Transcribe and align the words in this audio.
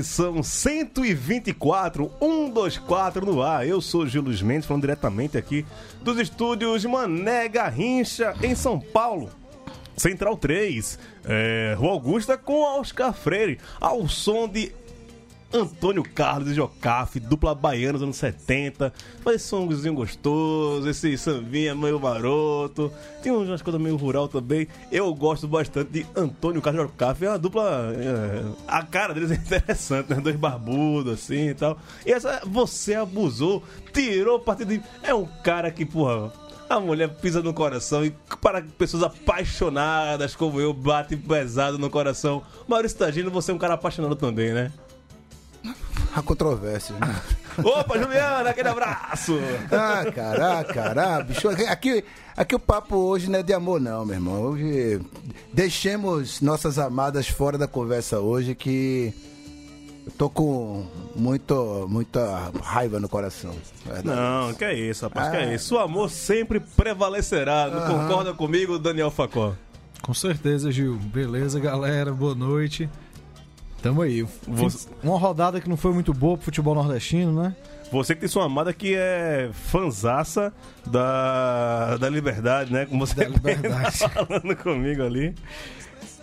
Edição 0.00 0.42
124, 0.42 2.10
124 2.18 3.26
no 3.26 3.42
ar. 3.42 3.66
Eu 3.66 3.82
sou 3.82 4.06
Gil 4.06 4.22
Luiz 4.22 4.40
Mendes, 4.40 4.66
falando 4.66 4.82
diretamente 4.82 5.36
aqui 5.36 5.64
dos 6.02 6.18
estúdios 6.18 6.84
Mané 6.86 7.48
Garrincha, 7.48 8.34
em 8.42 8.54
São 8.54 8.80
Paulo. 8.80 9.30
Central 9.96 10.38
3, 10.38 10.98
é, 11.26 11.74
Rua 11.76 11.92
Augusta 11.92 12.38
com 12.38 12.62
Oscar 12.80 13.12
Freire, 13.12 13.58
ao 13.78 14.08
som 14.08 14.48
de 14.48 14.72
Antônio 15.52 16.04
Carlos 16.04 16.50
e 16.50 16.54
Jocafe, 16.54 17.18
dupla 17.18 17.54
baiana 17.54 17.94
dos 17.94 18.02
anos 18.02 18.16
70. 18.16 18.92
Faz 19.22 19.36
esse 19.36 19.48
somzinho 19.48 19.94
gostoso, 19.94 20.88
esse 20.88 21.18
sambinha 21.18 21.74
meio 21.74 21.98
maroto. 21.98 22.92
Tem 23.20 23.32
umas 23.32 23.60
coisas 23.60 23.80
meio 23.80 23.96
rural 23.96 24.28
também. 24.28 24.68
Eu 24.92 25.12
gosto 25.12 25.48
bastante 25.48 25.90
de 25.90 26.06
Antônio 26.14 26.62
Carlos 26.62 26.84
e 26.84 26.86
Jocafe. 26.86 27.24
É 27.24 27.28
uma 27.30 27.38
dupla. 27.38 27.92
é, 27.96 28.44
a 28.68 28.84
cara 28.84 29.12
deles 29.12 29.32
é 29.32 29.34
interessante, 29.34 30.10
né? 30.10 30.20
Dois 30.20 30.36
barbudos 30.36 31.14
assim 31.14 31.48
e 31.48 31.54
tal. 31.54 31.76
E 32.06 32.12
essa, 32.12 32.42
você 32.46 32.94
abusou, 32.94 33.62
tirou 33.92 34.38
partido 34.38 34.68
de. 34.68 34.82
É 35.02 35.12
um 35.12 35.26
cara 35.42 35.70
que, 35.70 35.84
porra. 35.84 36.32
A 36.68 36.78
mulher 36.78 37.08
pisa 37.08 37.42
no 37.42 37.52
coração 37.52 38.04
e 38.04 38.14
para 38.40 38.62
pessoas 38.62 39.02
apaixonadas 39.02 40.36
como 40.36 40.60
eu, 40.60 40.72
bate 40.72 41.16
pesado 41.16 41.76
no 41.76 41.90
coração. 41.90 42.44
Maurício 42.68 42.96
Tagino, 42.96 43.28
você 43.28 43.50
é 43.50 43.54
um 43.54 43.58
cara 43.58 43.74
apaixonado 43.74 44.14
também, 44.14 44.52
né? 44.52 44.70
Há 46.14 46.22
controvérsias, 46.22 46.98
né? 46.98 47.14
Opa, 47.62 47.98
Juliana, 47.98 48.50
aquele 48.50 48.68
abraço! 48.68 49.38
Ah, 49.70 50.10
cara, 50.12 50.58
ah, 50.60 50.64
cara, 50.64 51.16
ah, 51.16 51.22
bicho, 51.22 51.48
aqui, 51.48 52.04
aqui 52.36 52.54
o 52.54 52.58
papo 52.58 52.96
hoje 52.96 53.30
não 53.30 53.38
é 53.38 53.42
de 53.42 53.52
amor 53.52 53.80
não, 53.80 54.04
meu 54.04 54.16
irmão. 54.16 54.40
Hoje 54.42 55.00
deixemos 55.52 56.40
nossas 56.40 56.78
amadas 56.78 57.28
fora 57.28 57.56
da 57.56 57.68
conversa 57.68 58.18
hoje 58.18 58.54
que 58.56 59.14
eu 60.06 60.12
tô 60.18 60.28
com 60.30 60.84
muito, 61.14 61.86
muita 61.88 62.50
raiva 62.62 62.98
no 62.98 63.08
coração. 63.08 63.54
Verdade. 63.84 64.06
Não, 64.08 64.52
que 64.54 64.64
é 64.64 64.74
isso, 64.74 65.04
rapaz, 65.04 65.30
que 65.30 65.36
é 65.36 65.44
Ah. 65.44 65.54
isso. 65.54 65.76
O 65.76 65.78
amor 65.78 66.10
sempre 66.10 66.58
prevalecerá. 66.58 67.68
Não 67.68 67.78
Aham. 67.82 68.08
concorda 68.08 68.34
comigo, 68.34 68.78
Daniel 68.78 69.10
Facó? 69.12 69.54
Com 70.02 70.14
certeza, 70.14 70.72
Gil. 70.72 70.96
Beleza, 70.96 71.60
galera. 71.60 72.10
Boa 72.12 72.34
noite. 72.34 72.88
Tamo 73.82 74.02
aí. 74.02 74.22
Você- 74.46 74.88
Uma 75.02 75.18
rodada 75.18 75.60
que 75.60 75.68
não 75.68 75.76
foi 75.76 75.92
muito 75.92 76.12
boa 76.12 76.36
pro 76.36 76.44
futebol 76.44 76.74
nordestino, 76.74 77.42
né? 77.42 77.54
Você 77.90 78.14
que 78.14 78.20
tem 78.20 78.28
sua 78.28 78.44
amada 78.44 78.72
que 78.72 78.94
é 78.94 79.50
fanzaça 79.52 80.52
da, 80.86 81.96
da 81.96 82.08
liberdade, 82.08 82.72
né? 82.72 82.86
Como 82.86 83.04
você 83.06 83.14
Da 83.14 83.24
Liberdade. 83.28 83.98
falando 83.98 84.56
comigo 84.56 85.02
ali. 85.02 85.34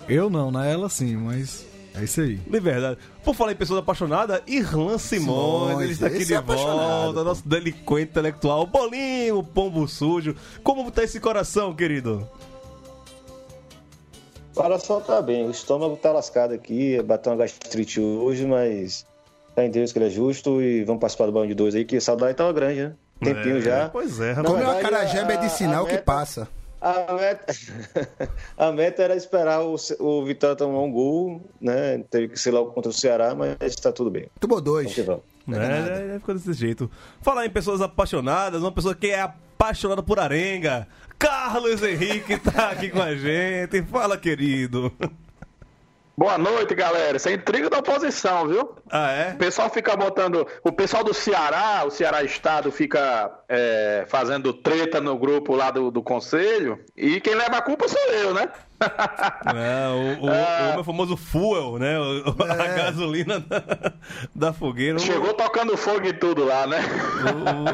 Eu 0.08 0.30
não, 0.30 0.50
na 0.52 0.66
ela 0.66 0.88
sim, 0.88 1.18
mas 1.18 1.66
é 1.94 2.04
isso 2.04 2.22
aí. 2.22 2.40
Liberdade. 2.50 2.98
Por 3.24 3.36
falar 3.36 3.52
em 3.52 3.56
pessoas 3.56 3.80
apaixonadas, 3.80 4.40
Irlan 4.48 4.98
Simões, 4.98 5.72
Simões, 5.72 5.82
ele 5.82 5.92
está 5.94 6.08
aqui 6.08 6.24
de 6.24 6.34
é 6.36 6.42
volta, 6.42 7.24
nosso 7.24 7.46
delinquente 7.46 8.12
intelectual, 8.12 8.66
bolinho, 8.66 9.44
pombo 9.44 9.86
sujo. 9.88 10.34
Como 10.64 10.90
tá 10.92 11.04
esse 11.04 11.20
coração, 11.20 11.74
querido? 11.74 12.26
O 14.58 14.64
coração 14.64 15.00
tá 15.00 15.22
bem, 15.22 15.46
o 15.46 15.52
estômago 15.52 15.96
tá 15.98 16.12
lascado 16.12 16.52
aqui, 16.52 17.00
bateu 17.04 17.32
uma 17.32 17.38
gastrite 17.38 18.02
hoje, 18.02 18.44
mas 18.44 19.06
tá 19.56 19.64
em 19.64 19.70
Deus 19.70 19.94
que 19.94 20.00
ele 20.00 20.08
é 20.08 20.10
justo 20.10 20.60
e 20.60 20.84
vamos 20.84 21.00
participar 21.00 21.28
do 21.28 21.32
banho 21.32 21.48
de 21.48 21.54
dois 21.54 21.76
aí, 21.76 21.86
que 21.86 21.98
a 21.98 22.02
saudade 22.02 22.34
tava 22.34 22.52
grande, 22.52 22.82
né? 22.82 22.96
Tempinho 23.24 23.58
É, 23.58 23.62
já. 23.62 23.90
Pois 23.90 24.20
é, 24.20 24.32
rapaz. 24.32 24.48
Como 24.48 24.64
é 24.64 24.68
uma 24.68 24.82
carajé 24.82 25.24
medicinal 25.26 25.86
que 25.86 26.00
passa. 26.00 26.48
A 26.82 27.14
meta, 27.14 27.54
a 28.58 28.72
meta 28.72 29.04
era 29.04 29.16
esperar 29.16 29.62
o, 29.62 29.76
o 30.00 30.26
Vitória 30.26 30.56
tomar 30.56 30.82
um 30.82 30.92
gol, 30.92 31.40
né? 31.62 32.04
Teve 32.10 32.30
que 32.30 32.40
ser 32.40 32.50
logo 32.50 32.72
contra 32.72 32.90
o 32.90 32.94
Ceará, 32.94 33.36
mas 33.36 33.76
tá 33.76 33.92
tudo 33.92 34.10
bem. 34.10 34.26
Tomou 34.40 34.60
dois. 34.60 34.96
Vamos 34.98 35.22
é 35.56 35.60
nada. 35.60 35.92
É, 35.92 36.16
é, 36.16 36.20
ficou 36.20 36.36
desse 36.36 36.54
jeito. 36.54 36.90
Falar 37.22 37.46
em 37.46 37.50
pessoas 37.50 37.82
apaixonadas, 37.82 38.62
uma 38.62 38.72
pessoa 38.72 38.96
que 38.96 39.08
é 39.08 39.22
apaixonada 39.22 40.04
por 40.04 40.20
arenga. 40.20 40.88
Carlos 41.18 41.82
Henrique 41.82 42.38
tá 42.38 42.70
aqui 42.70 42.90
com 42.90 43.02
a 43.02 43.16
gente. 43.16 43.82
Fala, 43.84 44.18
querido. 44.18 44.92
Boa 46.20 46.36
noite, 46.36 46.74
galera. 46.74 47.16
Isso 47.18 47.30
é 47.30 47.34
intriga 47.34 47.70
da 47.70 47.78
oposição, 47.78 48.48
viu? 48.48 48.76
Ah, 48.90 49.12
é? 49.12 49.34
O 49.34 49.38
pessoal 49.38 49.70
fica 49.70 49.96
botando. 49.96 50.48
O 50.64 50.72
pessoal 50.72 51.04
do 51.04 51.14
Ceará, 51.14 51.84
o 51.86 51.92
Ceará 51.92 52.24
Estado, 52.24 52.72
fica 52.72 53.32
é, 53.48 54.04
fazendo 54.08 54.52
treta 54.52 55.00
no 55.00 55.16
grupo 55.16 55.56
lá 55.56 55.70
do, 55.70 55.92
do 55.92 56.02
conselho. 56.02 56.84
E 56.96 57.22
quem 57.22 57.36
leva 57.36 57.58
a 57.58 57.62
culpa 57.62 57.88
sou 57.88 58.02
eu, 58.14 58.34
né? 58.34 58.50
É, 58.80 60.20
o, 60.22 60.26
o- 60.26 60.30
Ah. 60.30 60.70
o 60.72 60.74
meu 60.76 60.84
famoso 60.84 61.18
fuel, 61.18 61.78
né? 61.80 62.00
O- 62.00 62.24
A 62.44 62.56
gasolina 62.68 63.40
da, 63.40 63.64
da 64.36 64.54
fogueira. 64.54 64.98
O- 64.98 65.00
Chegou 65.00 65.34
tocando 65.34 65.76
fogo 65.76 66.06
e 66.06 66.14
tudo 66.14 66.46
lá, 66.46 66.68
né? 66.68 66.80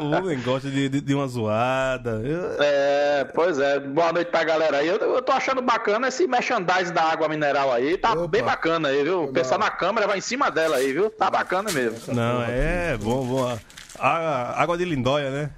O, 0.00 0.42
gosta 0.44 0.70
de, 0.70 0.88
de, 0.88 1.00
de 1.00 1.14
uma 1.14 1.26
zoada. 1.26 2.22
Eu- 2.24 2.56
É, 2.58 3.24
pois 3.34 3.58
é. 3.58 3.78
Boa 3.80 4.12
noite 4.12 4.30
pra 4.30 4.44
galera 4.44 4.78
aí. 4.78 4.88
Eu, 4.88 4.96
eu 4.96 5.22
tô 5.22 5.32
achando 5.32 5.60
bacana 5.60 6.08
esse 6.08 6.26
merchandise 6.26 6.92
da 6.92 7.02
água 7.04 7.28
mineral 7.28 7.72
aí. 7.72 7.96
Tá 7.98 8.12
Opa. 8.12 8.26
bem 8.28 8.42
bacana 8.42 8.88
aí, 8.88 9.02
viu? 9.04 9.24
O 9.24 9.32
pessoal 9.32 9.60
na 9.60 9.70
câmera 9.70 10.06
vai 10.06 10.18
em 10.18 10.22
cima 10.22 10.50
dela 10.50 10.76
aí, 10.76 10.92
viu? 10.92 11.10
Tá 11.10 11.30
bacana 11.30 11.70
mesmo. 11.70 12.14
Não, 12.14 12.42
é 12.42 12.96
bom, 13.00 13.24
bom. 13.26 13.58
A- 13.98 14.60
água 14.62 14.76
de 14.78 14.84
lindóia, 14.84 15.30
né? 15.30 15.50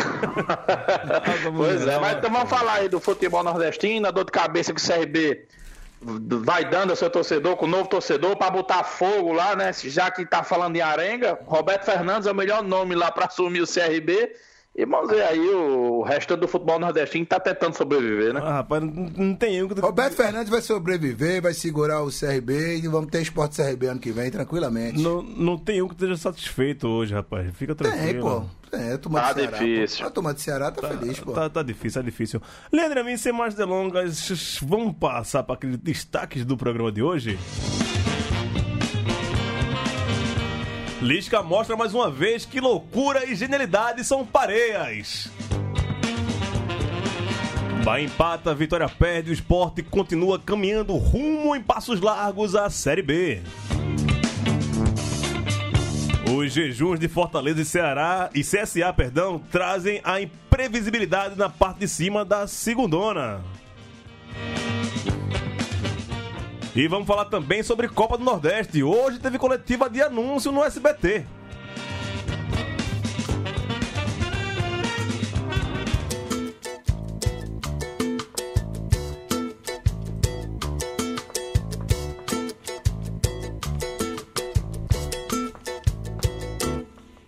Pois 1.56 1.86
é, 1.86 1.98
mas 1.98 2.18
então 2.18 2.30
vamos 2.30 2.48
falar 2.48 2.74
aí 2.74 2.88
do 2.88 3.00
futebol 3.00 3.42
nordestino, 3.42 4.06
a 4.06 4.10
dor 4.10 4.24
de 4.24 4.32
cabeça 4.32 4.72
que 4.72 4.80
o 4.80 4.84
CRB 4.84 5.46
vai 6.02 6.64
dando 6.64 6.90
ao 6.90 6.96
seu 6.96 7.10
torcedor, 7.10 7.56
com 7.56 7.66
o 7.66 7.68
novo 7.68 7.88
torcedor, 7.88 8.36
pra 8.36 8.50
botar 8.50 8.84
fogo 8.84 9.32
lá, 9.32 9.54
né? 9.54 9.70
Já 9.72 10.10
que 10.10 10.24
tá 10.24 10.42
falando 10.42 10.76
em 10.76 10.80
arenga, 10.80 11.38
Roberto 11.44 11.84
Fernandes 11.84 12.26
é 12.26 12.32
o 12.32 12.34
melhor 12.34 12.62
nome 12.62 12.94
lá 12.94 13.10
pra 13.10 13.26
assumir 13.26 13.60
o 13.60 13.66
CRB. 13.66 14.32
E 14.74 14.86
vamos 14.86 15.10
ver 15.10 15.22
aí 15.22 15.40
o 15.40 16.02
resto 16.02 16.36
do 16.36 16.46
futebol 16.46 16.78
nordestino 16.78 17.24
que 17.24 17.28
tá 17.30 17.40
tentando 17.40 17.76
sobreviver, 17.76 18.32
né? 18.32 18.40
Ah, 18.42 18.52
rapaz, 18.54 18.80
não, 18.82 19.10
não 19.16 19.34
tem 19.34 19.62
um 19.62 19.68
que. 19.68 19.78
Roberto 19.80 20.14
Fernandes 20.14 20.48
vai 20.48 20.62
sobreviver, 20.62 21.42
vai 21.42 21.52
segurar 21.52 22.02
o 22.02 22.08
CRB 22.08 22.76
e 22.78 22.86
vamos 22.88 23.10
ter 23.10 23.20
esporte 23.20 23.56
CRB 23.56 23.86
ano 23.88 24.00
que 24.00 24.12
vem, 24.12 24.30
tranquilamente. 24.30 25.00
Não, 25.02 25.22
não 25.22 25.58
tem 25.58 25.82
um 25.82 25.88
que 25.88 25.94
esteja 25.94 26.16
satisfeito 26.16 26.86
hoje, 26.86 27.12
rapaz. 27.12 27.50
Fica 27.56 27.74
Tem, 27.74 27.90
tranquilo. 27.90 28.20
pô. 28.42 28.70
Tem, 28.70 28.92
a 28.92 28.98
turma 28.98 29.20
Tá 29.20 29.32
do 29.32 29.40
Ceará. 29.40 29.58
difícil. 29.58 30.00
Pô. 30.02 30.06
A 30.06 30.10
turma 30.10 30.32
do 30.34 30.40
Ceará 30.40 30.70
tá, 30.70 30.88
feliz, 30.88 31.18
pô. 31.20 31.32
Tá, 31.32 31.50
tá 31.50 31.62
difícil, 31.64 32.00
tá 32.00 32.04
difícil. 32.04 32.40
Leandro, 32.72 33.00
Amin, 33.00 33.16
sem 33.16 33.32
mais 33.32 33.54
delongas, 33.54 34.60
vamos 34.62 34.94
passar 34.96 35.42
para 35.42 35.56
aqueles 35.56 35.76
destaques 35.78 36.44
do 36.44 36.56
programa 36.56 36.92
de 36.92 37.02
hoje? 37.02 37.36
Lisca 41.00 41.42
mostra 41.42 41.76
mais 41.76 41.94
uma 41.94 42.10
vez 42.10 42.44
que 42.44 42.60
loucura 42.60 43.24
e 43.24 43.34
genialidade 43.34 44.04
são 44.04 44.24
pareias. 44.24 45.30
Bahia 47.82 48.04
empata, 48.04 48.54
Vitória 48.54 48.86
perde, 48.86 49.30
o 49.30 49.32
esporte 49.32 49.82
continua 49.82 50.38
caminhando 50.38 50.94
rumo 50.96 51.56
em 51.56 51.62
passos 51.62 52.02
largos 52.02 52.54
à 52.54 52.68
Série 52.68 53.00
B. 53.00 53.40
Os 56.36 56.52
jejuns 56.52 57.00
de 57.00 57.08
Fortaleza 57.08 57.62
e 57.62 57.64
Ceará 57.64 58.28
e 58.34 58.42
CSA, 58.42 58.92
perdão, 58.92 59.40
trazem 59.50 60.02
a 60.04 60.20
imprevisibilidade 60.20 61.36
na 61.36 61.48
parte 61.48 61.80
de 61.80 61.88
cima 61.88 62.26
da 62.26 62.46
segundona. 62.46 63.40
E 66.74 66.86
vamos 66.86 67.06
falar 67.06 67.24
também 67.24 67.62
sobre 67.64 67.88
Copa 67.88 68.16
do 68.16 68.24
Nordeste. 68.24 68.82
Hoje 68.82 69.18
teve 69.18 69.38
coletiva 69.38 69.90
de 69.90 70.00
anúncio 70.00 70.52
no 70.52 70.62
SBT. 70.64 71.26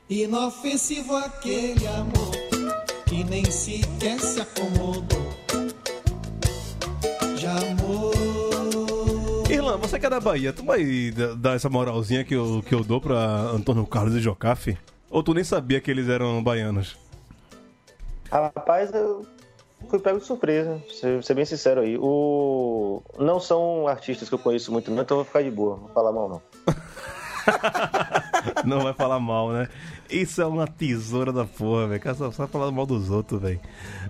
Inofensivo 0.09 1.17
aquele 1.17 1.87
amor 1.88 2.31
que 3.06 3.25
nem 3.25 3.45
sequer 3.50 4.21
se 4.21 4.41
acomodou. 4.41 5.42
Você 9.93 10.00
que 10.00 10.06
é 10.06 10.11
da 10.11 10.21
Bahia, 10.21 10.55
tu 10.55 10.65
vai 10.65 11.11
da- 11.11 11.35
dar 11.35 11.55
essa 11.55 11.69
moralzinha 11.69 12.25
que 12.25 12.35
eu, 12.35 12.62
que 12.67 12.75
eu 12.75 12.83
dou 12.83 12.99
pra 12.99 13.15
Antônio 13.15 13.87
Carlos 13.87 14.15
e 14.15 14.21
Jocafe? 14.21 14.79
Ou 15.11 15.23
tu 15.23 15.35
nem 15.35 15.44
sabia 15.44 15.83
que 15.83 15.91
eles 15.91 16.09
eram 16.09 16.43
baianos? 16.43 16.97
Rapaz, 18.31 18.91
eu 18.94 19.27
fui 19.91 19.99
pego 19.99 20.19
de 20.19 20.25
surpresa, 20.25 20.83
ser, 20.99 21.23
ser 21.23 21.35
bem 21.35 21.44
sincero 21.44 21.83
aí. 21.83 21.99
O... 22.00 23.03
Não 23.19 23.39
são 23.39 23.87
artistas 23.87 24.31
que 24.31 24.35
eu 24.35 24.39
conheço 24.39 24.73
muito, 24.73 24.91
não, 24.91 25.03
então 25.03 25.19
eu 25.19 25.25
vou 25.25 25.27
ficar 25.27 25.43
de 25.43 25.50
boa, 25.50 25.77
não 25.77 25.83
vou 25.85 25.93
falar 25.93 26.12
mal 26.12 26.29
não. 26.31 26.43
Não 28.65 28.81
vai 28.81 28.95
falar 28.95 29.21
mal, 29.21 29.53
né? 29.53 29.69
Isso 30.12 30.43
é 30.43 30.47
uma 30.47 30.67
tesoura 30.67 31.32
da 31.32 31.47
porra, 31.47 31.88
velho. 31.88 32.14
Só, 32.14 32.31
só 32.31 32.47
falar 32.47 32.70
mal 32.70 32.85
dos 32.85 33.11
outros, 33.11 33.41
velho. 33.41 33.61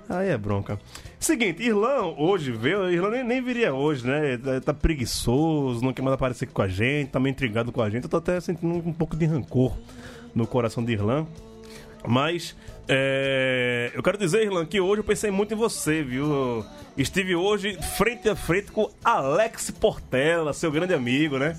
Aí 0.08 0.28
é 0.28 0.36
bronca. 0.36 0.78
Seguinte, 1.18 1.62
Irlão 1.62 2.16
hoje 2.18 2.50
veio. 2.50 2.90
Irlão 2.90 3.12
nem, 3.12 3.22
nem 3.22 3.40
viria 3.40 3.72
hoje, 3.72 4.04
né? 4.04 4.36
Tá, 4.36 4.60
tá 4.60 4.74
preguiçoso, 4.74 5.84
não 5.84 5.92
quer 5.92 6.02
mais 6.02 6.14
aparecer 6.14 6.46
com 6.46 6.60
a 6.60 6.66
gente, 6.66 7.10
tá 7.10 7.20
meio 7.20 7.32
intrigado 7.32 7.70
com 7.70 7.80
a 7.80 7.88
gente. 7.88 8.02
Eu 8.04 8.10
tô 8.10 8.16
até 8.16 8.40
sentindo 8.40 8.74
um, 8.74 8.92
pouco 8.92 9.14
de 9.14 9.24
rancor 9.26 9.72
no 10.34 10.44
coração 10.44 10.84
de 10.84 10.92
Irlão. 10.92 11.28
Mas 12.04 12.56
é, 12.88 13.92
eu 13.94 14.02
quero 14.02 14.18
dizer, 14.18 14.42
Irlan, 14.42 14.66
que 14.66 14.80
hoje 14.80 15.00
eu 15.00 15.04
pensei 15.04 15.30
muito 15.30 15.54
em 15.54 15.56
você, 15.56 16.02
viu? 16.02 16.64
Estive 16.96 17.36
hoje 17.36 17.80
frente 17.96 18.28
a 18.28 18.34
frente 18.34 18.72
com 18.72 18.90
Alex 19.04 19.70
Portela, 19.70 20.52
seu 20.52 20.72
grande 20.72 20.92
amigo, 20.92 21.38
né? 21.38 21.56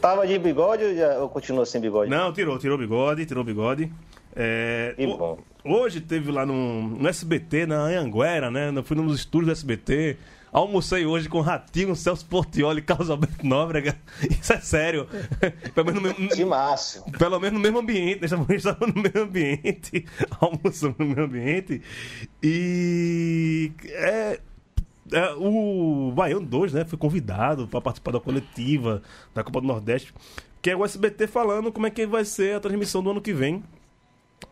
Tava 0.00 0.26
de 0.26 0.38
bigode 0.38 0.84
ou, 0.84 0.94
já, 0.94 1.18
ou 1.18 1.28
continua 1.28 1.66
sem 1.66 1.80
bigode? 1.80 2.10
Não, 2.10 2.32
tirou, 2.32 2.58
tirou 2.58 2.78
bigode, 2.78 3.26
tirou 3.26 3.44
bigode. 3.44 3.92
É, 4.34 4.94
Que 4.96 5.06
bom. 5.06 5.38
Hoje 5.64 6.00
teve 6.00 6.30
lá 6.30 6.46
no, 6.46 6.82
no 6.82 7.08
SBT, 7.08 7.66
na 7.66 7.80
Anhanguera, 7.86 8.50
né? 8.50 8.72
Eu 8.74 8.82
fui 8.82 8.96
nos 8.96 9.18
estúdios 9.18 9.46
do 9.46 9.52
SBT. 9.52 10.16
Almocei 10.50 11.04
hoje 11.04 11.28
com 11.28 11.40
Ratinho, 11.40 11.94
Celso 11.94 12.24
Portioli 12.24 12.80
Carlos 12.80 13.10
Alberto 13.10 13.46
Nóbrega. 13.46 13.96
Isso 14.30 14.52
é 14.52 14.60
sério. 14.60 15.06
Pelo 15.74 15.86
menos 15.86 16.02
no 16.02 16.08
mesmo, 16.08 17.18
pelo 17.18 17.38
menos 17.38 17.52
no 17.52 17.60
mesmo 17.60 17.78
ambiente? 17.80 18.24
Estamos 18.24 18.48
estamos 18.50 18.94
no 18.94 19.02
mesmo 19.02 19.20
ambiente, 19.20 20.06
almoçamos 20.40 20.96
no 20.98 21.04
mesmo 21.06 21.24
ambiente. 21.24 21.82
E 22.42 23.72
é, 23.90 24.40
o 25.38 26.12
Baiano 26.12 26.46
2, 26.46 26.72
né, 26.72 26.84
foi 26.84 26.98
convidado 26.98 27.66
para 27.66 27.80
participar 27.80 28.12
da 28.12 28.20
coletiva 28.20 29.02
da 29.34 29.42
Copa 29.42 29.60
do 29.60 29.66
Nordeste, 29.66 30.12
que 30.60 30.70
é 30.70 30.76
o 30.76 30.84
SBT 30.84 31.26
falando 31.26 31.72
como 31.72 31.86
é 31.86 31.90
que 31.90 32.06
vai 32.06 32.24
ser 32.24 32.56
a 32.56 32.60
transmissão 32.60 33.02
do 33.02 33.10
ano 33.10 33.20
que 33.20 33.32
vem. 33.32 33.62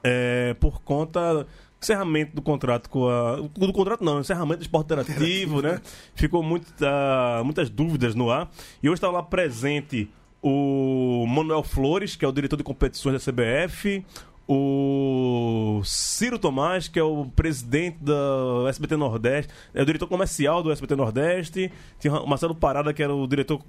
É, 0.03 0.55
por 0.59 0.81
conta 0.83 1.35
do 1.35 1.47
encerramento 1.81 2.35
do 2.35 2.43
contrato 2.43 2.89
com 2.91 3.09
a. 3.09 3.37
Do 3.37 3.73
contrato 3.73 4.05
não, 4.05 4.21
encerramento 4.21 4.59
do 4.59 4.63
esporte 4.63 4.87
interativo, 4.87 5.63
né? 5.63 5.81
Ficou 6.15 6.43
muita, 6.43 7.43
muitas 7.45 7.71
dúvidas 7.71 8.15
no 8.15 8.31
ar. 8.31 8.51
E 8.83 8.89
hoje 8.89 8.97
estava 8.97 9.15
lá 9.15 9.23
presente 9.23 10.11
o 10.43 11.25
Manuel 11.27 11.63
Flores, 11.63 12.17
que 12.17 12.25
é 12.25 12.29
o 12.29 12.33
diretor 12.33 12.57
de 12.57 12.63
competições 12.63 13.25
da 13.25 13.33
CBF, 13.33 14.05
o 14.49 15.81
Ciro 15.85 16.39
Tomás, 16.39 16.87
que 16.87 16.99
é 16.99 17.03
o 17.03 17.27
presidente 17.27 17.99
da 18.01 18.69
SBT 18.69 18.97
Nordeste, 18.97 19.53
é 19.75 19.83
o 19.83 19.85
diretor 19.85 20.07
comercial 20.07 20.63
do 20.63 20.71
SBT 20.71 20.95
Nordeste, 20.95 21.73
tinha 21.99 22.15
o 22.15 22.27
Marcelo 22.27 22.55
Parada, 22.55 22.93
que 22.93 23.03
era 23.03 23.15
o 23.15 23.27
diretor 23.27 23.61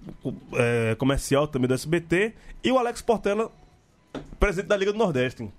é, 0.54 0.96
comercial 0.96 1.48
também 1.48 1.68
do 1.68 1.74
SBT, 1.74 2.34
e 2.64 2.72
o 2.72 2.78
Alex 2.78 3.02
Portela, 3.02 3.52
presidente 4.40 4.68
da 4.68 4.78
Liga 4.78 4.94
do 4.94 5.00
Nordeste. 5.00 5.50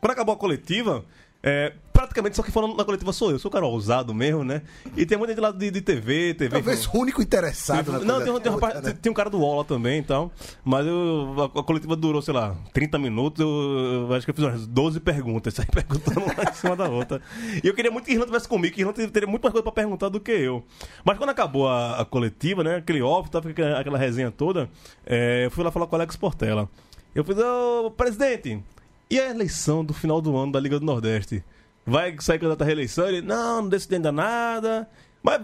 Quando 0.00 0.12
acabou 0.12 0.34
a 0.34 0.38
coletiva, 0.38 1.04
é, 1.42 1.74
praticamente 2.08 2.36
só 2.36 2.42
que 2.42 2.50
falando 2.50 2.76
na 2.76 2.84
coletiva 2.84 3.12
sou 3.12 3.30
eu, 3.30 3.38
sou 3.38 3.48
o 3.48 3.52
cara 3.52 3.64
ousado 3.66 4.12
mesmo, 4.14 4.42
né? 4.42 4.62
E 4.96 5.06
tem 5.06 5.16
muita 5.16 5.32
gente 5.34 5.42
lá 5.42 5.50
de, 5.52 5.70
de 5.70 5.80
TV, 5.80 6.34
TV. 6.34 6.50
Talvez 6.50 6.86
o 6.86 6.96
único 6.98 7.22
interessado 7.22 7.92
na 7.92 7.98
Não, 8.00 8.20
tem, 8.22 8.32
um- 8.32 8.40
tem 8.40 8.50
um 8.50 8.54
rapaz- 8.56 8.82
né? 8.82 8.92
tem- 9.00 9.10
um 9.12 9.14
cara 9.14 9.30
do 9.30 9.38
lá 9.56 9.64
também 9.64 10.00
e 10.00 10.02
tal. 10.02 10.32
Mas 10.64 10.86
eu, 10.86 11.34
a, 11.54 11.60
a 11.60 11.62
coletiva 11.62 11.94
durou, 11.94 12.20
sei 12.20 12.34
lá, 12.34 12.56
30 12.72 12.98
minutos. 12.98 13.40
Eu, 13.40 14.06
eu 14.08 14.14
acho 14.14 14.26
que 14.26 14.30
eu 14.30 14.34
fiz 14.34 14.44
umas 14.44 14.66
12 14.66 15.00
perguntas, 15.00 15.54
saí 15.54 15.66
perguntando 15.66 16.20
uma 16.26 16.50
em 16.50 16.54
cima 16.54 16.74
da 16.76 16.88
outra. 16.88 17.20
E 17.62 17.66
eu 17.68 17.74
queria 17.74 17.90
muito 17.90 18.04
que 18.06 18.12
Irlanda 18.12 18.26
estivesse 18.30 18.48
comigo, 18.48 18.74
que 18.74 18.80
Irlanda 18.80 19.08
teria 19.08 19.28
muito 19.28 19.42
mais 19.42 19.52
coisa 19.52 19.62
pra 19.62 19.72
perguntar 19.72 20.08
do 20.08 20.18
que 20.20 20.32
eu. 20.32 20.64
Mas 21.04 21.18
quando 21.18 21.30
acabou 21.30 21.68
a, 21.68 22.00
a 22.00 22.04
coletiva, 22.04 22.64
né? 22.64 22.76
Aquele 22.76 23.02
off, 23.02 23.30
tava 23.30 23.50
aquela, 23.50 23.78
aquela 23.80 23.98
resenha 23.98 24.30
toda, 24.30 24.68
é, 25.06 25.44
eu 25.46 25.50
fui 25.50 25.62
lá 25.62 25.70
falar 25.70 25.86
com 25.86 25.94
o 25.94 25.98
Alex 25.98 26.16
Portela. 26.16 26.68
Eu 27.14 27.24
fiz, 27.24 27.36
ô 27.38 27.90
presidente, 27.90 28.62
e 29.10 29.18
a 29.18 29.30
eleição 29.30 29.84
do 29.84 29.92
final 29.94 30.20
do 30.20 30.36
ano 30.36 30.52
da 30.52 30.60
Liga 30.60 30.78
do 30.78 30.84
Nordeste? 30.86 31.42
Vai 31.88 32.14
sair 32.20 32.38
candidato 32.38 32.62
à 32.62 32.64
reeleição? 32.64 33.08
Ele, 33.08 33.22
não, 33.22 33.62
não 33.62 33.70
ainda 33.90 34.12
nada. 34.12 34.88
Mas 35.22 35.40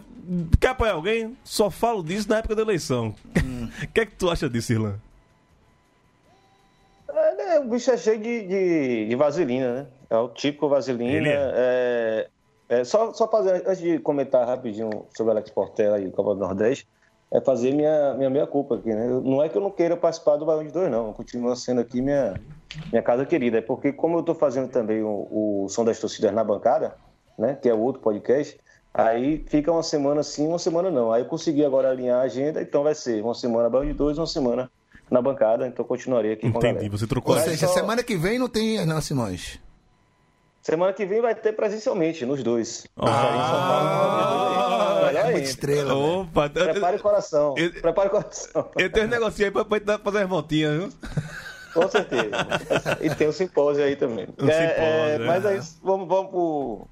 quer 0.60 0.68
apoiar 0.68 0.92
alguém? 0.92 1.36
Só 1.42 1.70
falo 1.70 2.02
disso 2.02 2.28
na 2.28 2.38
época 2.38 2.54
da 2.54 2.62
eleição. 2.62 3.14
O 3.82 3.88
que 3.92 4.00
é 4.00 4.06
que 4.06 4.12
tu 4.12 4.30
acha 4.30 4.48
disso, 4.48 4.72
Irlan? 4.72 5.00
É, 7.08 7.60
o 7.60 7.64
bicho 7.64 7.90
é 7.90 7.96
cheio 7.96 8.18
de, 8.18 8.46
de, 8.46 9.08
de 9.08 9.16
vaselina, 9.16 9.72
né? 9.72 9.86
É 10.10 10.16
o 10.16 10.28
típico 10.28 10.68
vaselina. 10.68 11.28
É. 11.28 12.28
É, 12.68 12.80
é, 12.80 12.84
só, 12.84 13.12
só 13.14 13.28
fazer, 13.28 13.62
antes 13.66 13.78
de 13.78 13.98
comentar 13.98 14.46
rapidinho 14.46 15.06
sobre 15.16 15.30
o 15.30 15.36
Alex 15.36 15.50
Portela 15.50 15.98
e 15.98 16.10
Copa 16.10 16.34
do 16.34 16.40
Nordeste, 16.40 16.86
é 17.34 17.40
fazer 17.40 17.74
minha, 17.74 18.14
minha 18.14 18.30
meia 18.30 18.46
culpa 18.46 18.76
aqui, 18.76 18.94
né? 18.94 19.08
Não 19.24 19.42
é 19.42 19.48
que 19.48 19.58
eu 19.58 19.60
não 19.60 19.70
queira 19.72 19.96
participar 19.96 20.36
do 20.36 20.46
Baião 20.46 20.62
de 20.62 20.70
Dois, 20.70 20.88
não. 20.88 21.12
Continua 21.12 21.56
sendo 21.56 21.80
aqui 21.80 22.00
minha, 22.00 22.40
minha 22.92 23.02
casa 23.02 23.26
querida. 23.26 23.58
É 23.58 23.60
porque, 23.60 23.92
como 23.92 24.14
eu 24.16 24.20
estou 24.20 24.36
fazendo 24.36 24.68
também 24.68 25.02
o, 25.02 25.64
o 25.64 25.68
Som 25.68 25.84
das 25.84 25.98
Torcidas 25.98 26.32
na 26.32 26.44
bancada, 26.44 26.94
né? 27.36 27.58
Que 27.60 27.68
é 27.68 27.74
o 27.74 27.80
outro 27.80 28.00
podcast, 28.00 28.56
aí 28.94 29.44
fica 29.48 29.72
uma 29.72 29.82
semana 29.82 30.22
sim, 30.22 30.46
uma 30.46 30.60
semana 30.60 30.92
não. 30.92 31.12
Aí 31.12 31.22
eu 31.22 31.26
consegui 31.26 31.64
agora 31.64 31.90
alinhar 31.90 32.20
a 32.20 32.22
agenda, 32.22 32.62
então 32.62 32.84
vai 32.84 32.94
ser 32.94 33.20
uma 33.20 33.34
semana 33.34 33.68
Baião 33.68 33.84
de 33.86 33.94
Dois, 33.94 34.16
uma 34.16 34.28
semana 34.28 34.70
na 35.10 35.20
bancada, 35.20 35.66
então 35.66 35.84
eu 35.84 35.88
continuarei 35.88 36.34
aqui 36.34 36.50
com 36.50 36.58
a 36.64 36.70
Entendi, 36.70 36.88
você 36.88 37.06
trocou 37.06 37.34
Ou 37.34 37.40
seja, 37.40 37.66
só- 37.66 37.74
semana 37.74 38.04
que 38.04 38.16
vem 38.16 38.38
não 38.38 38.48
tem 38.48 38.76
Hernan 38.76 39.00
Simões. 39.00 39.58
Semana 40.62 40.92
que 40.92 41.04
vem 41.04 41.20
vai 41.20 41.34
ter 41.34 41.52
presencialmente, 41.52 42.24
nos 42.24 42.42
dois. 42.44 42.86
Ah. 42.96 44.53
É 45.28 45.32
muita 45.32 45.48
estrela. 45.48 45.94
velho. 45.94 46.20
Opa, 46.20 46.48
Prepare 46.50 46.96
o 46.96 47.00
coração. 47.00 47.54
Eu- 47.56 47.72
Prepare 47.72 48.08
o 48.08 48.10
coração. 48.10 48.70
eu 48.78 48.90
tenho 48.90 49.06
um 49.06 49.10
negocinho 49.10 49.48
aí 49.48 49.52
pra, 49.52 49.64
pra, 49.64 49.80
pra 49.80 49.98
fazer 49.98 50.22
as 50.24 50.28
voltinhas, 50.28 50.72
viu? 50.78 50.88
Com 51.74 51.88
certeza. 51.88 52.30
E 53.00 53.10
tem 53.14 53.26
o 53.28 53.32
simpósio 53.32 53.82
aí 53.84 53.96
também. 53.96 54.26
O 54.26 54.42
simpósio, 54.42 55.26
mas 55.26 55.44
é. 55.44 55.54
é 55.54 55.56
isso. 55.58 55.80
Vamos, 55.82 56.06
vamos 56.06 56.30
pro, 56.30 56.86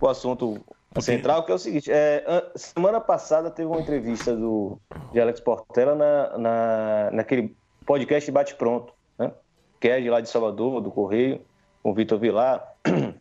pro 0.00 0.08
assunto 0.08 0.60
central, 1.00 1.44
que 1.44 1.52
é 1.52 1.54
o 1.54 1.58
seguinte. 1.58 1.90
é, 1.92 2.24
an- 2.26 2.42
semana 2.56 3.00
passada 3.00 3.50
teve 3.50 3.68
uma 3.68 3.80
entrevista 3.80 4.34
do, 4.34 4.80
de 5.12 5.20
Alex 5.20 5.38
Portela 5.40 5.94
na, 5.94 6.38
na, 6.38 7.10
naquele 7.12 7.54
podcast 7.84 8.28
Bate 8.32 8.54
Pronto, 8.56 8.92
né? 9.18 9.30
Que 9.78 9.90
é 9.90 10.00
de 10.00 10.10
lá 10.10 10.20
de 10.20 10.28
Salvador, 10.28 10.80
do 10.80 10.90
Correio, 10.90 11.42
com 11.82 11.90
o 11.90 11.94
Vitor 11.94 12.18
Vilar. 12.18 12.66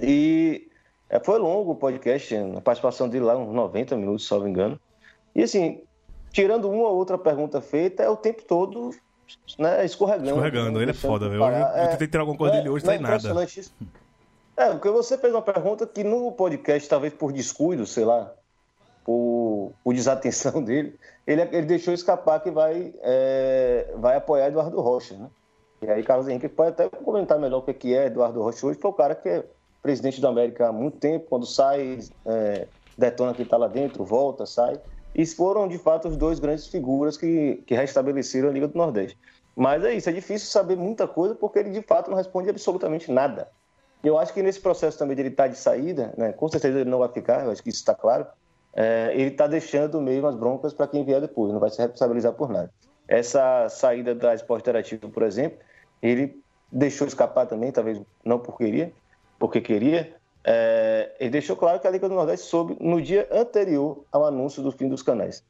E 0.00 0.68
é, 1.12 1.20
foi 1.20 1.38
longo 1.38 1.72
o 1.72 1.76
podcast, 1.76 2.34
a 2.34 2.60
participação 2.62 3.06
dele 3.06 3.26
lá, 3.26 3.36
uns 3.36 3.54
90 3.54 3.94
minutos, 3.96 4.26
se 4.26 4.32
não 4.32 4.40
me 4.40 4.48
engano. 4.48 4.80
E 5.34 5.42
assim, 5.42 5.82
tirando 6.32 6.70
uma 6.70 6.88
ou 6.88 6.96
outra 6.96 7.18
pergunta 7.18 7.60
feita, 7.60 8.02
é 8.02 8.08
o 8.08 8.16
tempo 8.16 8.42
todo 8.44 8.90
né, 9.58 9.84
escorregando. 9.84 10.30
Escorregando, 10.30 10.80
ele 10.80 10.90
é 10.90 10.94
foda, 10.94 11.28
velho. 11.28 11.40
parar. 11.40 11.84
Eu 11.84 11.90
tentei 11.90 12.08
tirar 12.08 12.22
alguma 12.22 12.38
coisa 12.38 12.56
dele 12.56 12.70
hoje, 12.70 12.86
não 12.86 12.92
sai 12.92 12.98
nada. 12.98 13.16
impressionante 13.16 13.60
isso. 13.60 13.74
É, 14.56 14.70
porque 14.70 14.88
você 14.88 15.18
fez 15.18 15.34
uma 15.34 15.42
pergunta 15.42 15.86
que 15.86 16.02
no 16.02 16.32
podcast, 16.32 16.88
talvez 16.88 17.12
por 17.12 17.30
descuido, 17.30 17.86
sei 17.86 18.06
lá, 18.06 18.32
por, 19.04 19.72
por 19.84 19.92
desatenção 19.92 20.60
dele, 20.64 20.98
ele, 21.26 21.42
ele 21.42 21.66
deixou 21.66 21.92
escapar 21.92 22.40
que 22.40 22.50
vai, 22.50 22.94
é, 23.02 23.92
vai 23.96 24.16
apoiar 24.16 24.48
Eduardo 24.48 24.80
Rocha, 24.80 25.14
né? 25.14 25.28
E 25.82 25.90
aí 25.90 26.02
Carlos 26.02 26.26
Henrique 26.26 26.48
pode 26.48 26.70
até 26.70 26.88
comentar 26.88 27.38
melhor 27.38 27.58
o 27.58 27.62
que 27.62 27.74
que 27.74 27.94
é 27.94 28.06
Eduardo 28.06 28.40
Rocha 28.40 28.66
hoje, 28.66 28.78
que 28.78 28.86
é 28.86 28.88
o 28.88 28.94
cara 28.94 29.14
que 29.14 29.28
é 29.28 29.44
presidente 29.82 30.20
da 30.20 30.28
América 30.28 30.68
há 30.68 30.72
muito 30.72 30.98
tempo, 30.98 31.26
quando 31.28 31.44
sai, 31.44 31.98
é, 32.24 32.68
detona 32.96 33.34
que 33.34 33.42
está 33.42 33.56
lá 33.56 33.66
dentro, 33.66 34.04
volta, 34.04 34.46
sai. 34.46 34.80
E 35.14 35.26
foram, 35.26 35.68
de 35.68 35.76
fato, 35.76 36.08
os 36.08 36.16
dois 36.16 36.38
grandes 36.38 36.68
figuras 36.68 37.16
que, 37.16 37.62
que 37.66 37.74
restabeleceram 37.74 38.48
a 38.48 38.52
Liga 38.52 38.68
do 38.68 38.78
Nordeste. 38.78 39.18
Mas 39.54 39.84
é 39.84 39.92
isso, 39.92 40.08
é 40.08 40.12
difícil 40.12 40.48
saber 40.48 40.76
muita 40.76 41.06
coisa 41.06 41.34
porque 41.34 41.58
ele, 41.58 41.70
de 41.70 41.82
fato, 41.82 42.10
não 42.10 42.16
responde 42.16 42.48
absolutamente 42.48 43.10
nada. 43.12 43.48
Eu 44.02 44.18
acho 44.18 44.32
que 44.32 44.42
nesse 44.42 44.60
processo 44.60 44.98
também 44.98 45.14
de 45.14 45.22
ele 45.22 45.28
estar 45.28 45.48
de 45.48 45.56
saída, 45.56 46.14
né, 46.16 46.32
com 46.32 46.48
certeza 46.48 46.80
ele 46.80 46.90
não 46.90 46.98
vai 46.98 47.08
ficar, 47.08 47.44
eu 47.44 47.50
acho 47.50 47.62
que 47.62 47.68
isso 47.68 47.78
está 47.78 47.94
claro, 47.94 48.26
é, 48.72 49.12
ele 49.14 49.30
está 49.30 49.46
deixando 49.46 50.00
mesmo 50.00 50.26
as 50.26 50.34
broncas 50.34 50.72
para 50.72 50.88
quem 50.88 51.04
vier 51.04 51.20
depois, 51.20 51.52
não 51.52 51.60
vai 51.60 51.70
se 51.70 51.80
responsabilizar 51.80 52.32
por 52.32 52.48
nada. 52.48 52.70
Essa 53.06 53.68
saída 53.68 54.14
da 54.14 54.34
Esporte 54.34 54.62
Interativo, 54.62 55.08
por 55.10 55.22
exemplo, 55.22 55.58
ele 56.00 56.42
deixou 56.70 57.06
escapar 57.06 57.46
também, 57.46 57.70
talvez 57.70 58.00
não 58.24 58.38
por 58.38 58.56
queria, 58.56 58.92
porque 59.42 59.60
queria. 59.60 60.14
É, 60.44 61.16
ele 61.18 61.30
deixou 61.30 61.56
claro 61.56 61.80
que 61.80 61.86
a 61.88 61.90
Liga 61.90 62.08
do 62.08 62.14
Nordeste 62.14 62.46
soube 62.46 62.76
no 62.80 63.02
dia 63.02 63.28
anterior 63.32 64.04
ao 64.12 64.24
anúncio 64.24 64.62
do 64.62 64.70
fim 64.70 64.88
dos 64.88 65.02
canais. 65.02 65.42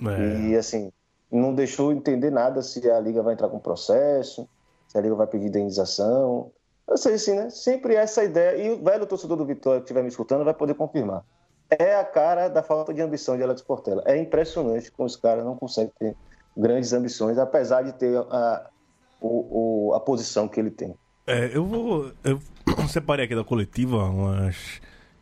É. 0.00 0.40
E 0.48 0.56
assim, 0.56 0.90
não 1.30 1.54
deixou 1.54 1.92
entender 1.92 2.30
nada 2.30 2.62
se 2.62 2.90
a 2.90 2.98
Liga 2.98 3.22
vai 3.22 3.34
entrar 3.34 3.50
com 3.50 3.58
processo, 3.58 4.48
se 4.88 4.96
a 4.96 5.00
Liga 5.02 5.14
vai 5.14 5.26
pedir 5.26 5.48
indenização. 5.48 6.50
Ou 6.86 6.96
seja, 6.96 7.16
assim, 7.16 7.34
né? 7.34 7.50
Sempre 7.50 7.96
essa 7.96 8.24
ideia. 8.24 8.56
E 8.56 8.70
o 8.70 8.82
velho 8.82 9.04
torcedor 9.04 9.36
do 9.36 9.44
Vitória 9.44 9.80
que 9.80 9.84
estiver 9.84 10.02
me 10.02 10.08
escutando 10.08 10.42
vai 10.42 10.54
poder 10.54 10.72
confirmar. 10.72 11.22
É 11.68 11.96
a 11.96 12.04
cara 12.04 12.48
da 12.48 12.62
falta 12.62 12.94
de 12.94 13.02
ambição 13.02 13.36
de 13.36 13.42
Alex 13.42 13.60
Portela. 13.60 14.02
É 14.06 14.16
impressionante 14.16 14.90
como 14.90 15.06
os 15.06 15.16
caras 15.16 15.44
não 15.44 15.54
conseguem 15.54 15.92
ter 15.98 16.16
grandes 16.56 16.94
ambições, 16.94 17.36
apesar 17.36 17.82
de 17.82 17.92
ter 17.92 18.16
a, 18.16 18.70
o, 19.20 19.90
o- 19.90 19.94
a 19.94 20.00
posição 20.00 20.48
que 20.48 20.58
ele 20.58 20.70
tem. 20.70 20.94
É, 21.26 21.54
eu 21.54 21.62
vou. 21.62 22.10
Eu 22.24 22.40
separei 22.88 23.24
aqui 23.26 23.34
da 23.34 23.44
coletiva 23.44 24.04
umas 24.04 24.80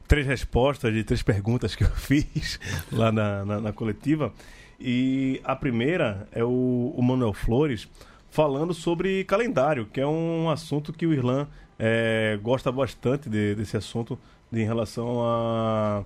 três 0.08 0.26
respostas 0.26 0.92
de 0.94 1.02
três 1.04 1.22
perguntas 1.22 1.74
que 1.74 1.84
eu 1.84 1.90
fiz 1.96 2.58
lá 2.92 3.10
na, 3.12 3.44
na, 3.44 3.60
na 3.60 3.72
coletiva. 3.72 4.32
E 4.78 5.40
a 5.44 5.56
primeira 5.56 6.28
é 6.32 6.44
o, 6.44 6.92
o 6.96 7.02
Manuel 7.02 7.32
Flores 7.32 7.88
falando 8.30 8.74
sobre 8.74 9.24
calendário, 9.24 9.86
que 9.86 10.00
é 10.00 10.06
um 10.06 10.50
assunto 10.50 10.92
que 10.92 11.06
o 11.06 11.12
Irlan 11.14 11.46
é, 11.78 12.38
gosta 12.42 12.70
bastante 12.70 13.28
de- 13.30 13.54
desse 13.54 13.76
assunto 13.76 14.18
de, 14.52 14.60
em 14.60 14.64
relação 14.64 15.22
a. 15.24 16.04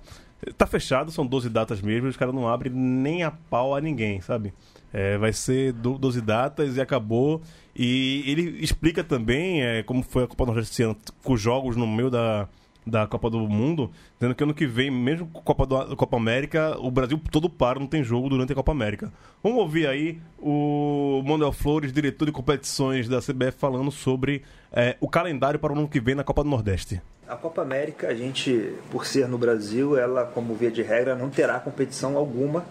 Tá 0.57 0.65
fechado, 0.65 1.11
são 1.11 1.25
12 1.25 1.49
datas 1.49 1.81
mesmo, 1.81 2.07
os 2.07 2.17
caras 2.17 2.33
não 2.33 2.47
abrem 2.47 2.73
nem 2.73 3.23
a 3.23 3.29
pau 3.29 3.75
a 3.75 3.81
ninguém, 3.81 4.21
sabe? 4.21 4.53
É, 4.93 5.17
vai 5.17 5.31
ser 5.33 5.71
do- 5.73 5.97
12 5.97 6.21
datas 6.21 6.75
e 6.77 6.81
acabou. 6.81 7.41
E 7.75 8.23
ele 8.27 8.57
explica 8.63 9.03
também 9.03 9.63
é, 9.63 9.83
como 9.83 10.03
foi 10.03 10.23
a 10.23 10.27
Copa 10.27 10.43
do 10.45 10.47
Nordeste 10.47 10.73
esse 10.73 10.83
ano, 10.83 10.97
com 11.23 11.33
os 11.33 11.39
jogos 11.41 11.77
no 11.77 11.87
meio 11.87 12.09
da, 12.09 12.49
da 12.85 13.07
Copa 13.07 13.29
do 13.29 13.39
Mundo, 13.47 13.89
dizendo 14.19 14.35
que 14.35 14.43
ano 14.43 14.53
que 14.53 14.67
vem, 14.67 14.91
mesmo 14.91 15.27
com 15.27 15.39
a 15.39 15.43
Copa, 15.43 15.65
do, 15.65 15.95
Copa 15.95 16.17
América, 16.17 16.75
o 16.79 16.91
Brasil 16.91 17.19
todo 17.31 17.49
para, 17.49 17.79
não 17.79 17.87
tem 17.87 18.03
jogo 18.03 18.27
durante 18.27 18.51
a 18.51 18.55
Copa 18.55 18.73
América. 18.73 19.13
Vamos 19.41 19.59
ouvir 19.59 19.87
aí 19.87 20.19
o 20.37 21.23
Manuel 21.25 21.51
Flores, 21.53 21.93
diretor 21.93 22.25
de 22.25 22.31
competições 22.31 23.07
da 23.07 23.19
CBF, 23.21 23.57
falando 23.57 23.91
sobre 23.91 24.41
é, 24.71 24.97
o 24.99 25.07
calendário 25.07 25.59
para 25.59 25.71
o 25.73 25.77
ano 25.77 25.87
que 25.87 26.01
vem 26.01 26.15
na 26.15 26.23
Copa 26.23 26.43
do 26.43 26.49
Nordeste. 26.49 27.01
A 27.27 27.37
Copa 27.37 27.61
América, 27.61 28.09
a 28.09 28.13
gente, 28.13 28.73
por 28.91 29.05
ser 29.05 29.25
no 29.29 29.37
Brasil, 29.37 29.97
ela, 29.97 30.25
como 30.25 30.53
via 30.53 30.69
de 30.69 30.81
regra, 30.81 31.15
não 31.15 31.29
terá 31.29 31.57
competição 31.61 32.17
alguma 32.17 32.65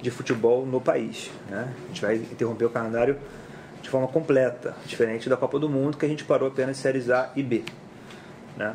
de 0.00 0.10
futebol 0.10 0.64
no 0.66 0.80
país. 0.80 1.30
Né? 1.50 1.72
A 1.84 1.88
gente 1.88 2.00
vai 2.02 2.16
interromper 2.16 2.64
o 2.66 2.70
calendário 2.70 3.16
de 3.82 3.88
forma 3.88 4.06
completa, 4.08 4.74
diferente 4.86 5.28
da 5.28 5.36
Copa 5.36 5.58
do 5.58 5.68
Mundo, 5.68 5.96
que 5.96 6.04
a 6.04 6.08
gente 6.08 6.24
parou 6.24 6.48
apenas 6.48 6.78
em 6.78 6.82
séries 6.82 7.08
A 7.10 7.30
e 7.36 7.42
B. 7.42 7.64
Né? 8.56 8.74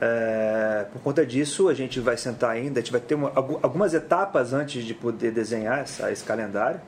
É, 0.00 0.86
por 0.92 1.00
conta 1.02 1.24
disso, 1.24 1.68
a 1.68 1.74
gente 1.74 2.00
vai 2.00 2.16
sentar 2.16 2.50
ainda, 2.50 2.80
a 2.80 2.82
gente 2.82 2.90
vai 2.92 3.00
ter 3.00 3.14
uma- 3.14 3.30
algu- 3.34 3.60
algumas 3.62 3.94
etapas 3.94 4.52
antes 4.52 4.84
de 4.84 4.92
poder 4.92 5.30
desenhar 5.30 5.78
essa- 5.80 6.10
esse 6.10 6.24
calendário. 6.24 6.80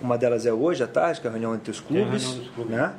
Uma 0.00 0.16
delas 0.18 0.44
é 0.46 0.52
hoje 0.52 0.82
à 0.82 0.86
tarde, 0.86 1.20
que 1.20 1.26
é 1.26 1.30
a 1.30 1.32
reunião 1.32 1.54
entre 1.54 1.70
os 1.70 1.80
clubes. 1.80 2.24
Né? 2.68 2.92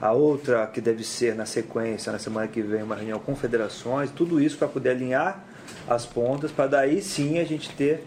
A 0.00 0.12
outra, 0.12 0.66
que 0.66 0.80
deve 0.80 1.02
ser 1.04 1.34
na 1.34 1.46
sequência, 1.46 2.12
na 2.12 2.18
semana 2.18 2.46
que 2.48 2.60
vem, 2.62 2.82
uma 2.82 2.94
reunião 2.94 3.18
com 3.18 3.34
federações, 3.34 4.10
tudo 4.10 4.40
isso 4.40 4.56
para 4.58 4.68
poder 4.68 4.90
alinhar 4.90 5.44
as 5.88 6.04
pontas, 6.06 6.50
para 6.50 6.66
daí 6.66 7.00
sim 7.02 7.38
a 7.38 7.44
gente 7.44 7.70
ter 7.70 8.04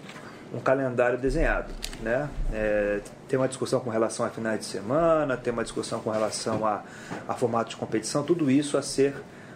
um 0.58 0.62
calendário 0.62 1.18
desenhado. 1.18 1.74
Né? 2.02 2.30
É, 2.52 3.02
tem 3.28 3.38
uma 3.38 3.48
discussão 3.48 3.80
com 3.80 3.90
relação 3.90 4.26
a 4.26 4.30
finais 4.30 4.60
de 4.60 4.66
semana, 4.66 5.38
tem 5.38 5.54
uma 5.54 5.64
discussão 5.64 6.00
com 6.00 6.10
relação 6.10 6.66
a, 6.66 6.84
a 7.28 7.34
formato 7.34 7.70
de 7.70 7.76
competição, 7.78 8.24
tudo 8.24 8.50
isso 8.50 8.78
a 8.78 8.82
ser 8.82 9.16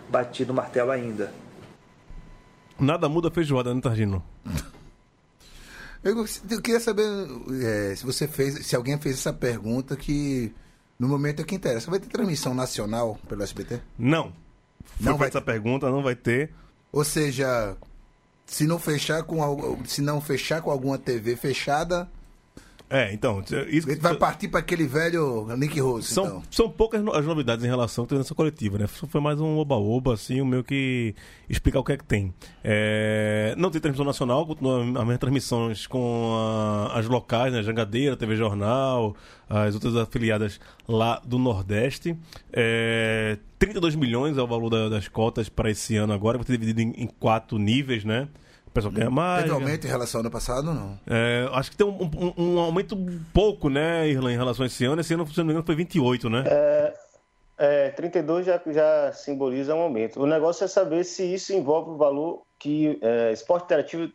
batido 0.10 0.54
o 0.54 0.56
martelo 0.56 0.92
ainda. 0.92 1.34
Nada 2.80 3.08
muda 3.10 3.28
a 3.28 3.32
feijoada, 3.32 3.74
né, 3.74 3.82
Targino? 3.82 4.24
Eu, 6.04 6.26
eu 6.50 6.62
queria 6.64 6.80
saber 6.80 7.06
é, 7.64 7.94
se 7.96 8.04
você 8.04 8.28
fez, 8.28 8.66
se 8.66 8.76
alguém 8.76 8.98
fez 8.98 9.20
essa 9.20 9.32
pergunta 9.32 9.96
que 9.96 10.52
no 10.98 11.08
momento 11.08 11.44
é 11.44 11.46
que 11.46 11.54
interessa. 11.54 11.92
Vai 11.92 12.00
ter 12.00 12.08
transmissão 12.08 12.56
nacional 12.56 13.20
pelo 13.30 13.44
SBT? 13.44 13.80
Não. 14.00 14.34
Foi 14.84 15.06
Não 15.06 15.16
vai 15.16 15.28
essa 15.28 15.40
pergunta, 15.40 15.92
não 15.92 16.02
vai 16.02 16.16
ter. 16.16 16.56
Ou 16.92 17.04
seja, 17.04 17.78
se 18.52 18.68
não 18.68 18.78
fechar 18.78 19.24
com 19.24 19.82
se 19.86 20.02
não 20.02 20.20
fechar 20.20 20.62
com 20.62 20.70
alguma 20.70 20.98
TV 20.98 21.38
fechada, 21.38 22.10
É, 22.94 23.14
então, 23.14 23.42
isso 23.70 23.90
ele 23.90 24.02
vai 24.02 24.14
partir 24.16 24.50
para 24.50 24.60
aquele 24.60 24.86
velho 24.86 25.48
Nick 25.56 25.80
Rose, 25.80 26.08
São, 26.08 26.26
então. 26.26 26.44
são 26.52 26.70
poucas 26.70 27.02
as 27.16 27.26
novidades 27.26 27.64
em 27.64 27.68
relação 27.70 28.04
à 28.04 28.08
transmissão 28.08 28.36
coletiva, 28.36 28.78
né? 28.78 28.86
Foi 28.88 29.22
mais 29.22 29.40
um 29.40 29.58
oba-oba, 29.58 30.14
assim, 30.14 30.42
o 30.42 30.46
meu 30.46 30.62
que 30.62 31.16
explicar 31.50 31.80
o 31.80 31.84
que 31.86 31.94
é 31.94 31.98
que 31.98 32.04
tem. 32.04 32.34
É, 32.62 33.56
não 33.58 33.72
tem 33.72 33.80
transmissão 33.80 34.06
nacional, 34.06 34.46
continua 34.46 34.82
as 34.82 34.86
mesmas 34.88 35.18
transmissões 35.20 35.88
com 35.88 36.34
a- 36.36 37.00
as 37.00 37.08
locais, 37.08 37.54
né? 37.54 37.64
Jangadeira, 37.64 38.18
TV 38.18 38.36
Jornal, 38.36 39.16
as 39.50 39.74
outras 39.74 39.96
afiliadas 39.96 40.60
lá 40.86 41.22
do 41.26 41.40
Nordeste. 41.40 42.18
É, 42.52 43.38
32 43.58 43.96
milhões 43.96 44.38
é 44.38 44.42
o 44.42 44.48
valor 44.48 44.70
da- 44.70 44.90
das 44.90 45.08
cotas 45.08 45.48
para 45.48 45.70
esse 45.72 45.96
ano 45.96 46.12
agora, 46.12 46.38
vai 46.38 46.46
ser 46.46 46.58
dividido 46.58 46.82
em, 46.82 47.04
em 47.04 47.08
quatro 47.08 47.58
níveis, 47.58 48.04
né? 48.04 48.28
O 48.72 48.74
pessoal 48.74 48.94
ganha 48.94 49.10
mais. 49.10 49.44
Teve 49.44 49.54
aumento 49.54 49.86
em 49.86 49.90
relação 49.90 50.20
ao 50.20 50.24
ano 50.24 50.32
passado, 50.32 50.74
não? 50.74 50.98
é, 51.06 51.48
acho 51.54 51.70
que 51.72 51.78
tem 51.78 51.86
um, 51.86 51.92
um- 52.38 52.56
um 52.56 52.60
aumento 52.60 52.98
pouco, 53.34 53.70
né, 53.70 54.08
Irlan, 54.08 54.32
em 54.34 54.38
relação 54.38 54.64
a 54.64 54.68
esse 54.68 54.86
ano. 54.86 55.02
Esse 55.02 55.14
ano, 55.14 55.28
se 55.28 55.38
não 55.38 55.46
me 55.46 55.52
engano, 55.52 55.66
foi 55.66 55.76
28, 55.76 56.30
né? 56.30 56.44
É, 57.58 57.90
32 57.92 58.46
já, 58.46 58.60
já 58.68 59.12
simboliza 59.14 59.76
um 59.76 59.82
aumento. 59.82 60.20
O 60.20 60.26
negócio 60.26 60.64
é 60.64 60.68
saber 60.68 61.04
se 61.04 61.24
isso 61.32 61.54
envolve 61.54 61.92
o 61.92 61.98
valor 61.98 62.42
que 62.58 62.98
é, 63.02 63.32
Esporte 63.32 63.66
Interativo 63.66 64.12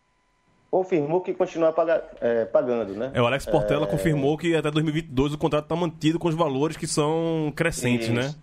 confirmou 0.70 1.20
que 1.20 1.32
continua 1.32 1.72
paga- 1.72 2.02
é, 2.20 2.44
pagando, 2.44 2.92
né? 2.94 3.12
É, 3.14 3.20
o 3.22 3.26
Alex 3.26 3.46
Portela 3.46 3.86
confirmou 3.86 4.36
que 4.36 4.56
até 4.56 4.68
2022 4.70 5.34
o 5.34 5.38
contrato 5.38 5.64
está 5.64 5.76
mantido 5.76 6.18
com 6.18 6.26
os 6.28 6.34
valores 6.34 6.76
que 6.76 6.86
são 6.88 7.52
crescentes, 7.54 8.08
Isso. 8.08 8.14
né? 8.16 8.34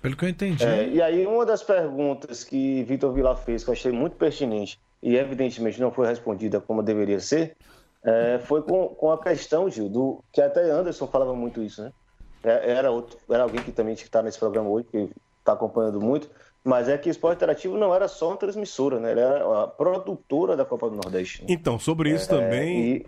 Pelo 0.00 0.16
que 0.16 0.24
eu 0.24 0.28
entendi, 0.28 0.64
É, 0.64 0.88
e 0.88 1.02
aí, 1.02 1.26
uma 1.26 1.44
das 1.46 1.62
perguntas 1.62 2.42
que 2.44 2.82
Vitor 2.84 3.12
Vila 3.12 3.36
fez, 3.36 3.62
que 3.64 3.70
eu 3.70 3.72
achei 3.74 3.90
muito 3.92 4.16
pertinente, 4.16 4.78
e 5.02 5.16
evidentemente 5.16 5.80
não 5.80 5.90
foi 5.90 6.06
respondida 6.06 6.60
como 6.60 6.82
deveria 6.82 7.20
ser, 7.20 7.56
é, 8.04 8.38
foi 8.40 8.62
com, 8.62 8.88
com 8.88 9.10
a 9.10 9.22
questão, 9.22 9.68
Gil, 9.70 9.88
do, 9.88 10.22
que 10.32 10.40
até 10.40 10.70
Anderson 10.70 11.06
falava 11.06 11.34
muito 11.34 11.62
isso, 11.62 11.82
né? 11.82 11.92
É, 12.44 12.72
Era, 12.72 12.90
outro, 12.90 13.18
era 13.30 13.42
alguém 13.42 13.62
que 13.62 13.70
também 13.70 13.94
está 13.94 14.22
nesse 14.22 14.38
programa 14.38 14.68
hoje, 14.68 14.86
que 14.90 15.08
está 15.38 15.52
acompanhando 15.52 16.00
muito, 16.00 16.28
mas 16.64 16.88
é 16.88 16.98
que 16.98 17.08
o 17.08 17.12
Esporte 17.12 17.36
Interativo 17.36 17.76
não 17.76 17.94
era 17.94 18.08
só 18.08 18.28
uma 18.28 18.36
transmissora, 18.36 18.98
né? 18.98 19.12
Ele 19.12 19.20
era 19.20 19.62
a 19.62 19.66
produtora 19.66 20.56
da 20.56 20.64
Copa 20.64 20.88
do 20.88 20.96
Nordeste. 20.96 21.42
né? 21.42 21.46
Então, 21.50 21.78
sobre 21.78 22.10
isso 22.10 22.28
também. 22.28 22.96
E, 22.96 23.06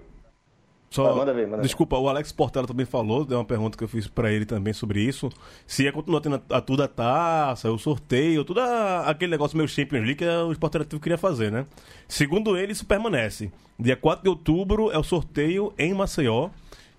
Só, 0.94 1.10
Ah, 1.10 1.14
manda 1.16 1.34
ver, 1.34 1.44
manda 1.46 1.56
ver. 1.56 1.62
desculpa, 1.64 1.98
o 1.98 2.08
Alex 2.08 2.30
Portela 2.30 2.66
também 2.68 2.86
falou, 2.86 3.24
deu 3.24 3.36
uma 3.38 3.44
pergunta 3.44 3.76
que 3.76 3.82
eu 3.82 3.88
fiz 3.88 4.06
pra 4.06 4.30
ele 4.32 4.44
também 4.46 4.72
sobre 4.72 5.00
isso. 5.00 5.28
Se 5.66 5.82
ia 5.82 5.92
continuar 5.92 6.20
tendo 6.20 6.40
a, 6.48 6.56
a 6.58 6.60
tudo 6.60 6.84
a 6.84 6.88
taça, 6.88 7.68
o 7.72 7.78
sorteio, 7.78 8.44
tudo 8.44 8.60
a- 8.60 9.00
aquele 9.10 9.32
negócio 9.32 9.56
meio 9.56 9.68
Champions 9.68 10.02
League 10.04 10.14
que 10.16 10.24
o 10.24 10.52
Esporte 10.52 10.72
Interativo 10.76 11.02
queria 11.02 11.18
fazer, 11.18 11.50
né? 11.50 11.66
Segundo 12.06 12.56
ele, 12.56 12.70
isso 12.72 12.86
permanece. 12.86 13.50
Dia 13.76 13.96
4 13.96 14.22
de 14.22 14.28
outubro 14.28 14.92
é 14.92 14.98
o 14.98 15.02
sorteio 15.02 15.72
em 15.76 15.92
Maceió, 15.92 16.50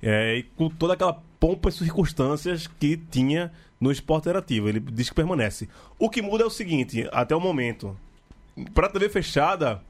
é, 0.04 0.40
e 0.40 0.44
com 0.44 0.70
toda 0.70 0.94
aquela 0.94 1.14
pompa 1.40 1.70
e 1.70 1.72
circunstâncias 1.72 2.68
que 2.68 2.98
tinha 2.98 3.50
no 3.80 3.92
Esporte 3.92 4.24
Interativo. 4.24 4.68
Ele 4.68 4.80
diz 4.82 5.10
que 5.10 5.16
permanece. 5.16 5.70
O 5.98 6.10
que 6.10 6.22
muda 6.22 6.44
é 6.44 6.46
o 6.46 6.50
seguinte, 6.50 7.08
até 7.14 7.34
o 7.34 7.40
momento, 7.40 7.96
pra 8.74 8.90
TV 8.90 9.08
fechada, 9.10 9.82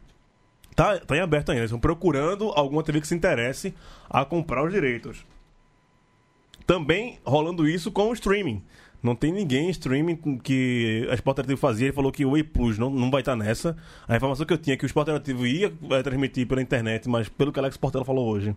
Tá, 0.76 1.00
tá 1.00 1.16
em 1.16 1.22
aberto 1.22 1.50
ainda. 1.50 1.62
Eles 1.62 1.70
estão 1.70 1.80
procurando 1.80 2.50
alguma 2.50 2.84
TV 2.84 3.00
que 3.00 3.08
se 3.08 3.16
interesse 3.16 3.74
a 4.10 4.26
comprar 4.26 4.64
os 4.64 4.74
direitos. 4.74 5.26
Também 6.68 7.20
rolando 7.24 7.68
isso 7.68 7.92
com 7.92 8.10
o 8.10 8.14
streaming. 8.14 8.62
Não 9.02 9.16
tem 9.16 9.32
ninguém 9.32 9.68
em 9.68 9.70
streaming 9.70 10.16
que 10.40 11.08
a 11.12 11.14
Sport 11.14 11.36
Interativo 11.36 11.60
fazia. 11.60 11.88
Ele 11.88 11.94
falou 11.94 12.12
que 12.12 12.26
o 12.26 12.32
Way 12.32 12.44
Plus 12.44 12.78
não, 12.80 12.90
não 12.90 13.12
vai 13.12 13.22
estar 13.22 13.36
nessa. 13.36 13.78
A 14.08 14.16
informação 14.16 14.46
que 14.46 14.52
eu 14.52 14.58
tinha 14.58 14.74
é 14.74 14.78
que 14.78 14.84
o 14.84 14.88
Sport 14.88 15.08
Interativo 15.08 15.46
ia 15.46 15.72
transmitir 16.04 16.48
pela 16.48 16.62
internet, 16.62 17.08
mas 17.08 17.30
pelo 17.30 17.52
que 17.52 17.60
Alex 17.60 17.78
Portela 17.78 18.04
falou 18.04 18.28
hoje, 18.28 18.56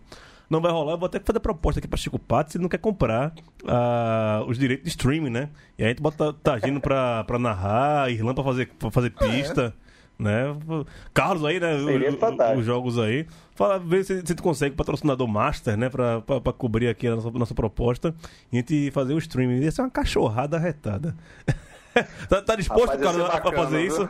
não 0.49 0.59
vai 0.59 0.71
rolar. 0.71 0.93
Eu 0.93 0.97
vou 0.97 1.05
até 1.05 1.19
fazer 1.19 1.39
proposta 1.39 1.79
aqui 1.79 1.87
para 1.87 1.97
Chico 1.97 2.17
Pato 2.17 2.51
se 2.51 2.57
ele 2.57 2.63
não 2.63 2.69
quer 2.69 2.79
comprar 2.79 3.31
ah, 3.67 4.43
os 4.47 4.57
direitos 4.57 4.85
de 4.85 4.89
streaming, 4.89 5.29
né? 5.29 5.49
E 5.77 5.83
aí 5.83 5.85
a 5.85 5.89
gente 5.89 6.01
bota 6.01 6.33
Tagino 6.33 6.81
pra, 6.81 7.23
pra 7.25 7.37
narrar, 7.37 8.11
Irlanda 8.11 8.33
pra 8.33 8.43
fazer, 8.43 8.69
pra 8.79 8.89
fazer 8.89 9.11
pista. 9.11 9.73
Né? 10.19 10.53
Carlos 11.13 11.45
aí, 11.45 11.61
né? 11.61 11.79
Seria 11.81 12.11
o- 12.11 12.13
o- 12.13 12.17
fantástico. 12.17 12.59
os 12.59 12.65
jogos 12.65 12.99
aí. 12.99 13.25
Fala, 13.55 13.79
vê 13.79 14.03
se, 14.03 14.21
se 14.25 14.35
tu 14.35 14.43
consegue 14.43 14.75
patrocinador 14.75 15.25
master, 15.27 15.77
né? 15.77 15.89
Pra, 15.89 16.19
pra, 16.19 16.41
pra 16.41 16.51
cobrir 16.53 16.89
aqui 16.89 17.07
a 17.07 17.15
nossa, 17.15 17.31
nossa 17.31 17.55
proposta 17.55 18.13
e 18.51 18.57
a 18.57 18.59
gente 18.59 18.91
fazer 18.91 19.13
o 19.13 19.17
streaming. 19.17 19.61
Ia 19.61 19.71
ser 19.71 19.81
uma 19.81 19.89
cachorrada 19.89 20.57
retada. 20.57 21.15
tá, 22.29 22.41
tá 22.41 22.55
disposto, 22.55 22.91
Rapaz, 22.97 23.15
pra 23.15 23.27
bacana, 23.27 23.55
fazer 23.57 23.77
viu? 23.77 23.87
isso? 23.87 24.09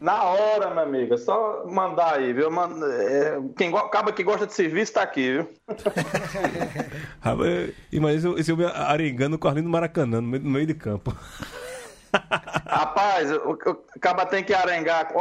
Na 0.00 0.24
hora, 0.24 0.70
meu 0.74 0.82
amigo. 0.82 1.14
É 1.14 1.18
só 1.18 1.64
mandar 1.68 2.14
aí, 2.16 2.32
viu? 2.32 2.48
É, 2.84 3.38
Quem 3.56 3.74
acaba 3.76 4.12
que 4.12 4.24
gosta 4.24 4.44
de 4.46 4.54
serviço 4.54 4.92
tá 4.94 5.02
aqui, 5.02 5.32
viu? 5.34 5.48
Imagina 7.92 8.30
esse- 8.32 8.40
esse 8.40 8.52
homem 8.52 8.66
arengando 8.66 9.36
o 9.36 9.38
Carlinho 9.38 9.64
do 9.64 9.70
Maracanã, 9.70 10.20
no 10.20 10.28
meio, 10.28 10.42
no 10.42 10.50
meio 10.50 10.66
de 10.66 10.74
campo. 10.74 11.14
Rapaz, 12.66 13.30
o, 13.32 13.52
o 13.52 14.00
Caba 14.00 14.26
tem 14.26 14.42
que 14.44 14.52
arengar 14.52 15.12
com, 15.12 15.20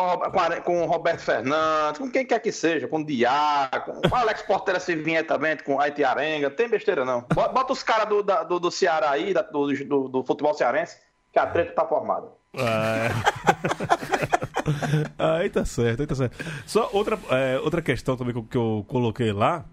com, 0.63 0.83
o 0.83 0.85
Roberto 0.85 1.21
Fernandes, 1.21 1.99
com 1.99 2.09
quem 2.09 2.25
quer 2.25 2.39
que 2.39 2.51
seja, 2.51 2.87
com 2.87 2.99
o 2.99 3.05
Diaco, 3.05 4.01
com 4.01 4.15
o 4.15 4.15
Alex 4.15 4.41
Portela 4.43 4.79
se 4.79 4.95
vier 4.95 5.25
também, 5.25 5.57
com 5.57 5.79
Haiti 5.79 6.03
Arenga, 6.03 6.49
tem 6.49 6.69
besteira 6.69 7.05
não. 7.05 7.21
Bota, 7.33 7.73
os 7.73 7.83
caras 7.83 8.07
do, 8.07 8.23
do, 8.23 8.59
do 8.59 8.71
Ceará 8.71 9.11
aí, 9.11 9.33
do, 9.33 9.67
do, 9.85 10.07
do 10.09 10.23
futebol 10.23 10.53
cearense, 10.53 10.97
que 11.31 11.39
a 11.39 11.45
treta 11.45 11.73
tá 11.73 11.85
formada. 11.85 12.27
Ah, 12.57 13.07
é. 13.07 13.11
aí 15.41 15.49
tá 15.49 15.65
certo, 15.65 16.01
aí 16.01 16.07
tá 16.07 16.15
certo. 16.15 16.37
Só 16.65 16.89
outra, 16.93 17.19
é, 17.31 17.59
outra 17.59 17.81
questão 17.81 18.15
também 18.15 18.33
que 18.33 18.39
eu, 18.39 18.43
que 18.43 18.57
eu 18.57 18.85
coloquei 18.87 19.31
lá, 19.31 19.65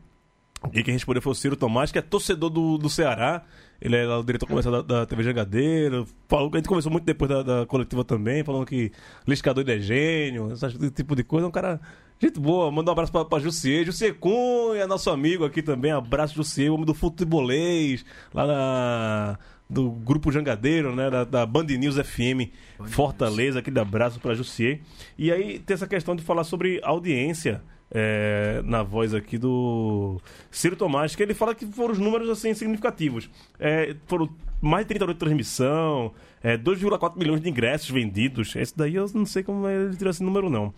e 0.73 0.83
quem 0.83 0.95
respondeu 0.95 1.23
foi 1.23 1.33
o 1.33 1.35
Ciro 1.35 1.57
Tomás, 1.57 1.91
que 1.91 1.99
é 1.99 2.03
torcedor 2.03 2.51
do, 2.51 2.79
do 2.79 2.89
Ceará. 2.89 3.43
Ele 3.85 3.97
é 3.97 4.07
lá 4.07 4.21
o 4.21 4.23
diretor 4.23 4.47
comercial 4.47 4.81
da, 4.81 5.01
da 5.01 5.07
TV 5.07 5.25
Jangadeiro. 5.25 6.07
Falou, 6.29 6.49
a 6.53 6.57
gente 6.57 6.69
conversou 6.69 6.93
muito 6.93 7.05
depois 7.05 7.29
da, 7.29 7.43
da 7.43 7.67
coletiva 7.67 8.05
também, 8.05 8.45
falando 8.45 8.65
que 8.65 8.93
Liscador 9.27 9.69
é 9.69 9.81
gênio, 9.81 10.53
esse 10.53 10.91
tipo 10.93 11.17
de 11.17 11.25
coisa. 11.25 11.47
É 11.47 11.49
um 11.49 11.53
cara. 11.53 11.81
Gente 12.21 12.39
boa, 12.39 12.71
manda 12.71 12.89
um 12.89 12.93
abraço 12.93 13.11
pra, 13.11 13.25
pra 13.25 13.41
Jussier. 13.41 13.85
Jussier 13.85 14.15
Cunha, 14.15 14.87
nosso 14.87 15.11
amigo 15.11 15.45
aqui 15.45 15.61
também. 15.61 15.91
Abraço, 15.91 16.37
Jussier, 16.37 16.73
homem 16.73 16.87
do 16.87 16.95
futebolês, 16.95 18.05
lá 18.33 18.47
na, 18.47 19.39
do 19.69 19.91
Grupo 19.91 20.31
Jangadeiro, 20.31 20.95
né? 20.95 21.11
Da, 21.11 21.25
da 21.25 21.45
Band 21.45 21.65
News 21.65 21.97
FM 21.97 22.53
Fortaleza. 22.87 23.59
Aquele 23.59 23.81
abraço 23.81 24.21
pra 24.21 24.35
Jussier. 24.35 24.81
E 25.19 25.33
aí 25.33 25.59
tem 25.59 25.75
essa 25.75 25.89
questão 25.89 26.15
de 26.15 26.23
falar 26.23 26.45
sobre 26.45 26.81
audiência. 26.85 27.61
É, 27.95 28.63
na 28.65 28.83
voz 28.83 29.15
aqui 29.15 29.37
do 29.37 30.21
Ciro 30.51 30.77
Tomás, 30.77 31.15
que 31.15 31.23
ele 31.23 31.35
fala 31.35 31.55
que 31.55 31.67
foram 31.67 31.93
os 31.93 31.99
números 31.99 32.29
assim 32.29 32.55
significativos. 32.55 33.29
É, 33.61 33.95
foram 34.07 34.29
mais 34.61 34.85
de 34.85 34.89
30 34.89 35.05
horas 35.05 35.15
de 35.17 35.21
transmissão, 35.21 36.13
é, 36.43 36.57
2,4 36.57 37.17
milhões 37.17 37.41
de 37.41 37.51
ingressos 37.51 37.91
vendidos. 37.91 38.57
Esse 38.57 38.77
daí 38.77 38.95
eu 38.95 39.07
não 39.15 39.27
sei 39.27 39.43
como 39.43 39.69
ele 39.69 39.95
tirou 39.97 40.11
esse 40.11 40.23
número, 40.23 40.49
não. 40.49 40.73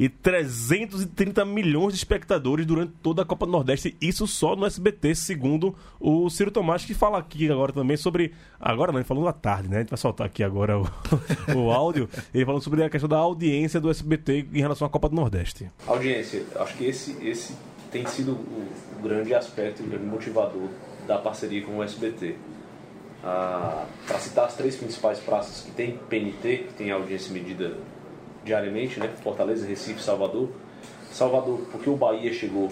E 0.00 0.08
330 0.08 1.44
milhões 1.44 1.92
de 1.92 1.98
espectadores 1.98 2.64
durante 2.64 2.94
toda 3.02 3.20
a 3.20 3.24
Copa 3.26 3.44
do 3.44 3.52
Nordeste. 3.52 3.94
Isso 4.00 4.26
só 4.26 4.56
no 4.56 4.64
SBT, 4.64 5.14
segundo 5.14 5.76
o 6.00 6.30
Ciro 6.30 6.50
Tomás, 6.50 6.86
que 6.86 6.94
fala 6.94 7.18
aqui 7.18 7.50
agora 7.50 7.70
também 7.70 7.98
sobre. 7.98 8.32
Agora 8.58 8.92
não, 8.92 8.98
ele 8.98 9.06
falou 9.06 9.28
à 9.28 9.32
tarde, 9.34 9.68
né? 9.68 9.76
A 9.76 9.80
gente 9.80 9.90
vai 9.90 9.98
soltar 9.98 10.26
aqui 10.26 10.42
agora 10.42 10.78
o, 10.80 10.86
o 11.54 11.70
áudio. 11.70 12.08
Ele 12.32 12.46
falando 12.46 12.62
sobre 12.62 12.82
a 12.82 12.88
questão 12.88 13.10
da 13.10 13.18
audiência 13.18 13.78
do 13.78 13.90
SBT 13.90 14.46
em 14.54 14.60
relação 14.62 14.86
à 14.86 14.90
Copa 14.90 15.06
do 15.06 15.14
Nordeste. 15.14 15.70
Audiência, 15.86 16.46
acho 16.56 16.78
que 16.78 16.86
esse, 16.86 17.18
esse 17.22 17.54
tem 17.92 18.06
sido 18.06 18.32
o, 18.32 18.68
o 18.98 19.02
grande 19.02 19.34
aspecto, 19.34 19.82
o 19.82 19.86
grande 19.86 20.06
motivador 20.06 20.70
da 21.06 21.18
parceria 21.18 21.62
com 21.62 21.76
o 21.76 21.82
SBT. 21.82 22.36
Ah, 23.22 23.84
Para 24.06 24.18
citar 24.18 24.46
as 24.46 24.56
três 24.56 24.76
principais 24.76 25.18
praças 25.18 25.60
que 25.60 25.72
tem 25.72 25.98
PNT, 26.08 26.68
que 26.68 26.72
tem 26.72 26.90
audiência 26.90 27.30
medida 27.34 27.76
diariamente, 28.44 28.98
né? 28.98 29.10
Fortaleza, 29.22 29.66
Recife, 29.66 30.02
Salvador. 30.02 30.48
Salvador, 31.12 31.60
porque 31.70 31.90
o 31.90 31.96
Bahia 31.96 32.32
chegou 32.32 32.70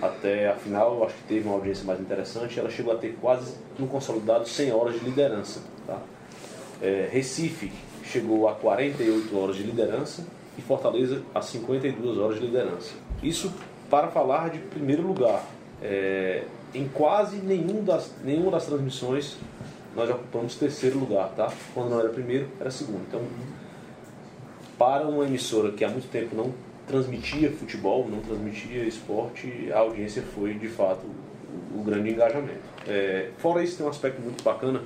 até 0.00 0.48
a 0.48 0.54
final, 0.54 0.96
eu 0.96 1.04
acho 1.04 1.14
que 1.14 1.22
teve 1.24 1.46
uma 1.46 1.54
audiência 1.54 1.84
mais 1.84 2.00
interessante, 2.00 2.58
ela 2.58 2.70
chegou 2.70 2.92
a 2.92 2.96
ter 2.96 3.16
quase 3.20 3.54
no 3.78 3.86
consolidado 3.86 4.48
100 4.48 4.72
horas 4.72 4.94
de 4.94 5.04
liderança. 5.04 5.60
Tá? 5.86 5.98
É, 6.82 7.08
Recife 7.10 7.72
chegou 8.02 8.48
a 8.48 8.54
48 8.54 9.38
horas 9.38 9.56
de 9.56 9.62
liderança 9.62 10.26
e 10.58 10.62
Fortaleza 10.62 11.22
a 11.34 11.40
52 11.40 12.18
horas 12.18 12.38
de 12.38 12.46
liderança. 12.46 12.92
Isso 13.22 13.52
para 13.88 14.08
falar 14.08 14.50
de 14.50 14.58
primeiro 14.58 15.02
lugar. 15.06 15.44
É, 15.82 16.44
em 16.74 16.88
quase 16.88 17.36
nenhum 17.36 17.84
das, 17.84 18.12
nenhuma 18.24 18.50
das 18.50 18.66
transmissões 18.66 19.36
nós 19.94 20.10
ocupamos 20.10 20.56
terceiro 20.56 20.98
lugar, 20.98 21.28
tá? 21.36 21.52
Quando 21.72 21.90
não 21.90 22.00
era 22.00 22.08
primeiro, 22.08 22.48
era 22.60 22.70
segundo. 22.70 23.02
Então, 23.06 23.20
para 24.78 25.06
uma 25.06 25.24
emissora 25.24 25.72
que 25.72 25.84
há 25.84 25.88
muito 25.88 26.08
tempo 26.10 26.34
não 26.34 26.52
transmitia 26.86 27.50
futebol, 27.50 28.06
não 28.08 28.20
transmitia 28.20 28.84
esporte, 28.84 29.70
a 29.72 29.78
audiência 29.78 30.22
foi 30.22 30.54
de 30.54 30.68
fato 30.68 31.06
o, 31.74 31.82
grande 31.82 32.10
engajamento. 32.10 32.60
É, 32.86 33.30
fora 33.38 33.62
isso, 33.62 33.76
tem 33.76 33.86
um 33.86 33.88
aspecto 33.88 34.20
muito 34.20 34.42
bacana. 34.42 34.82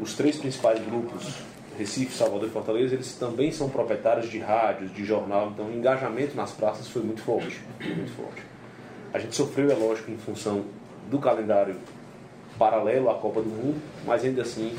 Os 0.00 0.14
três 0.14 0.36
principais 0.36 0.80
grupos, 0.84 1.38
Recife, 1.78 2.12
Salvador 2.12 2.48
e 2.48 2.50
Fortaleza, 2.50 2.94
eles 2.94 3.14
também 3.14 3.52
são 3.52 3.68
proprietários 3.68 4.30
de 4.30 4.38
rádios, 4.38 4.92
de 4.92 5.04
jornal, 5.04 5.50
então 5.52 5.66
o 5.66 5.72
engajamento 5.72 6.36
nas 6.36 6.52
praças 6.52 6.88
foi 6.88 7.02
muito 7.02 7.20
forte. 7.22 7.60
Foi 7.78 7.94
muito 7.94 8.12
forte. 8.12 8.42
A 9.12 9.18
gente 9.18 9.34
sofreu, 9.34 9.70
é 9.70 9.74
lógico, 9.74 10.10
em 10.10 10.18
função 10.18 10.64
do 11.10 11.18
calendário 11.18 11.76
paralelo 12.58 13.10
à 13.10 13.14
Copa 13.14 13.40
do 13.42 13.48
Mundo, 13.48 13.80
mas 14.06 14.24
ainda 14.24 14.42
assim 14.42 14.76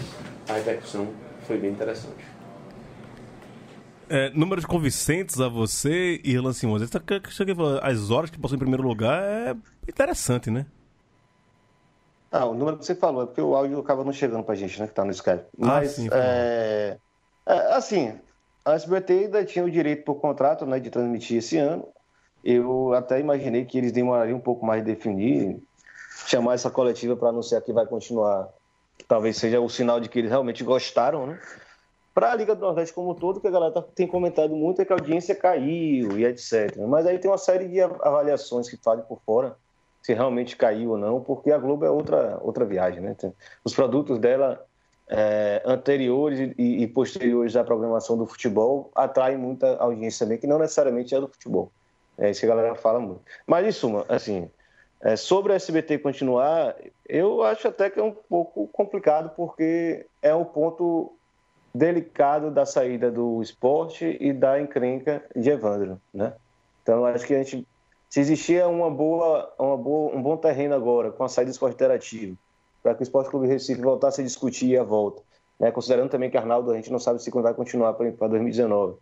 a 0.48 0.54
repercussão 0.54 1.08
foi 1.46 1.58
bem 1.58 1.72
interessante. 1.72 2.35
É, 4.10 4.30
números 4.32 4.66
convincentes 4.66 5.40
a 5.40 5.48
você 5.48 6.22
e 6.24 6.32
Irlan 6.32 6.54
Simões. 6.54 6.82
Essa 6.82 7.02
cheguei 7.30 7.56
As 7.82 8.12
horas 8.12 8.30
que 8.30 8.40
passou 8.40 8.56
em 8.56 8.60
primeiro 8.60 8.84
lugar 8.84 9.24
é 9.24 9.56
interessante, 9.88 10.52
né? 10.52 10.66
Ah, 12.32 12.46
o 12.46 12.54
número 12.54 12.78
que 12.78 12.86
você 12.86 12.94
falou, 12.94 13.24
é 13.24 13.26
porque 13.26 13.42
o 13.42 13.56
áudio 13.56 13.80
acaba 13.80 14.04
não 14.04 14.12
chegando 14.12 14.44
pra 14.44 14.56
gente, 14.56 14.80
né, 14.80 14.88
que 14.88 14.94
tá 14.94 15.06
no 15.06 15.12
Skype. 15.12 15.46
Ah, 15.46 15.46
Mas, 15.56 15.92
sim, 15.92 16.10
foi 16.10 16.18
é, 16.18 16.98
é, 17.46 17.74
assim, 17.74 18.20
a 18.66 18.74
SBT 18.74 19.14
ainda 19.14 19.46
tinha 19.46 19.64
o 19.64 19.72
direito 19.72 20.04
por 20.04 20.16
contrato, 20.16 20.66
né, 20.66 20.80
de 20.80 20.90
transmitir 20.90 21.38
esse 21.38 21.58
ano. 21.58 21.88
Eu 22.44 22.94
até 22.94 23.20
imaginei 23.22 23.64
que 23.64 23.78
eles 23.78 23.94
demorariam 23.94 24.38
um 24.38 24.42
pouco 24.42 24.66
mais 24.66 24.84
de 24.84 24.94
definir, 24.94 25.58
chamar 26.28 26.56
essa 26.56 26.70
coletiva 26.70 27.16
para 27.16 27.30
anunciar 27.30 27.62
que 27.62 27.72
vai 27.72 27.86
continuar. 27.86 28.50
Talvez 29.08 29.38
seja 29.38 29.62
o 29.62 29.70
sinal 29.70 30.02
de 30.02 30.10
que 30.10 30.20
eles 30.20 30.30
realmente 30.30 30.64
gostaram, 30.64 31.28
né? 31.28 31.40
Para 32.16 32.32
a 32.32 32.36
Liga 32.36 32.56
do 32.56 32.62
Nordeste 32.62 32.96
como 32.96 33.12
um 33.12 33.14
todo, 33.14 33.42
que 33.42 33.48
a 33.48 33.52
galera 33.52 33.74
tá- 33.74 33.84
tem 33.94 34.08
comentado 34.08 34.56
muito 34.56 34.82
é 34.82 34.86
que 34.86 34.94
a 34.94 34.96
audiência 34.96 35.36
caiu 35.36 36.18
e 36.18 36.24
etc. 36.24 36.78
Mas 36.88 37.06
aí 37.06 37.20
tem 37.20 37.30
uma 37.30 37.38
série 37.38 37.68
de 37.68 37.82
avaliações 37.82 38.70
que 38.70 38.78
fazem 38.78 39.04
por 39.04 39.20
fora 39.26 39.58
se 40.02 40.14
realmente 40.14 40.56
caiu 40.56 40.92
ou 40.92 40.98
não, 40.98 41.20
porque 41.20 41.52
a 41.52 41.58
Globo 41.58 41.84
é 41.84 41.90
outra, 41.90 42.40
outra 42.42 42.64
viagem, 42.64 43.02
né? 43.02 43.16
Os 43.66 43.74
produtos 43.76 44.18
dela 44.18 44.66
é, 45.10 45.62
anteriores 45.66 46.54
e, 46.58 46.84
e 46.84 46.88
posteriores 46.88 47.56
à 47.58 47.66
programação 47.66 48.18
do 48.18 48.26
futebol 48.26 48.92
atraem 48.96 49.38
muita 49.38 49.76
audiência 49.78 50.26
também, 50.26 50.38
que 50.38 50.48
não 50.48 50.58
necessariamente 50.58 51.14
é 51.14 51.20
do 51.20 51.28
futebol. 51.28 51.70
É 52.18 52.30
isso 52.30 52.40
que 52.40 52.46
a 52.46 52.50
galera 52.50 52.76
fala 52.76 53.00
muito. 53.00 53.22
Mas, 53.46 53.68
em 53.68 53.72
suma, 53.72 54.06
assim, 54.08 54.50
é, 55.02 55.18
sobre 55.18 55.52
a 55.52 55.56
SBT 55.58 55.98
continuar, 55.98 56.76
eu 57.10 57.44
acho 57.44 57.68
até 57.68 57.90
que 57.90 58.00
é 58.00 58.04
um 58.04 58.14
pouco 58.14 58.68
complicado, 58.68 59.32
porque 59.36 60.06
é 60.22 60.34
um 60.34 60.46
ponto 60.46 61.18
delicado 61.76 62.50
da 62.50 62.66
saída 62.66 63.12
do 63.12 63.42
esporte 63.42 64.18
e 64.22 64.32
da 64.32 64.62
encrenca 64.62 65.22
de 65.36 65.50
Evandro, 65.50 66.00
né? 66.14 66.34
Então, 66.82 67.06
acho 67.06 67.28
que 67.28 67.36
a 67.36 67.44
gente 67.44 67.68
se 68.10 68.22
existia 68.22 68.66
uma 68.70 68.90
boa, 68.90 69.54
uma 69.60 69.76
boa, 69.76 70.16
um 70.16 70.22
bom 70.22 70.38
terreno 70.38 70.74
agora 70.74 71.12
com 71.12 71.26
a 71.26 71.28
saída 71.28 71.52
do 71.52 71.54
esporte 71.54 71.74
interativo, 71.74 72.38
para 72.82 72.96
que 72.96 73.02
o 73.02 73.04
Esporte 73.04 73.30
Clube 73.30 73.48
Recife 73.48 73.82
voltasse 73.82 74.22
a 74.22 74.24
discutir 74.24 74.78
a 74.80 74.84
volta, 74.84 75.22
né? 75.60 75.70
considerando 75.70 76.10
também 76.10 76.30
que 76.30 76.38
Arnaldo 76.38 76.72
a 76.72 76.76
gente 76.76 76.90
não 76.90 77.00
sabe 77.00 77.22
se 77.22 77.30
vai 77.30 77.54
continuar 77.54 77.94
para 77.94 78.28
2019, 78.28 78.96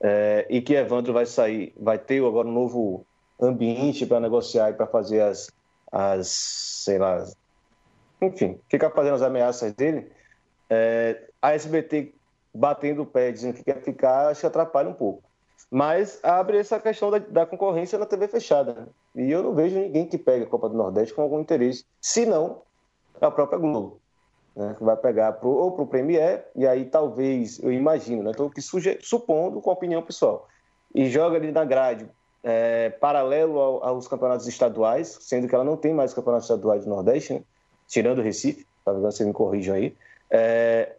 é, 0.00 0.46
e 0.48 0.62
que 0.62 0.74
Evandro 0.74 1.12
vai 1.12 1.26
sair, 1.26 1.74
vai 1.76 1.98
ter 1.98 2.24
agora 2.24 2.46
um 2.46 2.52
novo 2.52 3.04
ambiente 3.40 4.06
para 4.06 4.20
negociar 4.20 4.70
e 4.70 4.74
para 4.74 4.86
fazer 4.86 5.22
as, 5.22 5.50
as, 5.90 6.28
sei 6.28 6.98
lá, 6.98 7.26
enfim, 8.22 8.60
ficar 8.68 8.90
fazendo 8.90 9.14
as 9.14 9.22
ameaças 9.22 9.72
dele, 9.72 10.12
é, 10.68 11.24
a 11.42 11.54
SBT 11.54 12.14
batendo 12.54 13.02
o 13.02 13.06
pé, 13.06 13.30
dizendo 13.32 13.54
que 13.54 13.64
quer 13.64 13.80
ficar, 13.82 14.28
acho 14.28 14.40
que 14.40 14.46
atrapalha 14.46 14.88
um 14.88 14.94
pouco. 14.94 15.22
Mas 15.70 16.18
abre 16.22 16.58
essa 16.58 16.80
questão 16.80 17.10
da, 17.10 17.18
da 17.18 17.46
concorrência 17.46 17.98
na 17.98 18.06
TV 18.06 18.26
fechada. 18.26 18.88
E 19.14 19.30
eu 19.30 19.42
não 19.42 19.54
vejo 19.54 19.78
ninguém 19.78 20.06
que 20.06 20.18
pegue 20.18 20.44
a 20.44 20.48
Copa 20.48 20.68
do 20.68 20.76
Nordeste 20.76 21.14
com 21.14 21.22
algum 21.22 21.40
interesse, 21.40 21.84
se 22.00 22.26
não 22.26 22.62
a 23.20 23.30
própria 23.30 23.58
Globo. 23.58 24.00
Né? 24.56 24.74
Que 24.76 24.82
vai 24.82 24.96
pegar 24.96 25.32
pro, 25.34 25.48
ou 25.50 25.72
para 25.72 25.84
o 25.84 25.86
Premier, 25.86 26.46
e 26.56 26.66
aí 26.66 26.84
talvez, 26.86 27.62
eu 27.62 27.72
imagino, 27.72 28.22
né? 28.24 28.32
Estou 28.32 28.50
suge- 28.58 28.98
supondo 29.00 29.60
com 29.60 29.70
a 29.70 29.74
opinião 29.74 30.02
pessoal, 30.02 30.48
e 30.92 31.08
joga 31.08 31.36
ali 31.36 31.52
na 31.52 31.64
grade, 31.64 32.08
é, 32.42 32.90
paralelo 32.90 33.60
ao- 33.60 33.84
aos 33.84 34.08
campeonatos 34.08 34.48
estaduais, 34.48 35.18
sendo 35.20 35.46
que 35.46 35.54
ela 35.54 35.62
não 35.62 35.76
tem 35.76 35.94
mais 35.94 36.12
campeonatos 36.12 36.46
estaduais 36.50 36.84
do 36.84 36.90
Nordeste, 36.90 37.34
né? 37.34 37.42
tirando 37.86 38.18
o 38.18 38.22
Recife, 38.22 38.66
talvez 38.84 39.14
vocês 39.14 39.26
me 39.26 39.32
corrijam 39.32 39.76
aí. 39.76 39.94
É, 40.30 40.96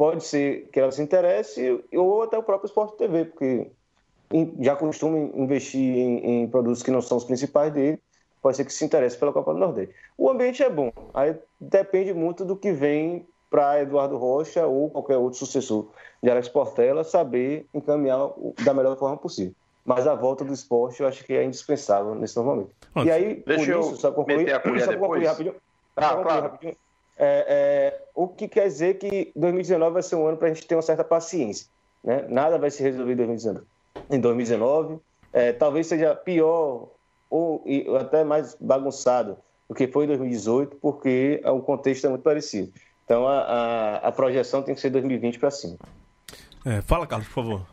pode 0.00 0.24
ser 0.24 0.66
que 0.72 0.80
ela 0.80 0.90
se 0.90 1.02
interesse, 1.02 1.84
ou 1.92 2.22
até 2.22 2.38
o 2.38 2.42
próprio 2.42 2.66
Esporte 2.66 2.96
TV, 2.96 3.26
porque 3.26 3.70
já 4.58 4.74
costuma 4.74 5.18
investir 5.18 5.78
em, 5.78 6.44
em 6.44 6.48
produtos 6.48 6.82
que 6.82 6.90
não 6.90 7.02
são 7.02 7.18
os 7.18 7.24
principais 7.24 7.70
dele, 7.70 7.98
pode 8.40 8.56
ser 8.56 8.64
que 8.64 8.72
se 8.72 8.82
interesse 8.82 9.18
pela 9.18 9.30
Copa 9.30 9.52
do 9.52 9.58
Nordeste. 9.58 9.94
O 10.16 10.30
ambiente 10.30 10.62
é 10.62 10.70
bom, 10.70 10.90
aí 11.12 11.36
depende 11.60 12.14
muito 12.14 12.46
do 12.46 12.56
que 12.56 12.72
vem 12.72 13.26
para 13.50 13.82
Eduardo 13.82 14.16
Rocha 14.16 14.66
ou 14.66 14.88
qualquer 14.88 15.18
outro 15.18 15.38
sucessor 15.38 15.90
de 16.22 16.30
Alex 16.30 16.48
Portela 16.48 17.04
saber 17.04 17.66
encaminhar 17.74 18.30
da 18.64 18.72
melhor 18.72 18.96
forma 18.96 19.18
possível. 19.18 19.52
Mas 19.84 20.06
a 20.06 20.14
volta 20.14 20.46
do 20.46 20.54
esporte 20.54 21.02
eu 21.02 21.08
acho 21.08 21.22
que 21.24 21.34
é 21.34 21.44
indispensável 21.44 22.14
nesse 22.14 22.38
momento. 22.38 22.70
E 23.04 23.10
aí, 23.10 23.42
deixa 23.46 23.64
por 23.66 23.70
eu 23.70 23.80
isso, 23.80 23.96
só 23.98 24.10
concluir, 24.12 24.38
meter 24.38 24.54
a 24.54 24.60
colher 24.60 24.80
só 24.80 24.92
concluir 24.94 25.20
depois. 25.20 25.28
rapidinho. 25.28 25.54
Ah, 25.94 26.02
Só 26.02 26.08
concluir 26.08 26.24
claro. 26.24 26.42
rapidinho. 26.44 26.76
É, 27.22 27.44
é, 27.48 28.02
o 28.14 28.26
que 28.26 28.48
quer 28.48 28.66
dizer 28.66 28.94
que 28.94 29.30
2019 29.36 29.92
vai 29.92 30.02
ser 30.02 30.16
um 30.16 30.26
ano 30.26 30.38
para 30.38 30.48
a 30.48 30.54
gente 30.54 30.66
ter 30.66 30.74
uma 30.74 30.80
certa 30.80 31.04
paciência. 31.04 31.66
Né? 32.02 32.24
Nada 32.30 32.58
vai 32.58 32.70
se 32.70 32.82
resolver 32.82 33.12
em 33.12 33.16
2019. 33.16 33.66
Em 34.10 34.18
2019 34.18 34.98
é, 35.30 35.52
talvez 35.52 35.86
seja 35.86 36.14
pior 36.14 36.88
ou, 37.28 37.62
e- 37.66 37.84
ou 37.86 37.98
até 37.98 38.24
mais 38.24 38.56
bagunçado 38.58 39.36
do 39.68 39.74
que 39.74 39.86
foi 39.86 40.04
em 40.04 40.08
2018, 40.08 40.76
porque 40.76 41.42
o 41.44 41.60
contexto 41.60 42.06
é 42.06 42.08
muito 42.08 42.22
parecido. 42.22 42.72
Então 43.04 43.28
a, 43.28 43.40
a, 43.40 43.96
a 44.08 44.12
projeção 44.12 44.62
tem 44.62 44.74
que 44.74 44.80
ser 44.80 44.88
2020 44.88 45.38
para 45.38 45.50
cima. 45.50 45.76
É, 46.64 46.80
fala, 46.80 47.06
Carlos, 47.06 47.28
por 47.28 47.34
favor. 47.34 47.66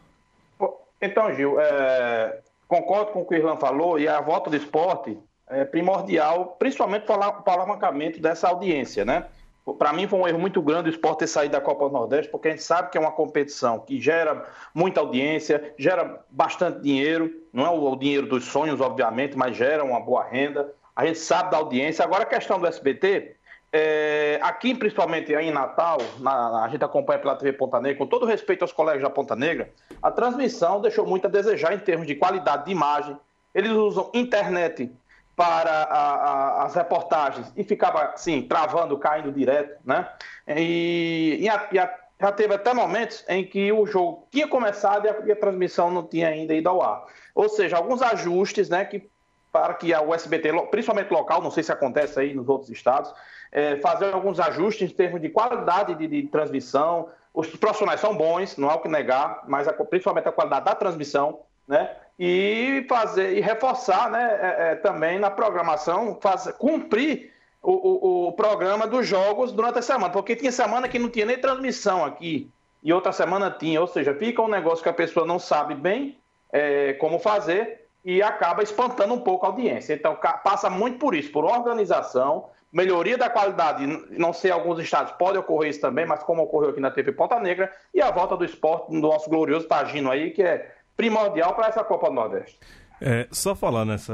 Então, 1.02 1.34
Gil, 1.34 1.60
é, 1.60 2.40
concordo 2.68 3.12
com 3.12 3.22
o 3.22 3.26
que 3.26 3.36
o 3.36 3.38
Irlan 3.38 3.56
falou 3.56 3.98
e 3.98 4.08
a 4.08 4.20
volta 4.20 4.50
do 4.50 4.58
esporte 4.58 5.18
é 5.50 5.64
primordial, 5.64 6.58
principalmente 6.60 7.06
para 7.06 7.18
o 7.18 7.50
alavancamento 7.50 8.20
dessa 8.20 8.50
audiência, 8.50 9.06
né? 9.06 9.26
Para 9.74 9.92
mim 9.94 10.08
foi 10.08 10.20
um 10.20 10.28
erro 10.28 10.40
muito 10.40 10.62
grande 10.62 10.90
o 10.90 10.92
esporte 10.92 11.20
ter 11.20 11.28
saído 11.28 11.54
da 11.54 11.62
Copa 11.62 11.88
do 11.88 11.94
Nordeste, 11.94 12.32
porque 12.32 12.48
a 12.48 12.52
gente 12.52 12.64
sabe 12.64 12.90
que 12.90 12.98
é 12.98 13.02
uma 13.02 13.12
competição 13.12 13.80
que 13.80 14.00
gera 14.00 14.46
muita 14.74 15.00
audiência, 15.02 15.74
gera 15.78 16.24
bastante 16.30 16.80
dinheiro, 16.82 17.32
não 17.52 17.66
é 17.66 17.70
o, 17.70 17.96
dinheiro 17.96 18.28
dos 18.28 18.46
sonhos, 18.46 18.80
obviamente, 18.80 19.38
mas 19.38 19.56
gera 19.58 19.84
uma 19.84 20.00
boa 20.00 20.24
renda. 20.24 20.74
A 20.96 21.06
gente 21.06 21.20
sabe 21.20 21.52
da 21.52 21.58
audiência. 21.58 22.04
Agora, 22.04 22.24
a 22.24 22.26
questão 22.26 22.60
do 22.60 22.66
SBT, 22.66 23.36
é, 23.72 24.40
aqui, 24.42 24.74
principalmente 24.74 25.36
aí 25.36 25.50
em 25.50 25.52
Natal, 25.52 25.98
na- 26.20 26.64
a 26.64 26.68
gente 26.70 26.84
acompanha 26.84 27.20
pela 27.20 27.36
TV 27.36 27.54
Ponta 27.54 27.80
Negra, 27.80 27.98
com 27.98 28.08
todo 28.08 28.26
respeito 28.26 28.62
aos 28.62 28.72
colegas 28.72 29.04
da 29.04 29.10
Ponta 29.10 29.36
Negra, 29.36 29.70
a 30.02 30.10
transmissão 30.10 30.80
deixou 30.82 31.06
muito 31.06 31.28
a 31.28 31.30
desejar 31.30 31.74
em 31.74 31.80
termos 31.80 32.08
de 32.08 32.16
qualidade 32.16 32.66
de 32.66 32.72
imagem. 32.72 33.18
Eles 33.54 33.72
usam 33.72 34.10
internet 34.14 34.92
para 35.38 35.70
a- 35.84 36.16
a- 36.16 36.66
as 36.66 36.74
reportagens 36.74 37.54
e 37.56 37.64
ficava 37.64 38.06
assim, 38.06 38.42
travando, 38.42 38.98
caindo 38.98 39.32
direto, 39.32 39.78
né? 39.86 40.10
E, 40.48 41.38
e 41.40 41.48
a- 41.48 41.70
e 41.72 41.76
já 42.20 42.32
teve 42.32 42.56
até 42.56 42.74
momentos 42.74 43.24
em 43.30 43.46
que 43.46 43.72
o 43.72 43.86
jogo 43.86 44.28
tinha 44.32 44.48
começado 44.48 45.06
e 45.06 45.10
a, 45.10 45.16
e 45.28 45.32
a 45.32 45.36
transmissão 45.36 45.92
não 45.92 46.02
tinha 46.04 46.30
ainda 46.30 46.56
ido 46.56 46.68
ao 46.68 46.82
ar. 46.82 47.06
Ou 47.36 47.48
seja, 47.48 47.78
alguns 47.78 48.02
ajustes, 48.02 48.68
né, 48.68 48.84
que 48.84 49.08
para 49.52 49.76
que 49.76 49.94
a 49.94 50.02
USBT, 50.02 50.52
principalmente 50.72 51.12
local, 51.14 51.40
não 51.40 51.52
sei 51.52 51.62
se 51.62 51.72
acontece 51.72 52.20
aí 52.20 52.34
nos 52.34 52.50
outros 52.50 52.72
estados, 52.72 53.14
é, 53.52 53.78
fazer 53.78 54.12
alguns 54.12 54.40
ajustes 54.40 54.90
em 54.92 54.94
termos 54.94 55.22
de 55.22 55.30
qualidade 55.30 55.94
de, 55.94 56.08
de 56.08 56.24
transmissão. 56.24 57.10
Os 57.32 57.48
profissionais 57.56 58.00
são 58.00 58.18
bons, 58.18 58.58
não 58.58 58.72
há 58.72 58.76
o 58.76 58.80
que 58.82 58.90
negar, 58.90 59.44
mas 59.48 59.68
principalmente 59.88 60.28
a 60.28 60.32
qualidade 60.32 60.66
da 60.66 60.74
transmissão, 60.74 61.42
né? 61.68 61.96
E 62.20 62.84
fazer 62.90 63.38
e 63.38 63.42
reforçar, 63.42 64.10
né? 64.10 64.40
é, 64.42 64.72
é, 64.72 64.76
também 64.76 65.20
na 65.20 65.30
programação, 65.30 66.18
fazer, 66.20 66.54
cumprir 66.54 67.32
o, 67.62 67.72
o- 67.72 68.28
o 68.30 68.32
programa 68.32 68.88
dos 68.88 69.06
jogos 69.08 69.52
durante 69.52 69.80
a 69.80 69.82
semana, 69.84 70.12
porque 70.12 70.36
tinha 70.36 70.52
semana 70.52 70.88
que 70.88 70.98
não 70.98 71.10
tinha 71.10 71.26
nem 71.28 71.38
transmissão 71.38 72.04
aqui 72.04 72.50
e 72.84 72.92
outra 72.92 73.12
semana 73.12 73.52
tinha, 73.52 73.80
ou 73.82 73.88
seja, 73.88 74.14
fica 74.16 74.42
um 74.42 74.48
negócio 74.48 74.82
que 74.82 74.90
a 74.90 74.94
pessoa 74.94 75.26
não 75.28 75.38
sabe 75.38 75.76
bem 75.76 76.18
é, 76.52 76.94
como 76.94 77.20
fazer 77.20 77.86
e 78.04 78.22
acaba 78.22 78.64
espantando 78.64 79.14
um 79.14 79.20
pouco 79.20 79.46
a 79.46 79.50
audiência. 79.50 79.94
Então, 79.94 80.16
passa 80.44 80.70
muito 80.70 80.98
por 80.98 81.14
isso, 81.14 81.32
por 81.32 81.44
organização, 81.44 82.46
melhoria 82.72 83.18
da 83.18 83.30
qualidade, 83.30 83.86
não 84.12 84.32
sei, 84.32 84.50
alguns 84.52 84.80
estados 84.80 85.12
pode 85.14 85.38
ocorrer 85.38 85.70
isso 85.72 85.82
também, 85.82 86.06
mas 86.06 86.24
como 86.24 86.44
ocorreu 86.44 86.70
aqui 86.70 86.80
na 86.80 86.92
TV 86.92 87.12
Ponta 87.12 87.40
Negra, 87.40 87.72
e 87.94 88.02
a 88.02 88.10
volta 88.12 88.38
do 88.38 88.46
esporte 88.46 88.92
do 88.92 89.00
nosso 89.00 89.30
glorioso 89.30 89.68
Tagino 89.68 90.10
aí, 90.12 90.32
que 90.32 90.42
é 90.42 90.77
primordial 90.98 91.54
para 91.56 91.68
essa 91.68 91.84
Copa 91.84 92.08
do 92.10 92.16
Nordeste. 92.16 92.58
É, 93.00 93.28
só 93.32 93.56
falar 93.56 93.86
nessa. 93.86 94.14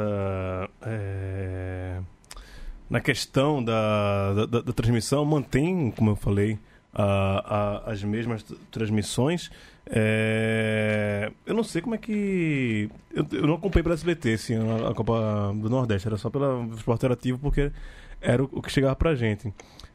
é, 0.82 2.00
na 2.89 3.00
questão 3.00 3.63
da, 3.63 4.34
da, 4.46 4.62
da- 4.62 4.74
transmissão, 4.74 5.24
mantém, 5.26 5.89
como 5.91 6.12
eu 6.12 6.15
falei, 6.17 6.60
a- 6.93 7.82
a- 7.88 7.91
as 7.91 8.04
mesmas 8.04 8.43
transmissões. 8.69 9.50
É, 9.86 11.32
eu 11.46 11.54
não 11.54 11.63
sei 11.63 11.82
como 11.82 11.96
é 11.96 11.98
que. 11.98 12.89
Eu, 13.13 13.26
eu 13.32 13.48
não 13.48 13.56
acompanhei 13.56 13.84
pela 13.84 13.96
SBT 13.96 14.34
assim, 14.34 14.56
a, 14.56 14.89
a 14.89 14.93
Copa 14.93 15.54
do 15.56 15.69
Nordeste, 15.69 16.08
era 16.08 16.17
só 16.17 16.30
pela 16.30 16.63
Esporte 16.76 17.00
Interativo, 17.00 17.39
porque 17.39 17.72
era 18.22 18.43
o, 18.43 18.50
o 18.52 18.62
que 18.62 18.72
chegava 18.72 18.96
pra 18.96 19.15
gente. 19.15 19.54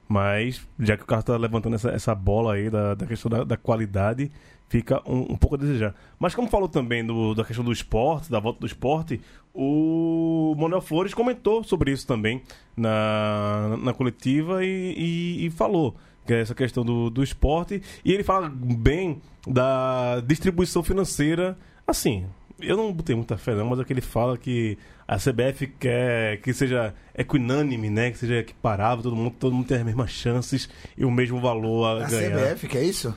Mas, 0.09 0.66
já 0.81 0.96
que 0.96 1.03
o 1.03 1.07
carro 1.07 1.22
tá 1.22 1.37
levantando 1.37 1.74
essa, 1.77 1.90
essa 1.90 2.14
bola 2.14 2.55
aí 2.55 2.70
da, 2.70 2.94
da 2.94 3.07
questão 3.07 3.31
da, 3.31 3.44
da 3.44 3.57
qualidade, 3.59 4.33
fica 4.68 5.00
um, 5.11 5.33
um 5.33 5.37
pouco 5.37 5.54
a 5.54 5.59
desejar. 5.59 5.94
Mas 6.18 6.35
como 6.35 6.48
falou 6.48 6.68
também 6.68 7.04
do, 7.04 7.35
da 7.35 7.44
questão 7.44 7.64
do 7.64 7.72
esporte, 7.72 8.31
da 8.31 8.38
volta 8.38 8.61
do 8.61 8.66
esporte, 8.66 9.20
o 9.54 10.54
Manuel 10.59 10.81
Flores 10.83 11.14
comentou 11.14 11.64
sobre 11.64 11.90
isso 11.90 12.07
também 12.07 12.42
na, 12.76 13.76
na 13.83 13.92
coletiva 13.92 14.64
e, 14.64 14.94
e- 14.96 15.46
e 15.46 15.50
falou 15.50 15.96
que 16.26 16.33
é 16.35 16.40
essa 16.40 16.54
questão 16.54 16.85
do, 16.85 17.09
do 17.11 17.22
esporte. 17.22 17.83
E 18.04 18.12
ele 18.12 18.22
fala 18.22 18.48
bem 18.50 19.20
da 19.46 20.20
distribuição 20.26 20.83
financeira. 20.83 21.57
Assim, 21.87 22.26
eu 22.61 22.76
não 22.76 22.92
botei 22.92 23.16
muita 23.16 23.38
fé 23.38 23.54
não, 23.54 23.66
mas 23.66 23.81
é 23.81 23.85
que 23.85 23.92
ele 23.92 24.02
fala 24.02 24.37
que 24.37 24.76
a 25.07 25.16
CBF 25.16 25.66
quer 25.78 26.37
que 26.42 26.52
seja 26.52 26.94
equinânime, 27.16 27.88
né? 27.88 28.11
Que 28.11 28.18
seja 28.18 28.35
equiparável, 28.40 29.02
todo 29.02 29.16
mundo, 29.16 29.35
todo 29.38 29.54
mundo 29.54 29.66
tem 29.66 29.78
as 29.78 29.85
mesmas 29.85 30.11
chances 30.11 30.68
e 30.98 31.04
o 31.04 31.11
mesmo 31.11 31.40
valor 31.40 31.87
a, 31.87 32.04
A 32.04 32.09
ganhar. 32.11 32.37
CBF 32.50 32.68
que 32.68 32.76
é 32.78 32.85
isso? 32.85 33.14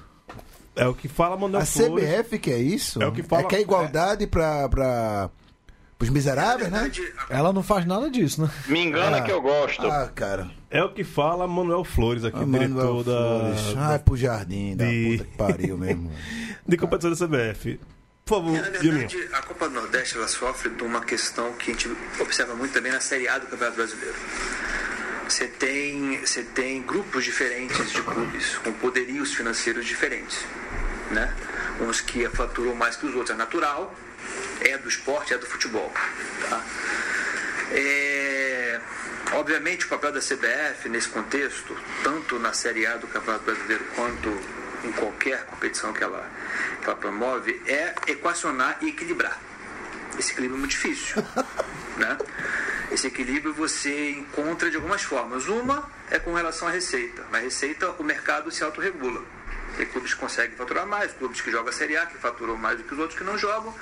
É 0.76 0.88
o 0.88 0.94
que 0.94 1.08
fala 1.08 1.36
Manuel 1.38 1.62
A 1.62 1.66
Flores. 1.66 2.06
CBF 2.10 2.40
que 2.40 2.52
é 2.52 2.58
isso? 2.58 3.02
É 3.02 3.08
o 3.08 3.12
que 3.12 3.24
fala- 3.24 3.44
que 3.44 3.56
é 3.56 3.62
igualdade 3.62 4.26
pra, 4.26 4.70
pra, 4.70 5.30
pros 5.98 6.10
miseráveis, 6.10 6.72
né? 6.72 6.90
Ela 7.30 7.52
não 7.52 7.62
faz 7.62 7.86
nada 7.86 8.10
disso, 8.10 8.42
né? 8.42 8.50
Me 8.68 8.80
engana 8.82 9.18
Ah. 9.18 9.22
que 9.22 9.32
eu 9.32 9.42
gosto. 9.42 9.86
Ah, 9.86 10.10
cara. 10.16 10.50
É 10.70 10.82
o 10.84 10.94
que 10.94 11.04
fala 11.04 11.46
Manuel 11.48 11.84
Flores 11.84 12.24
aqui, 12.24 12.38
Ah, 12.42 12.46
diretor 12.46 12.70
Manuel 12.70 13.04
da, 13.04 13.12
Flores. 13.12 13.78
Ai, 13.78 14.00
pro 14.00 14.16
jardim, 14.16 14.76
da 14.76 14.86
de- 14.86 15.18
puta 15.18 15.30
que 15.30 15.38
pariu 15.38 15.78
mesmo. 15.78 16.10
de 16.66 16.78
competição 16.78 17.12
da 17.12 17.18
CBF. 17.18 17.80
Por 18.24 18.36
favor, 18.38 18.56
É, 18.56 18.70
na 18.70 18.78
Julinho. 18.78 19.10
verdade, 19.10 19.30
a 19.34 19.42
Copa 19.42 19.68
do 19.68 19.74
Nordeste 19.76 20.16
ela 20.18 20.28
sofre 20.30 20.70
de 20.70 20.84
uma 20.84 21.02
questão 21.02 21.52
que 21.54 21.72
a 21.72 21.74
gente 21.74 21.90
observa 22.22 22.56
muito 22.56 22.72
também 22.72 22.92
na 22.94 23.02
Série 23.02 23.28
A 23.28 23.38
do 23.38 23.48
Campeonato 23.48 23.76
Brasileiro. 23.76 24.16
Você 25.32 25.48
tem, 25.48 26.20
você 26.20 26.44
tem 26.44 26.82
grupos 26.82 27.24
diferentes 27.24 27.90
de 27.90 28.02
clubes, 28.02 28.58
com 28.58 28.74
poderios 28.74 29.34
financeiros 29.34 29.86
diferentes. 29.86 30.44
Né? 31.10 31.34
Uns 31.80 32.02
que 32.02 32.28
faturam 32.28 32.76
mais 32.76 32.98
que 32.98 33.06
os 33.06 33.16
outros. 33.16 33.30
É 33.30 33.38
natural, 33.38 33.96
é 34.60 34.78
do 34.78 34.90
esporte, 34.90 35.34
é 35.34 35.38
do 35.38 35.46
futebol. 35.46 35.90
Tá? 36.50 36.62
É, 37.72 38.82
obviamente, 39.32 39.86
o 39.86 39.88
papel 39.88 40.12
da 40.12 40.20
CBF 40.20 40.90
nesse 40.90 41.08
contexto, 41.08 41.78
tanto 42.04 42.38
na 42.38 42.52
Série 42.52 42.86
A 42.86 42.98
do 42.98 43.08
Campeonato 43.08 43.46
Brasileiro 43.46 43.86
quanto 43.96 44.30
em 44.84 44.92
qualquer 44.92 45.46
competição 45.46 45.94
que 45.94 46.04
ela, 46.04 46.30
que 46.82 46.90
ela 46.90 46.98
promove, 46.98 47.62
é 47.66 47.96
equacionar 48.08 48.80
e 48.82 48.90
equilibrar. 48.90 49.40
Esse 50.18 50.32
equilíbrio 50.32 50.58
é 50.58 50.60
muito 50.60 50.72
difícil. 50.72 51.24
né? 51.98 52.18
Esse 52.92 53.08
equilíbrio 53.08 53.54
você 53.54 54.12
encontra 54.12 54.70
de 54.70 54.76
algumas 54.76 55.02
formas. 55.02 55.48
Uma 55.48 55.90
é 56.10 56.20
com 56.20 56.34
relação 56.34 56.68
à 56.68 56.72
receita. 56.72 57.26
Na 57.32 57.40
receita, 57.40 57.90
o 57.98 58.04
mercado 58.04 58.52
se 58.52 58.64
autorregula. 58.64 59.24
Tem 59.78 59.86
clubes 59.86 60.14
que 60.14 60.20
conseguem 60.20 60.56
faturar 60.58 60.86
mais, 60.86 61.14
clubes 61.14 61.40
que 61.40 61.50
jogam 61.50 61.70
a 61.70 61.72
Série 61.72 61.96
A, 61.96 62.06
que 62.06 62.18
faturam 62.18 62.58
mais 62.58 62.78
do 62.78 62.84
que 62.84 62.94
os 62.94 63.00
outros 63.00 63.18
que 63.18 63.24
não 63.24 63.38
jogam, 63.38 63.74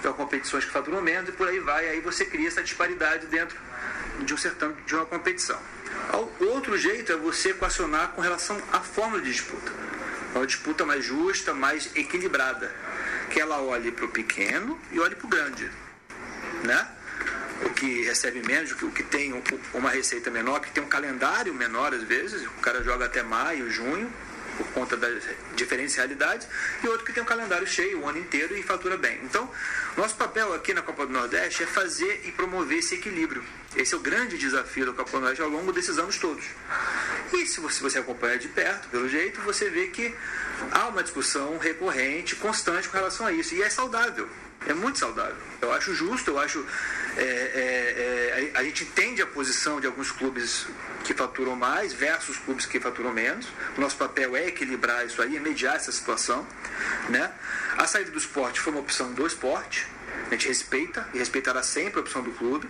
tem 0.00 0.12
competições 0.12 0.64
que 0.64 0.70
faturam 0.70 1.02
menos 1.02 1.28
e 1.28 1.32
por 1.32 1.48
aí 1.48 1.58
vai. 1.58 1.88
Aí 1.88 2.00
você 2.00 2.24
cria 2.24 2.46
essa 2.46 2.62
disparidade 2.62 3.26
dentro 3.26 3.58
de 4.20 4.32
um 4.32 4.36
certame, 4.36 4.76
de 4.86 4.94
uma 4.94 5.04
competição. 5.04 5.58
O 6.40 6.44
outro 6.44 6.76
jeito 6.78 7.12
é 7.12 7.16
você 7.16 7.50
equacionar 7.50 8.08
com 8.12 8.20
relação 8.20 8.60
à 8.72 8.80
fórmula 8.80 9.20
de 9.20 9.30
disputa. 9.30 9.72
Uma 10.34 10.46
disputa 10.46 10.84
mais 10.84 11.04
justa, 11.04 11.52
mais 11.52 11.90
equilibrada. 11.94 12.72
Que 13.32 13.40
ela 13.40 13.60
olhe 13.60 13.90
para 13.90 14.04
o 14.04 14.08
pequeno 14.08 14.78
e 14.92 15.00
olhe 15.00 15.14
para 15.16 15.26
o 15.26 15.30
grande. 15.30 15.70
Né? 16.64 16.86
o 17.64 17.70
que 17.70 18.02
recebe 18.02 18.42
menos, 18.44 18.72
o 18.82 18.90
que, 18.90 19.04
tem 19.04 19.32
um- 19.32 19.42
uma 19.72 19.88
receita 19.88 20.28
menor, 20.32 20.58
que 20.58 20.72
tem 20.72 20.82
um 20.82 20.88
calendário 20.88 21.54
menor 21.54 21.94
às 21.94 22.02
vezes, 22.02 22.44
o 22.44 22.50
cara 22.60 22.82
joga 22.82 23.04
até 23.04 23.22
maio, 23.22 23.70
junho, 23.70 24.12
por 24.56 24.66
conta 24.68 24.96
das 24.96 25.22
diferentes 25.54 25.94
realidades, 25.94 26.46
e 26.82 26.88
outro 26.88 27.04
que 27.04 27.12
tem 27.12 27.22
um 27.22 27.26
calendário 27.26 27.66
cheio 27.66 28.00
o 28.00 28.08
ano 28.08 28.18
inteiro 28.18 28.56
e 28.56 28.62
fatura 28.62 28.96
bem. 28.96 29.20
Então, 29.22 29.50
nosso 29.96 30.14
papel 30.14 30.52
aqui 30.54 30.74
na 30.74 30.82
Copa 30.82 31.06
do 31.06 31.12
Nordeste 31.12 31.62
é 31.62 31.66
fazer 31.66 32.22
e 32.24 32.32
promover 32.32 32.78
esse 32.78 32.94
equilíbrio. 32.94 33.44
Esse 33.74 33.94
é 33.94 33.96
o 33.96 34.00
grande 34.00 34.36
desafio 34.36 34.86
da 34.86 34.92
Copa 34.92 35.10
do 35.12 35.20
Nordeste 35.20 35.42
ao 35.42 35.48
longo 35.48 35.72
desses 35.72 35.98
anos 35.98 36.18
todos. 36.18 36.44
E 37.32 37.46
se 37.46 37.60
você, 37.60 37.80
você 37.82 37.98
acompanhar 37.98 38.38
de 38.38 38.48
perto, 38.48 38.88
pelo 38.88 39.08
jeito, 39.08 39.40
você 39.40 39.70
vê 39.70 39.86
que 39.86 40.14
há 40.70 40.88
uma 40.88 41.02
discussão 41.02 41.58
recorrente, 41.58 42.36
constante 42.36 42.88
com 42.88 42.96
relação 42.96 43.26
a 43.26 43.32
isso. 43.32 43.54
E 43.54 43.62
é 43.62 43.70
saudável. 43.70 44.28
É 44.66 44.74
muito 44.74 44.98
saudável. 44.98 45.36
Eu 45.60 45.72
acho 45.72 45.94
justo, 45.94 46.30
eu 46.30 46.38
acho. 46.38 46.64
é, 47.16 47.22
é, 47.22 47.24
é, 47.24 48.50
a, 48.54 48.62
gente 48.62 48.84
entende 48.84 49.20
a 49.22 49.26
posição 49.26 49.80
de 49.80 49.86
alguns 49.86 50.10
clubes 50.10 50.66
que 51.04 51.12
faturam 51.14 51.56
mais 51.56 51.92
versus 51.92 52.36
clubes 52.36 52.66
que 52.66 52.78
faturam 52.78 53.12
menos. 53.12 53.46
O 53.76 53.80
nosso 53.80 53.96
papel 53.96 54.36
é 54.36 54.46
equilibrar 54.46 55.04
isso 55.04 55.20
aí, 55.20 55.36
é 55.36 55.40
mediar 55.40 55.76
essa 55.76 55.90
situação. 55.90 56.46
Né? 57.08 57.30
A 57.76 57.86
saída 57.86 58.10
do 58.10 58.18
esporte 58.18 58.60
foi 58.60 58.72
uma 58.72 58.80
opção 58.80 59.12
do 59.12 59.26
esporte. 59.26 59.86
A 60.28 60.34
gente 60.34 60.48
respeita 60.48 61.06
e 61.12 61.18
respeitará 61.18 61.62
sempre 61.62 61.98
a 61.98 62.02
opção 62.02 62.22
do 62.22 62.30
clube. 62.32 62.68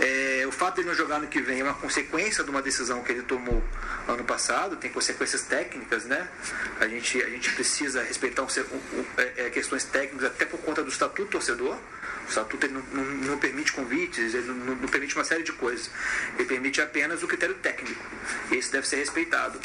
É, 0.00 0.44
o 0.46 0.52
fato 0.52 0.76
de 0.76 0.80
ele 0.82 0.88
não 0.88 0.94
jogar 0.94 1.18
no 1.18 1.26
que 1.26 1.40
vem 1.40 1.60
é 1.60 1.64
uma 1.64 1.74
consequência 1.74 2.44
de 2.44 2.50
uma 2.50 2.62
decisão 2.62 3.02
que 3.02 3.12
ele 3.12 3.22
tomou 3.22 3.62
ano 4.06 4.24
passado, 4.24 4.76
tem 4.76 4.90
consequências 4.90 5.42
técnicas, 5.42 6.04
né? 6.04 6.28
A 6.80 6.86
gente, 6.86 7.22
a 7.22 7.28
gente 7.30 7.52
precisa 7.52 8.02
respeitar 8.02 8.42
um, 8.42 8.46
um, 8.46 9.00
um, 9.00 9.04
é, 9.16 9.50
questões 9.50 9.84
técnicas 9.84 10.26
até 10.26 10.44
por 10.44 10.60
conta 10.60 10.82
do 10.82 10.90
estatuto 10.90 11.30
torcedor. 11.30 11.78
O 12.24 12.28
estatuto 12.28 12.66
não, 12.68 12.80
não, 12.92 13.04
não 13.04 13.38
permite 13.38 13.72
convites, 13.72 14.34
ele 14.34 14.46
não, 14.46 14.74
não, 14.76 14.88
permite 14.88 15.14
uma 15.14 15.24
série 15.24 15.42
de 15.42 15.52
coisas. 15.52 15.90
Ele 16.38 16.46
permite 16.46 16.80
apenas 16.80 17.22
o 17.22 17.26
critério 17.26 17.54
técnico. 17.56 18.02
E 18.50 18.56
esse 18.56 18.72
deve 18.72 18.88
ser 18.88 18.96
respeitado. 18.96 19.60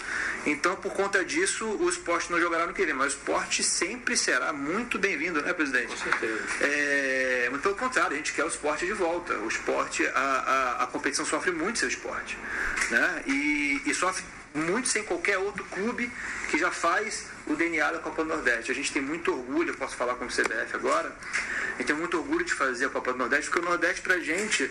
Então, 0.45 0.75
por 0.75 0.93
conta 0.93 1.23
disso, 1.23 1.65
o 1.65 1.89
esporte 1.89 2.29
não 2.31 2.39
jogará 2.39 2.67
no 2.67 2.73
que 2.73 2.85
vem. 2.85 2.93
Mas 2.93 3.13
o 3.13 3.17
esporte 3.17 3.63
sempre 3.63 4.17
será 4.17 4.51
muito 4.51 4.99
bem-vindo, 4.99 5.41
né, 5.41 5.53
presidente? 5.53 5.87
Com 5.87 5.97
certeza. 5.97 6.43
É, 6.61 7.47
muito 7.49 7.63
pelo 7.63 7.75
contrário, 7.75 8.13
a 8.13 8.17
gente 8.17 8.33
quer 8.33 8.43
o 8.43 8.49
esporte 8.49 8.85
de 8.85 8.93
volta. 8.93 9.35
O 9.35 9.47
esporte, 9.47 10.05
a, 10.07 10.19
a, 10.19 10.83
a 10.83 10.87
competição 10.87 11.25
sofre 11.25 11.51
muito 11.51 11.79
seu 11.79 11.87
esporte. 11.87 12.37
Né? 12.91 13.23
E, 13.25 13.81
e 13.85 13.93
sofre 13.93 14.23
muito 14.53 14.87
sem 14.87 15.03
qualquer 15.03 15.37
outro 15.37 15.63
clube 15.65 16.11
que 16.49 16.57
já 16.57 16.71
faz 16.71 17.27
o 17.47 17.55
DNA 17.55 17.91
da 17.91 17.99
Copa 17.99 18.23
do 18.23 18.29
Nordeste. 18.29 18.71
A 18.71 18.75
gente 18.75 18.91
tem 18.91 19.01
muito 19.01 19.31
orgulho, 19.31 19.71
eu 19.71 19.75
posso 19.75 19.95
falar 19.95 20.15
como 20.15 20.29
CBF 20.29 20.75
agora, 20.75 21.15
a 21.75 21.77
gente 21.77 21.87
tem 21.87 21.95
muito 21.95 22.17
orgulho 22.17 22.45
de 22.45 22.53
fazer 22.53 22.85
a 22.85 22.89
Copa 22.89 23.11
do 23.11 23.19
Nordeste, 23.19 23.49
porque 23.49 23.65
o 23.65 23.69
Nordeste 23.69 24.01
pra 24.01 24.19
gente, 24.19 24.69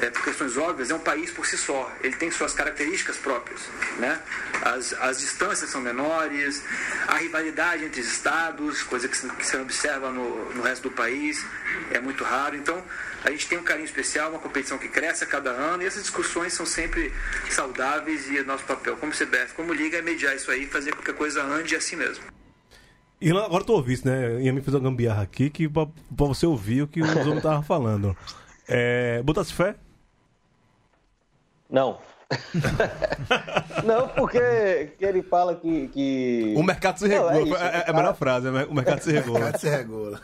é, 0.00 0.10
por 0.10 0.22
questões 0.22 0.56
óbvias, 0.56 0.90
é 0.90 0.94
um 0.94 1.00
país 1.00 1.30
por 1.30 1.46
si 1.46 1.56
só. 1.56 1.90
Ele 2.02 2.14
tem 2.16 2.30
suas 2.30 2.54
características 2.54 3.16
próprias. 3.16 3.60
Né? 3.98 4.20
As, 4.62 4.92
as 4.94 5.20
distâncias 5.20 5.70
são 5.70 5.80
menores, 5.80 6.62
a 7.06 7.16
rivalidade 7.16 7.84
entre 7.84 8.00
os 8.00 8.06
estados, 8.06 8.82
coisa 8.82 9.08
que 9.08 9.16
se, 9.16 9.28
que 9.28 9.46
se 9.46 9.56
observa 9.56 10.10
no, 10.10 10.54
no 10.54 10.62
resto 10.62 10.88
do 10.88 10.94
país, 10.94 11.44
é 11.90 12.00
muito 12.00 12.22
raro. 12.24 12.56
Então, 12.56 12.82
a 13.24 13.30
gente 13.30 13.48
tem 13.48 13.58
um 13.58 13.62
carinho 13.62 13.86
especial, 13.86 14.30
uma 14.30 14.38
competição 14.38 14.78
que 14.78 14.88
cresce 14.88 15.24
a 15.24 15.26
cada 15.26 15.50
ano 15.50 15.82
e 15.82 15.86
essas 15.86 16.02
discussões 16.02 16.52
são 16.52 16.64
sempre 16.64 17.12
saudáveis 17.50 18.28
e 18.28 18.42
nosso 18.44 18.64
papel 18.64 18.96
como 18.96 19.12
CBF, 19.12 19.54
como 19.54 19.72
Liga, 19.72 19.98
é 19.98 20.02
mediar 20.02 20.36
isso 20.36 20.50
aí 20.50 20.66
fazer 20.66 20.94
a 20.94 21.12
coisa 21.12 21.42
ande 21.42 21.74
assim 21.74 21.96
mesmo. 21.96 22.24
E 23.20 23.30
agora 23.32 23.64
tu 23.64 23.72
ouviste, 23.72 24.06
né? 24.06 24.40
Ia 24.42 24.52
me 24.52 24.60
fazer 24.60 24.76
uma 24.76 24.88
gambiarra 24.88 25.22
aqui 25.22 25.50
que 25.50 25.68
pra, 25.68 25.86
pra 25.86 26.26
você 26.26 26.46
ouvir 26.46 26.82
o 26.82 26.86
que 26.86 27.02
os 27.02 27.10
homens 27.10 27.38
estavam 27.38 27.64
falando. 27.64 28.16
É, 28.68 29.20
Botas 29.24 29.50
fé? 29.50 29.74
Não. 31.70 31.98
não, 33.84 34.08
porque 34.08 34.92
que 34.98 35.04
ele 35.04 35.22
fala 35.22 35.54
que. 35.54 35.88
que... 35.88 36.54
O 36.56 36.62
mercado 36.62 36.98
se 36.98 37.08
Não, 37.08 37.28
regula. 37.28 37.56
isso, 37.56 37.64
é, 37.64 37.84
é 37.86 37.90
a 37.90 37.92
melhor 37.92 38.14
frase, 38.14 38.48
o 38.48 38.74
mercado 38.74 39.00
se 39.00 39.12
regula. 39.12 39.40
Mercado 39.40 39.60
se 39.60 39.68
regula. 39.68 40.20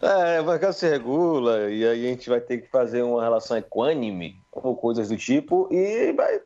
É, 0.00 0.40
o 0.40 0.46
mercado 0.46 0.72
se 0.72 0.88
regula 0.88 1.70
e 1.70 1.86
aí 1.86 2.06
a 2.06 2.08
gente 2.08 2.30
vai 2.30 2.40
ter 2.40 2.58
que 2.58 2.68
fazer 2.68 3.02
uma 3.02 3.22
relação 3.22 3.56
equânime 3.56 4.40
ou 4.52 4.76
coisas 4.76 5.08
do 5.08 5.16
tipo 5.16 5.68
e 5.72 6.12
vai. 6.12 6.40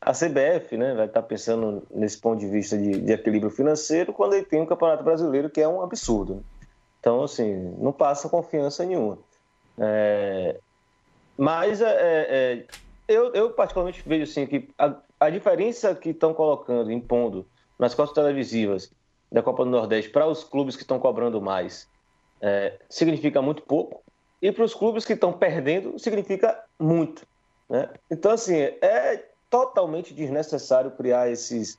A 0.00 0.12
CBF 0.12 0.76
né, 0.76 0.94
vai 0.94 1.06
estar 1.06 1.22
pensando 1.22 1.82
nesse 1.90 2.18
ponto 2.18 2.38
de 2.38 2.46
vista 2.46 2.78
de, 2.78 3.00
de 3.00 3.12
equilíbrio 3.12 3.50
financeiro 3.50 4.12
quando 4.12 4.34
ele 4.34 4.44
tem 4.44 4.60
um 4.60 4.66
campeonato 4.66 5.02
brasileiro 5.02 5.50
que 5.50 5.60
é 5.60 5.66
um 5.66 5.82
absurdo. 5.82 6.44
Então, 7.00 7.24
assim, 7.24 7.74
não 7.78 7.92
passa 7.92 8.28
confiança 8.28 8.84
nenhuma. 8.84 9.18
É, 9.78 10.56
mas 11.36 11.80
é, 11.80 11.86
é, 11.88 12.64
eu, 13.08 13.32
eu 13.32 13.50
particularmente 13.50 14.02
vejo 14.06 14.24
assim, 14.24 14.46
que 14.46 14.68
a, 14.78 14.96
a 15.20 15.30
diferença 15.30 15.94
que 15.94 16.10
estão 16.10 16.34
colocando, 16.34 16.90
impondo 16.90 17.46
nas 17.78 17.94
cotas 17.94 18.14
televisivas 18.14 18.90
da 19.30 19.42
Copa 19.42 19.64
do 19.64 19.70
Nordeste 19.70 20.10
para 20.10 20.26
os 20.26 20.44
clubes 20.44 20.76
que 20.76 20.82
estão 20.82 20.98
cobrando 20.98 21.40
mais 21.40 21.88
é, 22.40 22.78
significa 22.88 23.40
muito 23.40 23.62
pouco, 23.62 24.02
e 24.40 24.52
para 24.52 24.64
os 24.64 24.74
clubes 24.74 25.04
que 25.04 25.14
estão 25.14 25.32
perdendo 25.32 25.98
significa 25.98 26.62
muito. 26.78 27.26
Né? 27.68 27.88
Então, 28.10 28.32
assim, 28.32 28.54
é 28.54 29.24
totalmente 29.48 30.12
desnecessário 30.12 30.90
criar 30.90 31.30
esses 31.30 31.78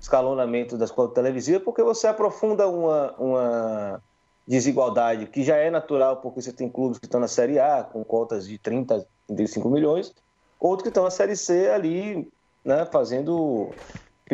escalonamentos 0.00 0.78
das 0.78 0.90
cotas 0.90 1.14
televisivas, 1.14 1.62
porque 1.62 1.82
você 1.82 2.06
aprofunda 2.06 2.68
uma, 2.68 3.12
uma 3.18 4.02
desigualdade 4.46 5.26
que 5.26 5.42
já 5.42 5.56
é 5.56 5.70
natural, 5.70 6.18
porque 6.18 6.40
você 6.40 6.52
tem 6.52 6.68
clubes 6.68 6.98
que 6.98 7.06
estão 7.06 7.20
na 7.20 7.28
Série 7.28 7.58
A 7.58 7.82
com 7.84 8.02
cotas 8.04 8.46
de 8.46 8.58
30, 8.58 9.06
35 9.26 9.68
milhões, 9.68 10.14
outros 10.58 10.82
que 10.82 10.88
estão 10.88 11.04
na 11.04 11.10
Série 11.10 11.36
C 11.36 11.68
ali, 11.70 12.30
né, 12.64 12.86
fazendo 12.86 13.74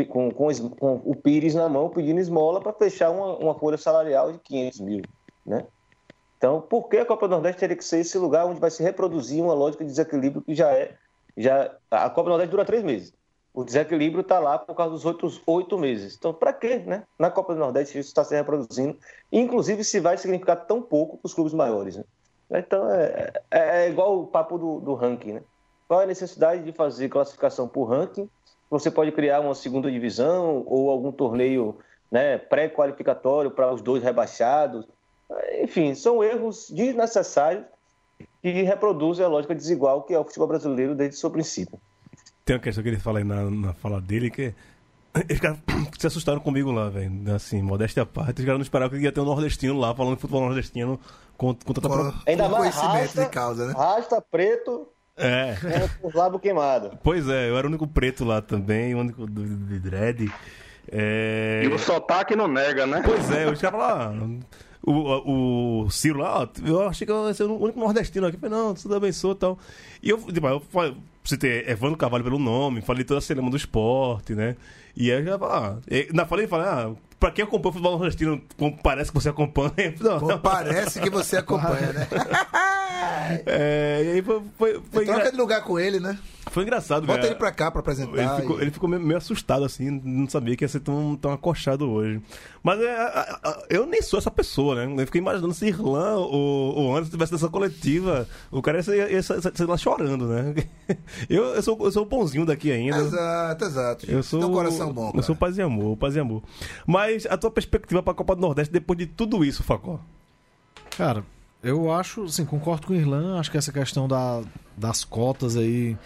com, 0.09 0.31
com, 0.31 0.49
com 0.71 0.95
o 1.05 1.15
Pires 1.15 1.55
na 1.55 1.69
mão, 1.69 1.91
pedindo 1.91 2.21
esmola 2.21 2.61
para 2.61 2.73
fechar 2.73 3.11
uma, 3.11 3.37
uma 3.39 3.59
folha 3.59 3.79
salarial 3.79 4.33
de 4.33 4.39
500 4.41 4.81
mil, 4.81 5.03
né? 5.47 5.67
Então, 6.37 6.61
por 6.61 6.89
que 6.89 6.99
a 6.99 7.07
Copa 7.07 7.27
do 7.27 7.33
Nordeste 7.33 7.61
teria 7.61 7.77
que 7.77 7.85
ser 7.85 8.01
esse 8.01 8.19
lugar 8.19 8.45
onde 8.47 8.61
vai 8.61 8.71
se 8.71 8.83
reproduzir 8.83 9.43
uma 9.43 9.55
lógica 9.55 9.85
de 9.85 9.91
desequilíbrio 9.91 10.43
que 10.43 10.55
já 10.55 10.73
é, 10.73 10.95
já 11.37 11.79
a 11.91 12.11
Copa 12.11 12.25
do 12.25 12.31
Nordeste 12.31 12.51
dura 12.51 12.65
três 12.65 12.83
meses. 12.83 13.13
O 13.53 13.65
desequilíbrio 13.65 14.21
está 14.23 14.41
lá 14.41 14.59
por 14.59 14.75
causa 14.75 14.93
dos 14.93 15.05
outros 15.05 15.41
oito 15.47 15.79
meses. 15.79 16.17
Então, 16.17 16.35
para 16.35 16.53
quê, 16.53 16.79
né? 16.79 17.05
Na 17.19 17.31
Copa 17.31 17.55
do 17.55 17.61
Nordeste 17.61 17.99
isso 17.99 18.09
está 18.09 18.25
se 18.25 18.35
reproduzindo, 18.35 18.99
inclusive 19.31 19.85
se 19.85 20.01
vai 20.01 20.19
significar 20.19 20.67
tão 20.67 20.83
pouco 20.83 21.19
para 21.19 21.29
os 21.29 21.35
clubes 21.35 21.55
maiores, 21.55 21.97
né? 21.97 22.05
Então, 22.51 22.91
é, 22.91 23.33
é- 23.51 23.87
é 23.87 23.89
igual 23.89 24.21
o 24.21 24.27
papo 24.27 24.59
do, 24.59 24.81
do 24.81 24.95
ranking, 24.95 25.35
né? 25.35 25.43
Qual 25.95 26.01
é 26.01 26.05
a 26.07 26.09
necessidade 26.09 26.65
de 26.65 26.73
fazer 26.73 27.09
classificação 27.09 27.69
por 27.69 27.85
ranking? 27.85 28.29
Você 28.69 28.91
pode 28.91 29.13
criar 29.13 29.39
uma 29.39 29.55
segunda 29.55 29.89
divisão 29.89 30.65
ou 30.67 30.91
algum 30.91 31.13
torneio 31.13 31.79
né, 32.11 32.37
pré-qualificatório 32.37 33.49
para 33.49 33.73
os 33.73 33.81
dois 33.81 34.03
rebaixados. 34.03 34.85
Enfim, 35.63 35.95
são 35.95 36.21
erros 36.25 36.69
desnecessários 36.69 37.65
que 38.43 38.51
reproduzem 38.63 39.25
a 39.25 39.29
lógica 39.29 39.55
desigual 39.55 40.03
que 40.03 40.13
é 40.13 40.19
o 40.19 40.25
futebol 40.25 40.49
brasileiro 40.49 40.97
desde 40.97 41.15
o 41.15 41.21
seu 41.21 41.31
princípio. 41.31 41.79
Tem 42.45 42.57
uma 42.57 42.63
questão 42.63 42.83
que 42.83 42.89
ele 42.91 42.99
fala 42.99 43.21
aí 43.21 43.25
na, 43.25 43.49
na 43.49 43.73
fala 43.73 44.01
dele 44.01 44.33
que 44.33 44.53
eles 45.29 45.39
caras 45.39 45.59
se 45.97 46.09
assustaram 46.09 46.41
comigo 46.41 46.73
lá, 46.73 46.89
velho. 46.91 47.33
Assim, 47.33 47.63
modéstia 47.63 48.03
à 48.03 48.07
parte. 48.07 48.41
Os 48.41 48.45
caras 48.45 48.59
não 48.59 48.65
esperavam 48.65 48.99
que 48.99 49.05
ia 49.05 49.13
ter 49.13 49.21
um 49.21 49.25
nordestino 49.27 49.79
lá 49.79 49.95
falando 49.95 50.17
de 50.17 50.21
futebol 50.23 50.41
nordestino 50.41 50.99
com, 51.37 51.55
com 51.55 51.73
tanta. 51.73 51.89
pro- 51.89 52.13
Ainda 52.27 52.49
Com 52.49 52.51
mais 52.51 52.75
conhecimento 52.75 53.01
rasta, 53.05 53.25
de 53.25 53.31
causa, 53.31 53.67
né? 53.69 53.75
rasta 53.77 54.21
preto 54.21 54.89
É. 55.16 55.57
com 56.00 56.09
os 56.09 56.14
lábios 56.14 56.40
queimados. 56.40 56.90
Pois 57.03 57.29
é, 57.29 57.48
eu 57.48 57.57
era 57.57 57.66
o 57.66 57.70
único 57.70 57.87
preto 57.87 58.24
lá 58.24 58.40
também, 58.40 58.94
o 58.94 58.98
único 58.98 59.27
do, 59.27 59.44
de 59.44 59.79
dread. 59.79 60.33
É... 60.90 61.62
E 61.64 61.68
o 61.68 61.79
sotaque 61.79 62.37
não 62.37 62.48
nega, 62.48 62.87
né? 62.87 63.03
Pois 63.05 63.31
é, 63.31 63.50
os 63.50 63.61
caras 63.61 63.81
falaram. 63.81 64.40
ah, 64.40 64.90
O, 64.90 65.85
o 65.85 65.90
Ciro 65.90 66.18
lá, 66.18 66.42
ó, 66.42 66.48
eu 66.66 66.87
achei 66.88 67.07
que 67.07 67.12
eu 67.12 67.27
ia 67.29 67.35
ser 67.35 67.44
o 67.44 67.59
único 67.59 67.79
nordestino 67.81 68.27
aqui. 68.27 68.37
Eu 68.37 68.40
falei, 68.40 68.57
não, 68.59 68.74
tudo 68.74 68.94
abençoe 68.94 69.33
e 69.33 69.37
tal. 69.37 69.59
E 70.03 70.11
eu, 70.11 70.18
tipo, 70.18 70.46
eu 70.46 70.61
falei, 70.61 70.96
citei 71.25 71.65
Evandro 71.67 71.97
Carvalho 71.97 72.25
pelo 72.25 72.39
nome, 72.39 72.81
falei 72.83 73.05
toda 73.05 73.19
a 73.19 73.23
cinema 73.23 73.51
do 73.51 73.57
esporte, 73.57 74.35
né? 74.35 74.57
E 74.97 75.11
aí 75.11 75.25
já 75.25 75.35
ah, 75.37 75.77
na 76.13 76.25
falei, 76.27 76.47
falei, 76.47 76.67
ah, 76.69 76.93
pra 77.19 77.31
quem 77.31 77.45
acompanha 77.45 77.71
o 77.71 77.73
futebol 77.73 77.99
nordestino, 77.99 78.41
parece 78.83 79.11
que 79.11 79.15
você 79.21 79.29
acompanha. 79.31 79.95
Não, 80.01 80.19
Pô, 80.21 80.39
parece 80.39 81.01
que 81.01 81.11
você 81.11 81.37
acompanha, 81.39 81.93
né? 81.93 82.09
É, 83.47 84.03
e 84.05 84.11
aí 84.13 84.23
foi, 84.23 84.43
foi, 84.59 84.83
foi, 84.91 85.05
Troca 85.05 85.21
engra- 85.21 85.31
de 85.31 85.37
lugar 85.37 85.63
com 85.63 85.79
ele, 85.79 85.99
né? 85.99 86.19
foi 86.51 86.63
engraçado, 86.63 87.07
Bota 87.07 87.21
velho. 87.23 87.33
ele 87.33 87.39
pra 87.39 87.51
cá 87.51 87.71
pra 87.71 87.81
apresentar. 87.81 88.17
Ele 88.19 88.41
ficou, 88.43 88.59
e- 88.59 88.63
ele 88.63 88.71
ficou 88.71 88.89
meio, 88.89 89.03
meio 89.03 89.17
assustado, 89.19 89.65
assim, 89.65 89.91
não 90.05 90.29
sabia 90.29 90.55
que 90.57 90.63
ia 90.65 90.69
ser 90.69 90.81
tão, 90.81 91.17
tão 91.17 91.33
acochado 91.33 91.91
hoje. 91.91 92.21
Mas 92.63 92.81
é, 92.81 92.95
a- 92.95 93.41
a- 93.43 93.63
eu 93.71 93.87
nem 93.87 94.01
sou 94.03 94.19
essa 94.19 94.31
pessoa, 94.31 94.75
né? 94.87 95.03
Eu 95.03 95.07
fiquei 95.07 95.21
imaginando 95.21 95.53
se 95.55 95.67
Irlan 95.67 96.17
ou, 96.17 96.75
ou 96.77 96.93
Anderson 96.95 97.11
tivesse 97.13 97.33
nessa 97.33 97.49
coletiva, 97.49 98.29
o 98.51 98.61
cara 98.63 98.79
ia 98.79 98.83
ser, 98.83 99.11
ia 99.11 99.23
ser- 99.23 99.41
ser 99.55 99.65
lá 99.67 99.77
chorando, 99.77 100.27
né? 100.29 100.55
Eu, 101.29 101.44
eu, 101.55 101.62
sou, 101.62 101.79
eu 101.81 101.92
sou 101.92 102.03
o 102.03 102.07
bonzinho 102.07 102.44
daqui 102.46 102.70
ainda. 102.70 102.98
Exato, 102.98 103.64
exato. 103.64 104.11
Eu 104.11 104.22
sou, 104.22 104.40
Tem 104.40 104.48
um 104.48 104.53
coração 104.53 104.92
bom, 104.92 105.07
Eu 105.09 105.12
cara. 105.12 105.22
sou 105.22 105.37
paz 105.37 105.57
e 105.59 105.62
amor, 105.62 105.96
paz 105.96 106.16
e 106.16 106.20
amor. 106.20 106.42
Mas 106.87 107.27
a 107.27 107.37
tua 107.37 107.50
perspectiva 107.50 108.03
pra 108.03 108.14
Copa 108.14 108.35
do 108.35 108.40
Nordeste 108.40 108.72
depois 108.72 108.98
de 108.98 109.07
tudo 109.07 109.44
isso, 109.44 109.62
Facó? 109.62 110.00
Cara, 110.96 111.24
eu 111.62 111.90
acho, 111.92 112.24
assim, 112.24 112.44
concordo 112.44 112.87
com 112.87 112.92
o 112.92 112.96
Irlan, 112.96 113.38
acho 113.38 113.50
que 113.50 113.57
essa 113.59 113.72
questão 113.72 114.07
da, 114.07 114.42
das 114.77 115.05
cotas 115.05 115.57
aí 115.57 115.96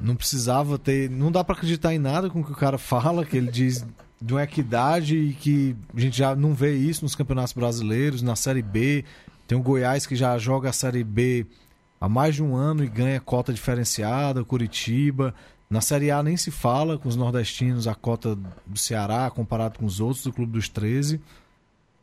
não 0.00 0.16
precisava 0.16 0.78
ter. 0.78 1.08
Não 1.10 1.30
dá 1.30 1.44
pra 1.44 1.54
acreditar 1.54 1.94
em 1.94 1.98
nada 1.98 2.28
com 2.28 2.40
o 2.40 2.44
que 2.44 2.52
o 2.52 2.56
cara 2.56 2.78
fala, 2.78 3.24
que 3.24 3.36
ele 3.36 3.50
diz 3.50 3.84
de 4.20 4.32
uma 4.34 4.42
equidade 4.42 5.16
e 5.16 5.32
que 5.34 5.76
a 5.96 6.00
gente 6.00 6.16
já 6.16 6.34
não 6.34 6.54
vê 6.54 6.74
isso 6.74 7.04
nos 7.04 7.14
campeonatos 7.14 7.52
brasileiros, 7.52 8.22
na 8.22 8.36
Série 8.36 8.62
B. 8.62 9.04
Tem 9.46 9.58
o 9.58 9.62
Goiás 9.62 10.06
que 10.06 10.14
já 10.16 10.38
joga 10.38 10.70
a 10.70 10.72
Série 10.72 11.04
B 11.04 11.46
há 12.02 12.08
mais 12.08 12.34
de 12.34 12.42
um 12.42 12.56
ano 12.56 12.82
e 12.82 12.88
ganha 12.88 13.20
cota 13.20 13.52
diferenciada, 13.52 14.44
Curitiba. 14.44 15.32
Na 15.70 15.80
Série 15.80 16.10
A 16.10 16.20
nem 16.20 16.36
se 16.36 16.50
fala 16.50 16.98
com 16.98 17.08
os 17.08 17.14
nordestinos 17.14 17.86
a 17.86 17.94
cota 17.94 18.36
do 18.66 18.76
Ceará 18.76 19.30
comparado 19.30 19.78
com 19.78 19.86
os 19.86 20.00
outros 20.00 20.24
do 20.24 20.32
Clube 20.32 20.50
dos 20.50 20.68
13. 20.68 21.20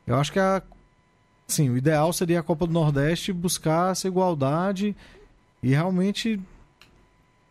Eu 0.07 0.15
acho 0.15 0.31
que 0.31 0.39
a 0.39 0.63
sim, 1.45 1.69
o 1.69 1.75
ideal 1.75 2.13
seria 2.13 2.39
a 2.39 2.43
Copa 2.43 2.65
do 2.65 2.71
Nordeste 2.71 3.33
buscar 3.33 3.91
essa 3.91 4.07
igualdade 4.07 4.95
e 5.61 5.71
realmente 5.71 6.39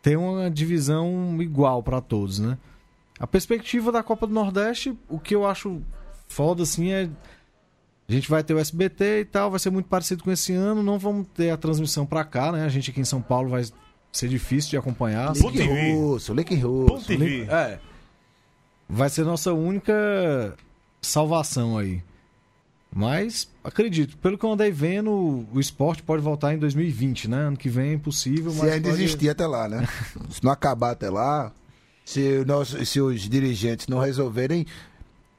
ter 0.01 0.17
uma 0.17 0.49
divisão 0.49 1.37
igual 1.39 1.83
para 1.83 2.01
todos, 2.01 2.39
né? 2.39 2.57
A 3.19 3.27
perspectiva 3.27 3.91
da 3.91 4.01
Copa 4.01 4.25
do 4.25 4.33
Nordeste, 4.33 4.97
o 5.07 5.19
que 5.19 5.35
eu 5.35 5.45
acho 5.45 5.83
foda 6.27 6.63
assim 6.63 6.89
é 6.89 7.09
a 8.09 8.11
gente 8.11 8.29
vai 8.29 8.43
ter 8.43 8.53
o 8.55 8.59
SBT 8.59 9.21
e 9.21 9.25
tal, 9.25 9.51
vai 9.51 9.59
ser 9.59 9.69
muito 9.69 9.87
parecido 9.87 10.23
com 10.23 10.31
esse 10.31 10.53
ano, 10.53 10.81
não 10.81 10.97
vamos 10.97 11.27
ter 11.35 11.51
a 11.51 11.57
transmissão 11.57 12.05
para 12.05 12.23
cá, 12.23 12.51
né? 12.51 12.65
A 12.65 12.69
gente 12.69 12.89
aqui 12.89 12.99
em 12.99 13.05
São 13.05 13.21
Paulo 13.21 13.49
vai 13.49 13.63
ser 14.11 14.27
difícil 14.27 14.71
de 14.71 14.77
acompanhar. 14.77 15.33
Link 15.33 15.61
Russo, 15.93 16.33
Link 16.33 16.55
Russo. 16.55 17.05
TV. 17.05 17.43
É. 17.43 17.79
Vai 18.89 19.09
ser 19.09 19.23
nossa 19.23 19.53
única 19.53 20.55
salvação 21.01 21.77
aí. 21.77 22.01
Mas, 22.91 23.47
acredito, 23.63 24.17
pelo 24.17 24.35
que 24.35 24.43
eu 24.43 24.51
andei 24.51 24.71
vendo, 24.71 25.45
o 25.53 25.59
esporte 25.59 26.01
pode 26.01 26.23
voltar 26.23 26.55
em 26.55 26.57
2020, 26.57 27.27
né? 27.27 27.37
Ano 27.37 27.57
que 27.57 27.69
vem 27.69 27.91
é 27.91 27.93
impossível, 27.93 28.51
Se 28.51 28.57
mas. 28.57 28.71
ainda 28.71 28.89
pode- 28.89 29.03
existir 29.03 29.29
até 29.29 29.45
lá, 29.45 29.69
né? 29.69 29.87
se 30.31 30.43
não 30.43 30.51
acabar 30.51 30.91
até 30.91 31.07
lá, 31.07 31.51
se, 32.03 32.43
nós, 32.45 32.69
se 32.89 32.99
os 32.99 33.21
dirigentes 33.21 33.85
não 33.87 33.99
resolverem. 33.99 34.65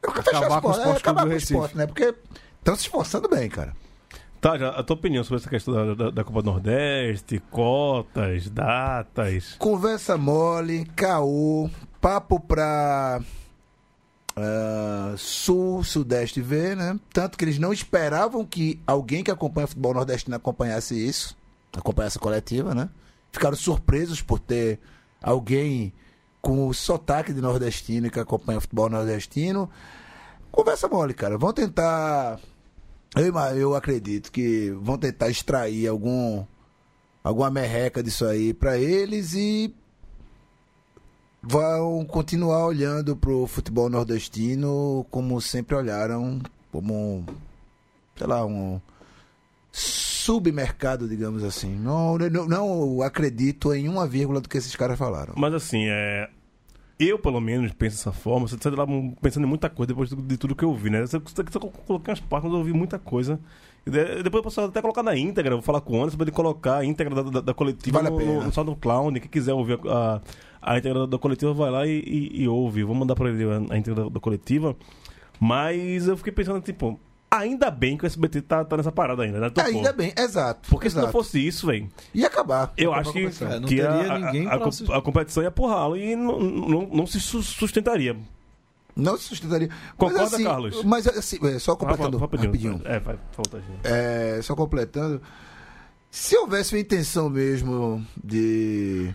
Acabar 0.01 0.61
com 0.61 0.69
o 0.69 0.71
esporte, 0.71 0.97
é, 0.97 0.99
acabar 0.99 1.27
com 1.27 1.33
o 1.33 1.37
esporte, 1.37 1.77
né? 1.77 1.87
Porque 1.87 2.15
estão 2.61 2.77
se 2.77 2.83
esforçando 2.83 3.29
bem, 3.29 3.49
cara. 3.49 3.75
Tá, 4.41 4.57
já, 4.57 4.71
a 4.71 4.83
tua 4.83 4.97
opinião 4.97 5.23
sobre 5.23 5.41
essa 5.41 5.51
questão 5.51 5.75
da, 5.75 5.95
da, 5.95 6.11
da 6.11 6.25
Copa 6.25 6.41
Nordeste, 6.41 7.43
cotas, 7.51 8.49
datas. 8.49 9.57
Conversa 9.59 10.17
mole, 10.17 10.87
caô, 10.97 11.69
papo 12.01 12.41
pra 12.41 13.21
ah, 14.37 15.15
sul, 15.19 15.85
sudeste 15.85 16.41
ver, 16.41 16.75
né? 16.75 16.99
Tanto 17.13 17.37
que 17.37 17.45
eles 17.45 17.59
não 17.59 17.73
esperavam 17.73 18.45
que 18.45 18.81
alguém 18.87 19.23
que 19.23 19.31
acompanha 19.31 19.67
futebol 19.67 19.93
nordestino 19.93 20.37
acompanhasse 20.37 20.95
isso, 20.95 21.37
acompanhasse 21.77 22.17
a 22.17 22.21
coletiva, 22.21 22.75
né? 22.75 22.89
Ficaram 23.31 23.57
surpresos 23.57 24.23
por 24.23 24.39
ter 24.39 24.81
alguém 25.23 25.93
com 26.41 26.67
o 26.67 26.73
sotaque 26.73 27.33
de 27.33 27.41
nordestino 27.41 28.11
que 28.11 28.19
acompanha 28.19 28.61
futebol 28.61 28.89
nordestino. 28.89 29.69
Conversa 30.51 30.89
mole, 30.89 31.13
cara. 31.13 31.37
Vão 31.37 31.53
tentar. 31.53 32.41
Eu, 33.17 33.35
eu 33.57 33.75
acredito 33.75 34.31
que 34.31 34.71
vão 34.81 34.97
tentar 34.97 35.29
extrair 35.29 35.89
algum 35.89 36.45
alguma 37.23 37.51
merreca 37.51 38.03
disso 38.03 38.25
aí 38.25 38.55
pra 38.55 38.79
eles 38.79 39.35
e 39.35 39.75
vão 41.43 42.05
continuar 42.05 42.67
olhando 42.67 43.17
pro 43.17 43.47
futebol 43.47 43.89
nordestino 43.89 45.05
como 45.11 45.41
sempre 45.41 45.75
olharam, 45.75 46.41
como 46.71 47.25
sei 48.17 48.27
lá, 48.27 48.45
um 48.45 48.81
submercado, 49.73 51.09
digamos 51.09 51.43
assim. 51.43 51.75
Não, 51.77 52.19
não, 52.19 52.47
não 52.47 53.03
acredito 53.03 53.73
em 53.75 53.89
uma 53.89 54.07
vírgula 54.07 54.41
do 54.41 54.49
que 54.49 54.59
esses 54.59 54.77
caras 54.77 54.99
falaram. 54.99 55.35
Mas 55.37 55.55
assim, 55.55 55.87
é. 55.89 56.29
Eu, 57.03 57.19
pelo 57.19 57.41
menos, 57.41 57.73
penso 57.73 57.97
dessa 57.97 58.13
forma. 58.13 58.47
Você 58.47 58.59
sai 58.61 58.71
de 58.71 58.77
lá 58.79 58.87
pensando 59.23 59.45
em 59.45 59.49
muita 59.49 59.71
coisa 59.71 59.89
depois 59.89 60.11
de 60.11 60.37
tudo 60.37 60.55
que 60.55 60.63
eu 60.63 60.69
ouvi, 60.69 60.91
né? 60.91 61.01
Você 61.01 61.19
você- 61.19 61.43
você 61.43 61.59
coloquei 61.59 62.13
umas 62.13 62.21
partes, 62.21 62.45
mas 62.45 62.53
eu 62.53 62.59
ouvi 62.59 62.73
muita 62.75 62.99
coisa. 62.99 63.41
De- 63.87 64.23
Depois 64.23 64.41
eu 64.41 64.43
posso 64.43 64.61
até 64.61 64.83
colocar 64.83 65.03
na 65.03 65.17
íntegra, 65.17 65.55
vou 65.55 65.63
falar 65.63 65.81
com 65.81 65.95
o 65.95 66.01
Anderson 66.03 66.19
pra 66.19 66.25
ele 66.25 66.33
colocar 66.33 66.77
a 66.77 66.85
íntegra 66.85 67.15
da, 67.15 67.23
da, 67.23 67.41
da 67.41 67.55
coletiva 67.55 68.03
Vale 68.03 68.11
no, 68.25 68.45
no, 68.45 68.53
SoundCloud. 68.53 69.19
Quem 69.19 69.31
quiser 69.31 69.55
ouvir 69.55 69.81
a, 69.87 70.21
a, 70.61 70.75
a 70.75 70.79
íntegra 70.79 71.07
da 71.07 71.19
coletiva, 71.19 71.55
vai 71.55 71.71
lá 71.71 71.87
e, 71.87 72.01
e, 72.07 72.43
e 72.43 72.49
ouve. 72.49 72.85
Vou 72.85 72.95
mandar 72.95 73.15
pra 73.15 73.31
ele 73.31 73.45
a, 73.45 73.75
a 73.75 73.79
íntegra 73.79 74.05
da, 74.05 74.09
da 74.11 74.21
coletiva. 74.21 74.77
Mas 75.41 76.07
eu 76.07 76.17
fiquei 76.19 76.33
pensando, 76.33 76.61
tipo, 76.61 77.01
ainda 77.31 77.71
bem 77.71 77.97
que 77.97 78.05
o 78.05 78.07
SBT 78.07 78.43
tá, 78.43 78.65
tá 78.65 78.77
nessa 78.77 78.91
parada 78.91 79.23
ainda, 79.23 79.39
né? 79.39 79.51
Tocou. 79.51 79.71
Ainda 79.71 79.93
bem, 79.93 80.13
exato. 80.19 80.69
Porque 80.69 80.91
se 80.91 80.97
não 80.97 81.05
exato. 81.05 81.13
fosse 81.13 81.47
isso, 81.47 81.67
velho, 81.69 81.89
Ia 82.13 82.27
acabar. 82.27 82.73
eu 82.77 82.91
Ia 82.91 82.97
acho 82.99 83.13
que, 83.13 83.23
com 83.23 83.29
a 83.29 83.31
competição. 83.31 83.49
É, 83.49 83.61
não 83.61 83.69
que 83.69 83.77
teria 83.77 84.13
a, 84.13 84.19
ninguém 84.19 84.47
a, 84.49 84.97
a, 84.99 85.03
competição 85.03 85.43
ia 85.43 85.51
por 85.51 85.69
ralo 85.69 85.97
e 85.97 86.17
não, 86.17 86.41
não, 86.41 86.89
não 86.89 87.07
se 87.07 87.21
su- 87.21 87.43
sustentaria. 87.43 88.17
Não 88.97 89.17
se 89.17 89.25
sustentaria. 89.25 89.69
Concorda, 89.97 90.23
mas, 90.25 90.35
assim, 90.35 90.45
Carlos? 90.45 90.85
Mas 90.85 91.07
assim, 91.07 91.39
é, 91.47 91.59
só 91.59 91.77
completando 91.77 92.19
Rafa, 92.19 92.37
rapidinho. 92.37 92.81
É, 92.85 92.99
vai, 92.99 93.19
falta 93.33 93.59
gente. 93.59 93.81
É, 93.85 94.41
só 94.43 94.57
completando. 94.57 95.23
Se 96.11 96.37
houvesse 96.37 96.75
uma 96.75 96.81
intenção 96.81 97.31
mesmo 97.31 98.05
de, 98.23 99.15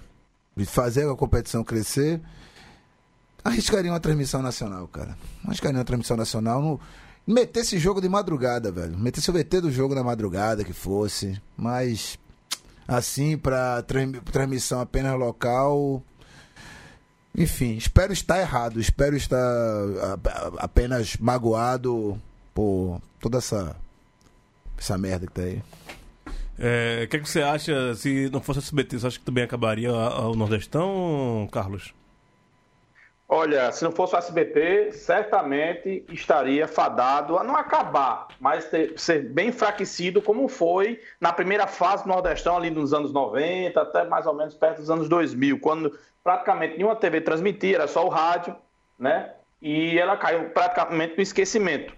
de 0.55 0.65
fazer 0.65 1.09
a 1.09 1.15
competição 1.15 1.61
crescer, 1.61 2.21
arriscaria 3.43 3.91
uma 3.91 3.99
transmissão 3.99 4.41
nacional, 4.41 4.87
cara. 4.87 5.17
Arriscaria 5.45 5.77
uma 5.77 5.83
transmissão 5.83 6.15
nacional. 6.15 6.61
No, 6.61 6.79
meter 7.27 7.61
esse 7.61 7.77
jogo 7.79 8.01
de 8.01 8.09
madrugada, 8.09 8.71
velho. 8.71 8.97
Metesse 8.97 9.29
o 9.29 9.33
VT 9.33 9.61
do 9.61 9.71
jogo 9.71 9.95
na 9.95 10.03
madrugada 10.03 10.63
que 10.63 10.73
fosse. 10.73 11.39
Mas, 11.57 12.17
assim, 12.87 13.39
transmi- 13.87 14.21
transmissão 14.21 14.79
apenas 14.81 15.17
local. 15.17 16.01
Enfim, 17.37 17.75
espero 17.75 18.13
estar 18.13 18.39
errado. 18.39 18.79
Espero 18.79 19.15
estar 19.15 19.37
a- 19.37 20.13
a- 20.29 20.51
apenas 20.59 21.17
magoado 21.17 22.19
por 22.53 23.01
toda 23.19 23.39
essa. 23.39 23.75
Essa 24.77 24.97
merda 24.97 25.25
que 25.27 25.33
tá 25.33 25.41
aí. 25.41 25.63
É, 26.59 27.03
O 27.05 27.07
que, 27.09 27.17
é 27.17 27.19
que 27.19 27.29
você 27.29 27.41
acha, 27.41 27.95
se 27.95 28.29
não 28.31 28.41
fosse 28.41 28.59
SBT, 28.59 28.99
você 28.99 29.07
acha 29.07 29.19
que 29.19 29.25
também 29.25 29.43
acabaria 29.43 29.91
a- 29.91 30.07
a- 30.07 30.29
o 30.29 30.35
Nordestão, 30.35 31.47
Carlos? 31.51 31.93
Olha, 33.27 33.71
se 33.71 33.83
não 33.83 33.91
fosse 33.91 34.13
o 34.13 34.17
SBT, 34.19 34.91
certamente 34.91 36.05
estaria 36.09 36.67
fadado 36.67 37.39
a 37.39 37.43
não 37.43 37.55
acabar, 37.55 38.27
mas 38.39 38.65
ter- 38.65 38.93
ser 38.99 39.23
bem 39.23 39.47
enfraquecido 39.47 40.21
como 40.21 40.47
foi 40.47 41.01
na 41.19 41.33
primeira 41.33 41.65
fase 41.65 42.03
do 42.03 42.09
Nordestão, 42.09 42.55
ali 42.55 42.69
nos 42.69 42.93
anos 42.93 43.11
90, 43.11 43.81
até 43.81 44.03
mais 44.03 44.27
ou 44.27 44.33
menos 44.35 44.53
perto 44.53 44.77
dos 44.77 44.91
anos 44.91 45.09
2000, 45.09 45.59
quando 45.59 45.97
praticamente 46.23 46.77
nenhuma 46.77 46.95
TV 46.95 47.19
transmitia, 47.19 47.77
era 47.77 47.87
só 47.87 48.05
o 48.05 48.09
rádio, 48.09 48.55
né? 48.97 49.33
E 49.59 49.97
ela 49.97 50.15
caiu 50.17 50.49
praticamente 50.49 51.15
no 51.15 51.23
esquecimento. 51.23 51.95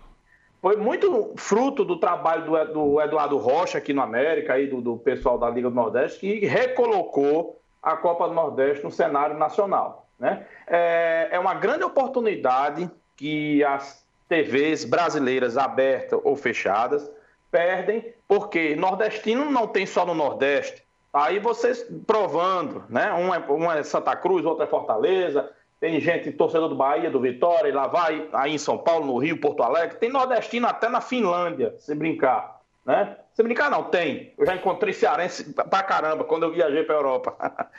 Foi 0.61 0.77
muito 0.77 1.33
fruto 1.35 1.83
do 1.83 1.99
trabalho 1.99 2.45
do, 2.45 2.73
do 2.73 3.01
Eduardo 3.01 3.37
Rocha 3.37 3.77
aqui 3.77 3.93
no 3.93 4.01
América 4.01 4.57
e 4.57 4.67
do, 4.67 4.81
do 4.81 4.97
pessoal 4.97 5.37
da 5.37 5.49
Liga 5.49 5.69
do 5.69 5.75
Nordeste 5.75 6.19
que 6.19 6.45
recolocou 6.45 7.59
a 7.83 7.97
Copa 7.97 8.27
do 8.29 8.33
Nordeste 8.33 8.83
no 8.83 8.91
cenário 8.91 9.37
nacional. 9.37 10.06
Né? 10.19 10.45
É, 10.65 11.29
é 11.31 11.39
uma 11.39 11.53
grande 11.53 11.83
oportunidade 11.83 12.89
que 13.15 13.63
as 13.63 14.05
TVs 14.27 14.83
brasileiras 14.83 15.57
abertas 15.57 16.19
ou 16.23 16.35
fechadas 16.35 17.09
perdem, 17.51 18.13
porque 18.27 18.75
nordestino 18.75 19.49
não 19.49 19.67
tem 19.67 19.85
só 19.85 20.05
no 20.05 20.13
Nordeste. 20.13 20.83
Aí 21.13 21.39
vocês 21.39 21.85
provando, 22.05 22.83
né? 22.89 23.11
Um 23.13 23.33
é, 23.33 23.79
é 23.79 23.83
Santa 23.83 24.15
Cruz, 24.15 24.45
outro 24.45 24.63
é 24.63 24.67
Fortaleza, 24.67 25.49
tem 25.79 25.99
gente, 25.99 26.31
torcedor 26.31 26.69
do 26.69 26.75
Bahia, 26.75 27.09
do 27.09 27.19
Vitória, 27.19 27.69
e 27.69 27.71
lá 27.71 27.87
vai, 27.87 28.27
aí 28.33 28.53
em 28.53 28.57
São 28.57 28.77
Paulo, 28.77 29.05
no 29.05 29.17
Rio, 29.17 29.39
Porto 29.39 29.63
Alegre, 29.63 29.97
tem 29.97 30.09
nordestino 30.09 30.67
até 30.67 30.89
na 30.89 31.01
Finlândia, 31.01 31.75
se 31.77 31.95
brincar, 31.95 32.59
né? 32.85 33.15
Se 33.33 33.43
brincar 33.43 33.69
não, 33.69 33.83
tem. 33.83 34.33
Eu 34.37 34.45
já 34.45 34.55
encontrei 34.55 34.91
cearense 34.91 35.53
pra 35.53 35.83
caramba 35.83 36.23
quando 36.23 36.43
eu 36.43 36.51
viajei 36.51 36.83
pra 36.83 36.95
Europa. 36.95 37.35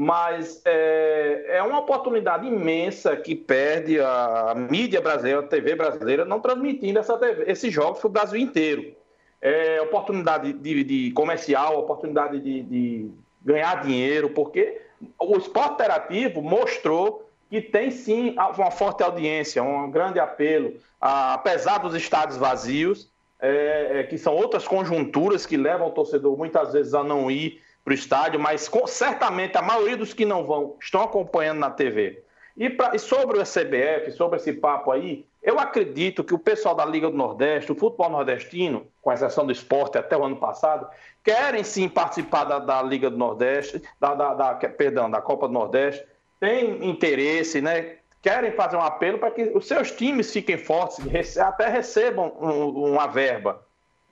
Mas 0.00 0.62
é, 0.64 1.56
é 1.56 1.62
uma 1.64 1.80
oportunidade 1.80 2.46
imensa 2.46 3.16
que 3.16 3.34
perde 3.34 3.98
a 3.98 4.54
mídia 4.70 5.00
brasileira, 5.00 5.40
a 5.40 5.42
TV 5.42 5.74
brasileira, 5.74 6.24
não 6.24 6.38
transmitindo 6.38 7.00
essa 7.00 7.18
TV, 7.18 7.50
esses 7.50 7.74
jogos 7.74 7.98
para 7.98 8.06
o 8.06 8.10
Brasil 8.12 8.38
inteiro. 8.38 8.94
É 9.42 9.82
oportunidade 9.82 10.52
de, 10.52 10.84
de 10.84 11.10
comercial, 11.10 11.80
oportunidade 11.80 12.38
de, 12.38 12.62
de 12.62 13.10
ganhar 13.44 13.82
dinheiro, 13.82 14.30
porque 14.30 14.80
o 15.18 15.36
esporte 15.36 15.72
interativo 15.72 16.42
mostrou 16.42 17.28
que 17.50 17.60
tem 17.60 17.90
sim 17.90 18.36
uma 18.56 18.70
forte 18.70 19.02
audiência, 19.02 19.64
um 19.64 19.90
grande 19.90 20.20
apelo, 20.20 20.74
apesar 21.00 21.78
dos 21.78 21.96
estádios 21.96 22.38
vazios, 22.38 23.10
é, 23.40 23.98
é, 23.98 24.02
que 24.04 24.16
são 24.16 24.32
outras 24.32 24.64
conjunturas 24.68 25.44
que 25.44 25.56
levam 25.56 25.88
o 25.88 25.92
torcedor 25.92 26.38
muitas 26.38 26.72
vezes 26.72 26.94
a 26.94 27.02
não 27.02 27.28
ir 27.28 27.60
para 27.88 27.92
o 27.92 27.94
estádio, 27.94 28.38
mas 28.38 28.68
com- 28.68 28.86
certamente 28.86 29.56
a 29.56 29.62
maioria 29.62 29.96
dos 29.96 30.12
que 30.12 30.26
não 30.26 30.44
vão 30.44 30.76
estão 30.78 31.02
acompanhando 31.02 31.58
na 31.60 31.70
TV. 31.70 32.22
E, 32.54 32.68
pra- 32.68 32.90
e 32.94 32.98
sobre 32.98 33.38
o 33.38 33.44
CBF, 33.46 34.10
sobre 34.12 34.36
esse 34.36 34.52
papo 34.52 34.90
aí, 34.90 35.24
eu 35.42 35.58
acredito 35.58 36.22
que 36.22 36.34
o 36.34 36.38
pessoal 36.38 36.74
da 36.74 36.84
Liga 36.84 37.08
do 37.08 37.16
Nordeste, 37.16 37.72
o 37.72 37.74
futebol 37.74 38.10
nordestino, 38.10 38.86
com 39.00 39.10
exceção 39.12 39.46
do 39.46 39.52
esporte 39.52 39.96
até 39.96 40.14
o 40.16 40.22
ano 40.24 40.36
passado, 40.36 40.86
querem 41.24 41.64
sim 41.64 41.88
participar 41.88 42.44
da, 42.44 42.58
da 42.58 42.82
Liga 42.82 43.08
do 43.08 43.16
Nordeste, 43.16 43.80
da, 43.98 44.14
da- 44.14 44.34
da- 44.34 44.54
perdão, 44.54 45.10
da 45.10 45.22
Copa 45.22 45.46
do 45.46 45.54
Nordeste, 45.54 46.04
têm 46.38 46.84
interesse, 46.90 47.62
né? 47.62 47.94
Querem 48.20 48.50
fazer 48.52 48.76
um 48.76 48.82
apelo 48.82 49.16
para 49.18 49.30
que 49.30 49.44
os 49.54 49.66
seus 49.66 49.92
times 49.92 50.30
fiquem 50.30 50.58
fortes, 50.58 51.38
até 51.38 51.68
recebam 51.68 52.32
um- 52.38 52.92
uma 52.92 53.06
verba. 53.06 53.66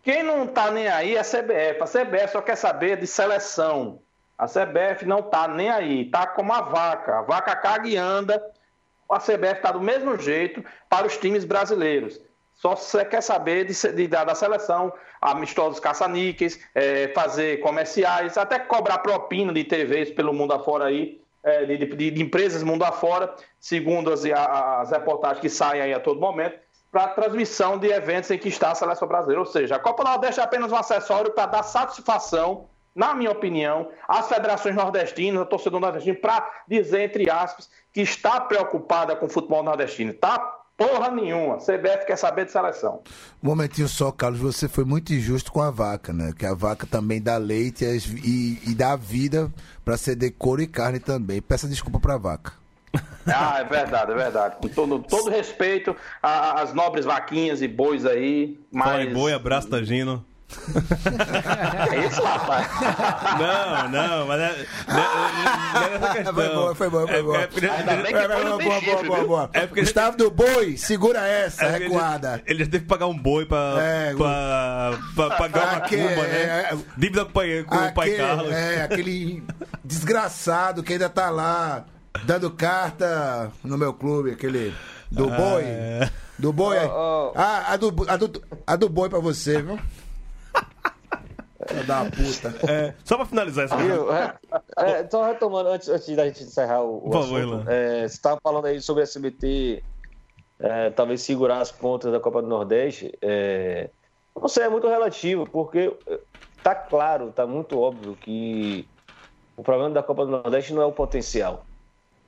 Quem 0.06 0.22
não 0.22 0.44
está 0.44 0.70
nem 0.70 0.86
aí 0.86 1.16
é 1.16 1.18
a 1.18 1.24
CBF. 1.24 1.82
A 1.82 1.84
CBF 1.84 2.28
só 2.30 2.40
quer 2.40 2.54
saber 2.54 2.96
de 2.96 3.08
seleção. 3.08 3.98
A 4.38 4.46
CBF 4.46 5.04
não 5.04 5.18
está 5.18 5.48
nem 5.48 5.68
aí. 5.68 6.02
Está 6.02 6.28
como 6.28 6.52
a 6.52 6.60
vaca. 6.60 7.18
A 7.18 7.22
vaca 7.22 7.56
caga 7.56 7.88
e 7.88 7.96
anda. 7.96 8.40
A 9.10 9.18
CBF 9.18 9.54
está 9.56 9.72
do 9.72 9.80
mesmo 9.80 10.16
jeito 10.16 10.64
para 10.88 11.08
os 11.08 11.16
times 11.16 11.44
brasileiros. 11.44 12.20
Só 12.54 12.76
você 12.76 13.04
quer 13.04 13.20
saber 13.20 13.64
de, 13.64 13.74
de- 13.94 14.06
da, 14.06 14.22
da 14.22 14.36
seleção, 14.36 14.92
amistosos 15.20 15.80
caça-níqueis, 15.80 16.60
é, 16.72 17.08
fazer 17.08 17.58
comerciais, 17.58 18.38
até 18.38 18.60
cobrar 18.60 18.98
propina 18.98 19.52
de 19.52 19.64
TVs 19.64 20.12
pelo 20.12 20.32
mundo 20.32 20.52
afora 20.54 20.84
aí, 20.84 21.20
é, 21.42 21.64
de, 21.64 21.78
de- 21.84 22.10
de 22.12 22.22
empresas 22.22 22.62
mundo 22.62 22.84
afora, 22.84 23.34
segundo 23.58 24.12
as, 24.12 24.24
as 24.24 24.92
reportagens 24.92 25.40
que 25.40 25.48
saem 25.48 25.82
aí 25.82 25.92
a 25.92 25.98
todo 25.98 26.20
momento, 26.20 26.56
para 26.96 27.08
transmissão 27.08 27.76
de 27.76 27.88
eventos 27.88 28.30
em 28.30 28.38
que 28.38 28.48
está 28.48 28.70
a 28.70 28.74
seleção 28.74 29.06
brasileira. 29.06 29.40
Ou 29.40 29.44
seja, 29.44 29.76
a 29.76 29.78
Copa 29.78 30.02
Nordeste 30.02 30.40
é 30.40 30.42
apenas 30.42 30.72
um 30.72 30.76
acessório 30.76 31.30
para 31.30 31.44
dar 31.44 31.62
satisfação, 31.62 32.64
na 32.94 33.14
minha 33.14 33.30
opinião, 33.30 33.90
às 34.08 34.26
federações 34.28 34.74
nordestinas, 34.74 35.40
ao 35.40 35.44
torcedor 35.44 35.78
nordestino, 35.78 36.16
para 36.16 36.50
dizer, 36.66 37.02
entre 37.02 37.28
aspas, 37.28 37.68
que 37.92 38.00
está 38.00 38.40
preocupada 38.40 39.14
com 39.14 39.26
o 39.26 39.28
futebol 39.28 39.62
nordestino. 39.62 40.14
Tá 40.14 40.38
porra 40.74 41.10
nenhuma. 41.10 41.58
CBF 41.58 42.06
quer 42.06 42.16
saber 42.16 42.46
de 42.46 42.52
seleção. 42.52 43.02
Um 43.42 43.48
momentinho 43.48 43.88
só, 43.88 44.10
Carlos, 44.10 44.40
você 44.40 44.66
foi 44.66 44.86
muito 44.86 45.12
injusto 45.12 45.52
com 45.52 45.60
a 45.60 45.70
vaca, 45.70 46.14
né? 46.14 46.32
Que 46.34 46.46
a 46.46 46.54
vaca 46.54 46.86
também 46.86 47.20
dá 47.20 47.36
leite 47.36 47.84
e, 47.84 48.70
e- 48.70 48.74
dá 48.74 48.96
vida 48.96 49.52
pra 49.84 49.98
ceder 49.98 50.32
couro 50.38 50.62
e 50.62 50.66
carne 50.66 50.98
também. 50.98 51.42
Peça 51.42 51.68
desculpa 51.68 52.00
pra 52.00 52.16
vaca. 52.16 52.54
Ah, 53.26 53.58
é 53.60 53.64
verdade, 53.64 54.12
é 54.12 54.14
verdade. 54.14 54.56
Com 54.60 54.68
todo, 54.68 55.00
todo 55.00 55.30
respeito 55.30 55.96
às 56.22 56.72
nobres 56.72 57.04
vaquinhas 57.04 57.60
e 57.60 57.66
bois 57.68 58.06
aí, 58.06 58.58
Fala 58.72 58.98
mas... 58.98 59.08
em 59.08 59.12
boi, 59.12 59.32
abraço 59.32 59.68
da 59.68 59.82
Gino. 59.82 60.24
É 61.92 62.06
isso, 62.06 62.22
rapaz. 62.22 62.68
Não, 63.38 63.88
não, 63.88 64.26
mas 64.28 64.40
é, 64.40 64.66
não, 64.88 64.98
é- 64.98 65.98
não 65.98 66.08
é. 66.08 66.24
Foi 66.32 66.48
boa, 66.54 66.74
foi 66.74 66.90
boa, 66.90 67.06
foi 67.08 67.16
É- 67.16 67.22
boa. 67.22 67.38
é 67.38 67.46
porque- 67.48 67.66
Ainda 67.66 67.96
bem 67.96 68.04
que 68.06 68.12
Boa, 68.12 68.28
foi 68.38 68.44
boa, 68.46 68.80
boa, 68.80 69.02
boa, 69.04 69.24
boa. 69.26 69.50
É 69.52 69.66
porque- 69.66 69.80
Gustavo 69.80 70.16
do 70.16 70.30
Boi, 70.30 70.76
segura 70.76 71.26
essa, 71.26 71.64
é 71.64 71.76
ele- 71.76 71.84
recuada. 71.86 72.40
Ele 72.46 72.64
já 72.64 72.70
teve 72.70 72.84
que 72.84 72.88
pagar 72.88 73.06
um 73.08 73.18
boi 73.18 73.44
pra, 73.44 73.74
É, 73.80 74.14
pra, 74.14 74.98
pra 75.16 75.30
pagar 75.36 75.62
uma 75.64 75.76
Aque- 75.78 75.96
cumba, 75.96 76.22
né? 76.22 76.68
é, 76.70 76.76
Dívida 76.96 77.24
com 77.24 77.30
o 77.30 77.32
pai, 77.34 77.64
pai 77.92 78.08
Aquele- 78.12 78.16
Carlos. 78.16 78.52
É, 78.52 78.82
aquele 78.82 79.42
desgraçado 79.84 80.82
que 80.84 80.92
ainda 80.92 81.08
tá 81.08 81.28
lá 81.30 81.84
dando 82.24 82.50
carta 82.50 83.50
no 83.62 83.76
meu 83.76 83.92
clube, 83.92 84.30
aquele 84.30 84.74
do 85.10 85.26
boi. 85.26 85.62
É. 85.64 86.10
Do 86.38 86.52
boi. 86.52 86.76
Ó, 86.78 87.28
ó. 87.28 87.32
Ah, 87.34 87.72
a 87.72 87.76
do, 87.76 87.94
a, 88.08 88.16
do, 88.16 88.42
a 88.66 88.76
do 88.76 88.88
boi 88.88 89.08
pra 89.08 89.18
você, 89.18 89.62
viu? 89.62 89.78
Da 91.86 92.04
puta. 92.04 92.54
É, 92.70 92.94
só 93.04 93.16
pra 93.16 93.26
finalizar 93.26 93.64
essa 93.64 93.76
Viu? 93.76 94.12
É, 94.12 94.34
é, 94.76 95.08
só 95.10 95.26
retomando, 95.26 95.70
antes, 95.70 95.88
antes 95.88 96.14
da 96.14 96.26
gente 96.26 96.44
encerrar 96.44 96.82
o, 96.82 96.98
o 96.98 97.10
Por 97.10 97.24
assunto, 97.24 97.68
é, 97.68 98.00
você 98.02 98.14
estava 98.14 98.38
falando 98.40 98.66
aí 98.66 98.80
sobre 98.80 99.02
a 99.02 99.04
SBT 99.04 99.82
é, 100.58 100.90
talvez 100.90 101.22
segurar 101.22 101.60
as 101.60 101.70
pontas 101.70 102.12
da 102.12 102.20
Copa 102.20 102.40
do 102.40 102.48
Nordeste. 102.48 103.12
É, 103.20 103.90
não 104.34 104.48
sei, 104.48 104.64
é 104.64 104.68
muito 104.68 104.88
relativo, 104.88 105.46
porque 105.46 105.94
tá 106.62 106.74
claro, 106.74 107.32
tá 107.32 107.46
muito 107.46 107.78
óbvio 107.78 108.16
que 108.16 108.88
o 109.56 109.62
problema 109.62 109.90
da 109.90 110.02
Copa 110.02 110.24
do 110.24 110.30
Nordeste 110.30 110.72
não 110.72 110.82
é 110.82 110.86
o 110.86 110.92
potencial, 110.92 111.64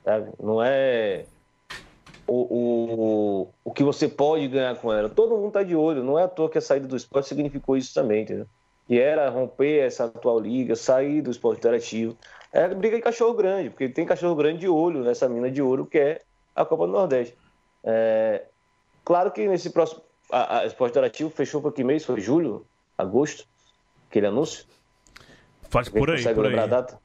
sabe? 0.08 0.30
Não 0.42 0.62
é 0.62 1.26
o, 2.26 2.34
o, 2.34 3.48
o 3.62 3.72
que 3.72 3.84
você 3.84 4.08
pode 4.08 4.48
ganhar 4.48 4.74
com 4.76 4.90
ela. 4.90 5.10
Todo 5.10 5.36
mundo 5.36 5.52
tá 5.52 5.62
de 5.62 5.76
olho, 5.76 6.02
não 6.02 6.18
é 6.18 6.22
à 6.22 6.28
toa 6.28 6.48
que 6.48 6.56
a 6.56 6.62
saída 6.62 6.88
do 6.88 6.96
esporte 6.96 7.28
significou 7.28 7.76
isso 7.76 7.92
também, 7.92 8.22
entendeu? 8.22 8.46
que 8.86 8.98
era 8.98 9.28
romper 9.28 9.80
essa 9.80 10.06
atual 10.06 10.40
liga, 10.40 10.74
sair 10.74 11.20
do 11.20 11.30
esporte 11.30 11.58
interativo. 11.58 12.16
É 12.50 12.66
briga 12.68 12.96
de 12.96 13.02
cachorro 13.02 13.34
grande, 13.34 13.68
porque 13.68 13.86
tem 13.86 14.06
cachorro 14.06 14.34
grande 14.34 14.60
de 14.60 14.68
olho 14.68 15.04
nessa 15.04 15.28
mina 15.28 15.50
de 15.50 15.60
ouro 15.60 15.84
que 15.84 15.98
é 15.98 16.22
a 16.56 16.64
Copa 16.64 16.86
do 16.86 16.94
Nordeste. 16.94 17.36
É, 17.84 18.44
claro 19.04 19.30
que 19.30 19.46
nesse 19.46 19.68
próximo. 19.68 20.00
A, 20.32 20.60
a 20.60 20.66
esporte 20.66 20.92
interativo 20.92 21.28
fechou 21.28 21.60
por 21.60 21.72
que 21.72 21.84
mês? 21.84 22.04
Foi 22.04 22.18
julho? 22.18 22.66
Agosto? 22.96 23.46
Aquele 24.08 24.26
anúncio? 24.26 24.64
Faz 25.68 25.90
por 25.90 26.08
aí, 26.08 26.16
consegue 26.16 26.34
por 26.34 26.46
aí. 26.46 26.58
a 26.58 26.66
data? 26.66 26.98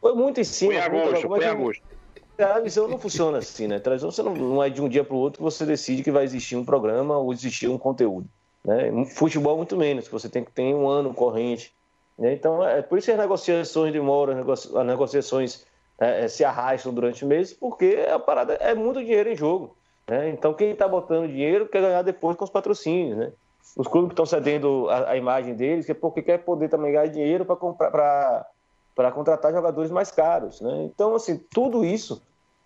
Foi 0.00 0.14
muito 0.14 0.40
em 0.40 0.44
cima. 0.44 0.72
Foi 0.72 0.80
em 0.80 0.84
agosto, 0.84 1.28
foi 1.28 1.44
em 1.44 1.48
agosto. 1.48 1.99
Televisão 2.46 2.88
não 2.88 2.98
funciona 2.98 3.38
assim, 3.38 3.66
né? 3.66 3.78
Televisão 3.78 4.10
você 4.10 4.22
não, 4.22 4.34
não 4.34 4.62
é 4.62 4.70
de 4.70 4.80
um 4.80 4.88
dia 4.88 5.04
para 5.04 5.14
o 5.14 5.18
outro 5.18 5.38
que 5.38 5.42
você 5.42 5.64
decide 5.66 6.02
que 6.02 6.10
vai 6.10 6.24
existir 6.24 6.56
um 6.56 6.64
programa 6.64 7.16
ou 7.18 7.32
existir 7.32 7.68
um 7.68 7.78
conteúdo. 7.78 8.26
Né? 8.64 9.04
Futebol, 9.06 9.56
muito 9.56 9.76
menos, 9.76 10.08
você 10.08 10.28
tem 10.28 10.44
que 10.44 10.50
ter 10.50 10.74
um 10.74 10.88
ano 10.88 11.12
corrente. 11.12 11.72
Né? 12.18 12.32
Então, 12.32 12.66
é 12.66 12.82
por 12.82 12.98
isso 12.98 13.06
que 13.06 13.12
as 13.12 13.18
negociações 13.18 13.92
demoram, 13.92 14.32
as 14.32 14.38
negocia- 14.38 14.80
as 14.80 14.86
negociações 14.86 15.66
é, 15.98 16.24
é, 16.24 16.28
se 16.28 16.44
arrastam 16.44 16.92
durante 16.92 17.24
meses, 17.24 17.52
porque 17.52 18.06
a 18.10 18.18
parada 18.18 18.54
é 18.54 18.74
muito 18.74 19.00
dinheiro 19.00 19.30
em 19.30 19.36
jogo. 19.36 19.76
Né? 20.08 20.30
Então, 20.30 20.54
quem 20.54 20.70
está 20.70 20.88
botando 20.88 21.28
dinheiro 21.28 21.68
quer 21.68 21.82
ganhar 21.82 22.02
depois 22.02 22.36
com 22.36 22.44
os 22.44 22.50
patrocínios. 22.50 23.18
Né? 23.18 23.32
Os 23.76 23.86
clubes 23.86 24.08
que 24.08 24.14
estão 24.14 24.26
cedendo 24.26 24.88
a, 24.88 25.10
a 25.10 25.16
imagem 25.16 25.54
deles, 25.54 25.86
que 25.86 25.92
é 25.92 25.94
porque 25.94 26.22
quer 26.22 26.38
poder 26.38 26.68
também 26.68 26.92
ganhar 26.92 27.06
dinheiro 27.06 27.44
para 27.44 27.56
comprar. 27.56 27.90
Pra, 27.90 28.46
para 28.92 29.10
contratar 29.10 29.50
jogadores 29.50 29.90
mais 29.90 30.10
caros. 30.10 30.60
Né? 30.60 30.84
Então, 30.84 31.14
assim, 31.14 31.38
tudo 31.38 31.84
isso 31.84 32.20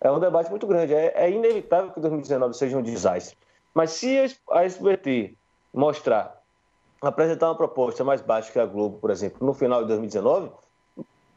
é 0.07 0.11
um 0.11 0.19
debate 0.19 0.49
muito 0.49 0.67
grande. 0.67 0.93
É, 0.93 1.13
é 1.15 1.31
inevitável 1.31 1.91
que 1.91 1.99
2019 1.99 2.53
seja 2.55 2.77
um 2.77 2.81
desastre. 2.81 3.37
Mas 3.73 3.91
se 3.91 4.17
a 4.51 4.63
SBT 4.63 5.35
mostrar, 5.73 6.41
apresentar 7.01 7.47
uma 7.47 7.55
proposta 7.55 8.03
mais 8.03 8.21
baixa 8.21 8.51
que 8.51 8.59
a 8.59 8.65
Globo, 8.65 8.99
por 8.99 9.09
exemplo, 9.09 9.45
no 9.45 9.53
final 9.53 9.81
de 9.81 9.87
2019, 9.89 10.51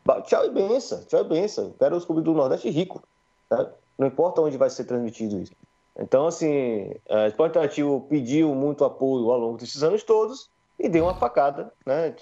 ba- 0.05 0.21
tchau 0.23 0.45
e 0.45 0.51
benção, 0.51 1.03
tchau 1.05 1.21
e 1.21 1.25
benção. 1.25 1.75
Quero 1.79 1.97
os 1.97 2.05
clubes 2.05 2.25
do 2.25 2.35
Nordeste 2.35 2.71
ricos. 2.71 3.03
Tá? 3.49 3.71
Não 3.99 4.07
importa 4.07 4.41
onde 4.41 4.57
vai 4.57 4.71
ser 4.71 4.85
transmitido 4.85 5.41
isso. 5.41 5.53
Então, 5.99 6.27
assim, 6.29 6.93
a 7.09 7.27
Esporte 7.27 7.53
Interativo 7.53 8.07
pediu 8.09 8.55
muito 8.55 8.85
apoio 8.85 9.31
ao 9.31 9.39
longo 9.39 9.59
desses 9.59 9.83
anos 9.83 10.05
todos 10.05 10.49
e 10.79 10.89
deu 10.89 11.05
uma 11.07 11.14
facada, 11.14 11.73
né? 11.85 12.14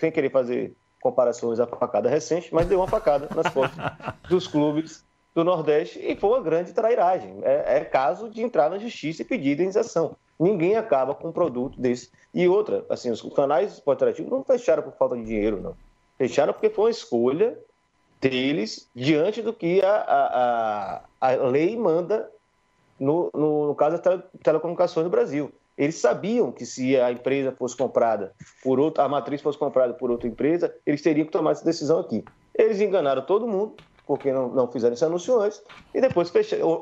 Sem 0.00 0.10
querer 0.10 0.30
fazer 0.30 0.74
comparações 1.00 1.60
à 1.60 1.66
facada 1.66 2.08
recente, 2.08 2.52
mas 2.52 2.66
deu 2.66 2.80
uma 2.80 2.88
facada 2.88 3.28
nas 3.34 3.52
costas 3.52 3.76
dos 4.28 4.48
clubes 4.48 5.04
do 5.34 5.44
Nordeste 5.44 5.98
e 5.98 6.14
foi 6.16 6.30
uma 6.30 6.40
grande 6.40 6.72
trairagem. 6.72 7.40
É, 7.42 7.78
é 7.78 7.84
caso 7.84 8.28
de 8.28 8.42
entrar 8.42 8.70
na 8.70 8.78
justiça 8.78 9.22
e 9.22 9.24
pedir 9.24 9.52
indenização. 9.52 10.16
Ninguém 10.38 10.76
acaba 10.76 11.14
com 11.14 11.28
um 11.28 11.32
produto 11.32 11.80
desse. 11.80 12.10
E 12.34 12.48
outra, 12.48 12.84
assim, 12.88 13.10
os 13.10 13.22
canais 13.34 13.80
interativo 13.86 14.30
não 14.30 14.42
fecharam 14.44 14.82
por 14.82 14.92
falta 14.94 15.16
de 15.16 15.24
dinheiro, 15.24 15.60
não. 15.60 15.76
Fecharam 16.18 16.52
porque 16.52 16.70
foi 16.70 16.84
uma 16.84 16.90
escolha 16.90 17.58
deles 18.20 18.88
diante 18.94 19.42
do 19.42 19.52
que 19.52 19.82
a, 19.82 19.96
a, 19.96 21.02
a, 21.20 21.32
a 21.32 21.46
lei 21.46 21.76
manda 21.76 22.30
no, 22.98 23.30
no, 23.34 23.66
no 23.66 23.74
caso 23.74 23.96
das 23.96 24.00
tele, 24.00 24.22
telecomunicações 24.42 25.04
no 25.04 25.10
Brasil. 25.10 25.52
Eles 25.76 25.96
sabiam 25.96 26.52
que 26.52 26.64
se 26.64 26.96
a 26.98 27.10
empresa 27.10 27.50
fosse 27.52 27.76
comprada 27.76 28.32
por 28.62 28.78
outra, 28.78 29.04
a 29.04 29.08
matriz 29.08 29.40
fosse 29.40 29.58
comprada 29.58 29.94
por 29.94 30.10
outra 30.10 30.28
empresa, 30.28 30.74
eles 30.86 31.02
teriam 31.02 31.26
que 31.26 31.32
tomar 31.32 31.52
essa 31.52 31.64
decisão 31.64 31.98
aqui. 31.98 32.24
Eles 32.54 32.80
enganaram 32.80 33.22
todo 33.22 33.48
mundo, 33.48 33.74
porque 34.06 34.32
não, 34.32 34.48
não 34.48 34.66
fizeram 34.66 34.94
esse 34.94 35.04
anúncio 35.04 35.40
antes, 35.40 35.62
e 35.94 36.00
depois 36.00 36.30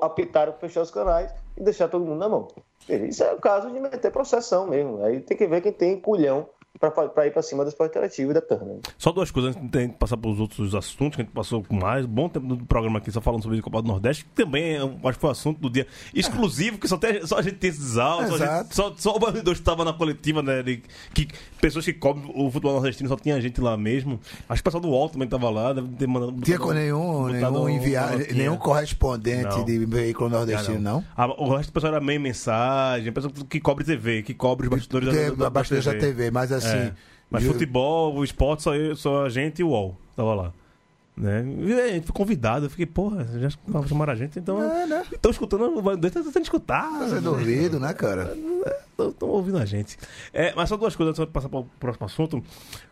apitaram 0.00 0.52
fechar 0.54 0.82
os 0.82 0.90
canais 0.90 1.32
e 1.56 1.62
deixar 1.62 1.88
todo 1.88 2.04
mundo 2.04 2.18
na 2.18 2.28
mão. 2.28 2.48
Isso 2.88 3.22
é 3.22 3.32
o 3.32 3.38
caso 3.38 3.70
de 3.70 3.78
meter 3.78 4.10
processão 4.10 4.66
mesmo. 4.66 5.04
Aí 5.04 5.20
tem 5.20 5.36
que 5.36 5.46
ver 5.46 5.60
quem 5.60 5.72
tem 5.72 6.00
culhão 6.00 6.48
para 6.78 7.26
ir 7.26 7.30
para 7.32 7.42
cima 7.42 7.64
do 7.64 7.68
esporte 7.68 7.90
interativo 7.90 8.30
e 8.30 8.34
da 8.34 8.40
Turner. 8.40 8.78
Só 8.96 9.10
duas 9.12 9.30
coisas 9.30 9.56
antes 9.56 9.70
de 9.70 9.78
a 9.78 9.82
gente 9.82 9.96
passar 9.96 10.16
para 10.16 10.30
os 10.30 10.38
outros 10.38 10.74
assuntos, 10.74 11.16
que 11.16 11.22
a 11.22 11.24
gente 11.24 11.34
passou 11.34 11.62
com 11.64 11.74
mais 11.76 12.06
bom 12.06 12.28
tempo 12.28 12.46
do 12.54 12.64
programa 12.64 12.98
aqui 12.98 13.10
só 13.10 13.20
falando 13.20 13.42
sobre 13.42 13.58
a 13.58 13.62
Copa 13.62 13.82
do 13.82 13.88
Nordeste, 13.88 14.24
que 14.24 14.30
também 14.30 14.76
é, 14.76 14.84
um- 14.84 14.96
acho 15.04 15.14
que 15.18 15.20
foi 15.20 15.28
o 15.28 15.32
assunto 15.32 15.60
do 15.60 15.68
dia 15.68 15.86
exclusivo, 16.14 16.78
que 16.78 16.86
só, 16.88 16.96
tem, 16.96 17.26
só 17.26 17.38
a 17.38 17.42
gente 17.42 17.56
tem 17.56 17.70
esses 17.70 17.98
áudios, 17.98 18.38
só, 18.70 18.88
a 18.88 18.94
só, 18.96 19.14
o 19.14 19.18
Barridor 19.18 19.52
estava 19.52 19.84
na 19.84 19.92
coletiva, 19.92 20.42
né? 20.42 20.62
de- 20.62 20.82
que 21.12 21.28
pessoas 21.60 21.84
que 21.84 21.92
cobrem 21.92 22.30
o 22.34 22.50
futebol 22.50 22.74
nordestino 22.74 23.08
só 23.08 23.16
tinha 23.16 23.40
gente 23.40 23.60
lá 23.60 23.76
mesmo. 23.76 24.20
Acho 24.48 24.62
que 24.62 24.68
o 24.68 24.72
pessoal 24.72 24.80
do 24.80 24.88
UOL 24.88 25.08
também 25.08 25.26
estava 25.26 25.50
lá, 25.50 25.72
deve 25.72 25.88
ter 25.88 26.06
mandado. 26.06 26.40
Tinha 26.42 26.58
com 26.58 26.72
nenhum, 26.72 27.26
nenhum 27.28 27.68
enviado, 27.68 28.18
nenhum 28.32 28.56
correspondente 28.56 29.56
Não. 29.56 29.64
de 29.64 29.84
veículo 29.86 30.30
nordestino, 30.30 30.78
não? 30.80 31.04
Ah, 31.16 31.26
o 31.26 31.56
resto 31.56 31.70
do 31.70 31.74
pessoal 31.74 31.94
era 31.94 32.02
meio 32.04 32.20
mensagem, 32.20 33.12
pessoal 33.12 33.32
que 33.48 33.60
cobre 33.60 33.84
TV, 33.84 34.22
que 34.22 34.34
cobre 34.34 34.66
os 34.66 34.70
bastidores 34.70 35.08
Tem 35.08 35.24
da, 35.24 35.30
da, 35.30 35.36
da 35.44 35.50
bastidores 35.50 35.84
da 35.84 35.94
TV, 35.94 36.30
mas 36.30 36.59
assim, 36.64 36.76
É. 36.76 36.92
Mas 37.30 37.44
futebol, 37.44 38.14
o 38.16 38.24
esporte, 38.24 38.62
só, 38.62 38.74
eu, 38.74 38.96
só 38.96 39.24
a 39.24 39.28
gente 39.28 39.60
e 39.60 39.64
o 39.64 39.68
UOL 39.68 39.96
tava 40.16 40.34
lá. 40.34 40.52
Né? 41.16 41.44
E 41.60 41.72
a 41.74 41.88
gente 41.88 42.06
foi 42.06 42.14
convidado, 42.14 42.66
eu 42.66 42.70
fiquei, 42.70 42.86
porra, 42.86 43.24
já 43.38 43.50
chamaram 43.86 44.12
a 44.12 44.16
gente, 44.16 44.38
então. 44.38 44.62
É, 44.62 44.86
né? 44.86 45.04
Estão 45.12 45.30
escutando, 45.30 45.78
estão 46.06 46.22
tentando 46.24 46.42
escutar. 46.42 46.88
Você 47.08 47.20
duvido, 47.20 47.78
né, 47.78 47.92
cara? 47.92 48.34
Estão 48.98 49.28
ouvindo 49.28 49.58
a 49.58 49.64
gente. 49.66 49.96
É, 50.32 50.52
mas 50.56 50.68
só 50.68 50.76
duas 50.76 50.96
coisas 50.96 51.10
antes 51.18 51.26
de 51.26 51.32
passar 51.32 51.48
para 51.48 51.60
o 51.60 51.66
próximo 51.78 52.06
assunto. 52.06 52.42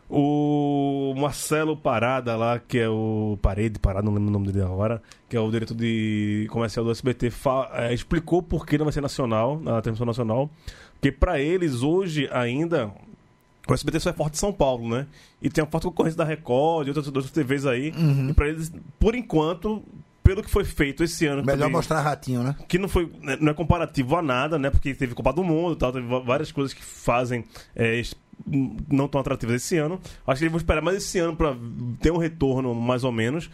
O 0.09 1.13
Marcelo 1.17 1.75
Parada 1.77 2.35
lá, 2.35 2.59
que 2.59 2.77
é 2.79 2.89
o 2.89 3.37
Parede, 3.41 3.77
Parada, 3.79 4.05
não 4.05 4.13
lembro 4.13 4.29
o 4.29 4.31
nome 4.33 4.51
dele 4.51 4.65
agora, 4.65 5.01
que 5.27 5.35
é 5.35 5.39
o 5.39 5.49
diretor 5.51 5.75
de 5.75 6.47
comercial 6.51 6.83
do 6.85 6.91
SBT, 6.91 7.29
fa- 7.29 7.69
é, 7.73 7.93
explicou 7.93 8.41
por 8.41 8.65
que 8.65 8.77
não 8.77 8.85
vai 8.85 8.93
ser 8.93 9.01
nacional, 9.01 9.59
na 9.59 9.81
transmissão 9.81 10.05
nacional. 10.05 10.49
Porque 10.93 11.11
para 11.11 11.39
eles, 11.39 11.81
hoje 11.83 12.27
ainda, 12.31 12.91
o 13.67 13.73
SBT 13.73 13.99
só 13.99 14.09
é 14.09 14.13
forte 14.13 14.35
em 14.35 14.39
São 14.39 14.51
Paulo, 14.51 14.89
né? 14.89 15.05
E 15.41 15.49
tem 15.49 15.63
a 15.63 15.67
forte 15.67 15.83
concorrência 15.85 16.17
da 16.17 16.23
Record 16.23 16.87
e 16.87 16.89
outras, 16.89 17.07
outras 17.07 17.31
TVs 17.31 17.65
aí. 17.65 17.93
E 18.29 18.33
para 18.33 18.47
eles, 18.49 18.71
por 18.99 19.15
enquanto, 19.15 19.83
pelo 20.23 20.43
que 20.43 20.49
foi 20.49 20.63
feito 20.63 21.03
esse 21.03 21.25
ano. 21.25 21.43
Melhor 21.43 21.57
também, 21.57 21.71
mostrar 21.71 22.01
ratinho, 22.01 22.43
né? 22.43 22.55
que 22.67 22.77
não 22.77 22.87
foi 22.87 23.11
né, 23.21 23.37
não 23.39 23.51
é 23.51 23.53
comparativo 23.53 24.15
a 24.15 24.21
nada, 24.21 24.57
né? 24.59 24.69
Porque 24.69 24.93
teve 24.93 25.13
Copa 25.15 25.33
do 25.33 25.43
Mundo, 25.43 25.73
e 25.73 25.77
tal, 25.77 25.91
teve 25.91 26.07
várias 26.21 26.51
coisas 26.51 26.73
que 26.73 26.83
fazem 26.83 27.43
é, 27.75 28.01
não 28.87 29.07
tão 29.07 29.21
atrativas 29.21 29.55
esse 29.55 29.77
ano. 29.77 29.99
Acho 30.25 30.39
que 30.39 30.45
eles 30.45 30.51
vão 30.51 30.57
esperar 30.57 30.81
mais 30.81 30.97
esse 30.97 31.19
ano 31.19 31.35
para 31.35 31.55
ter 31.99 32.11
um 32.11 32.17
retorno 32.17 32.73
mais 32.73 33.03
ou 33.03 33.11
menos 33.11 33.49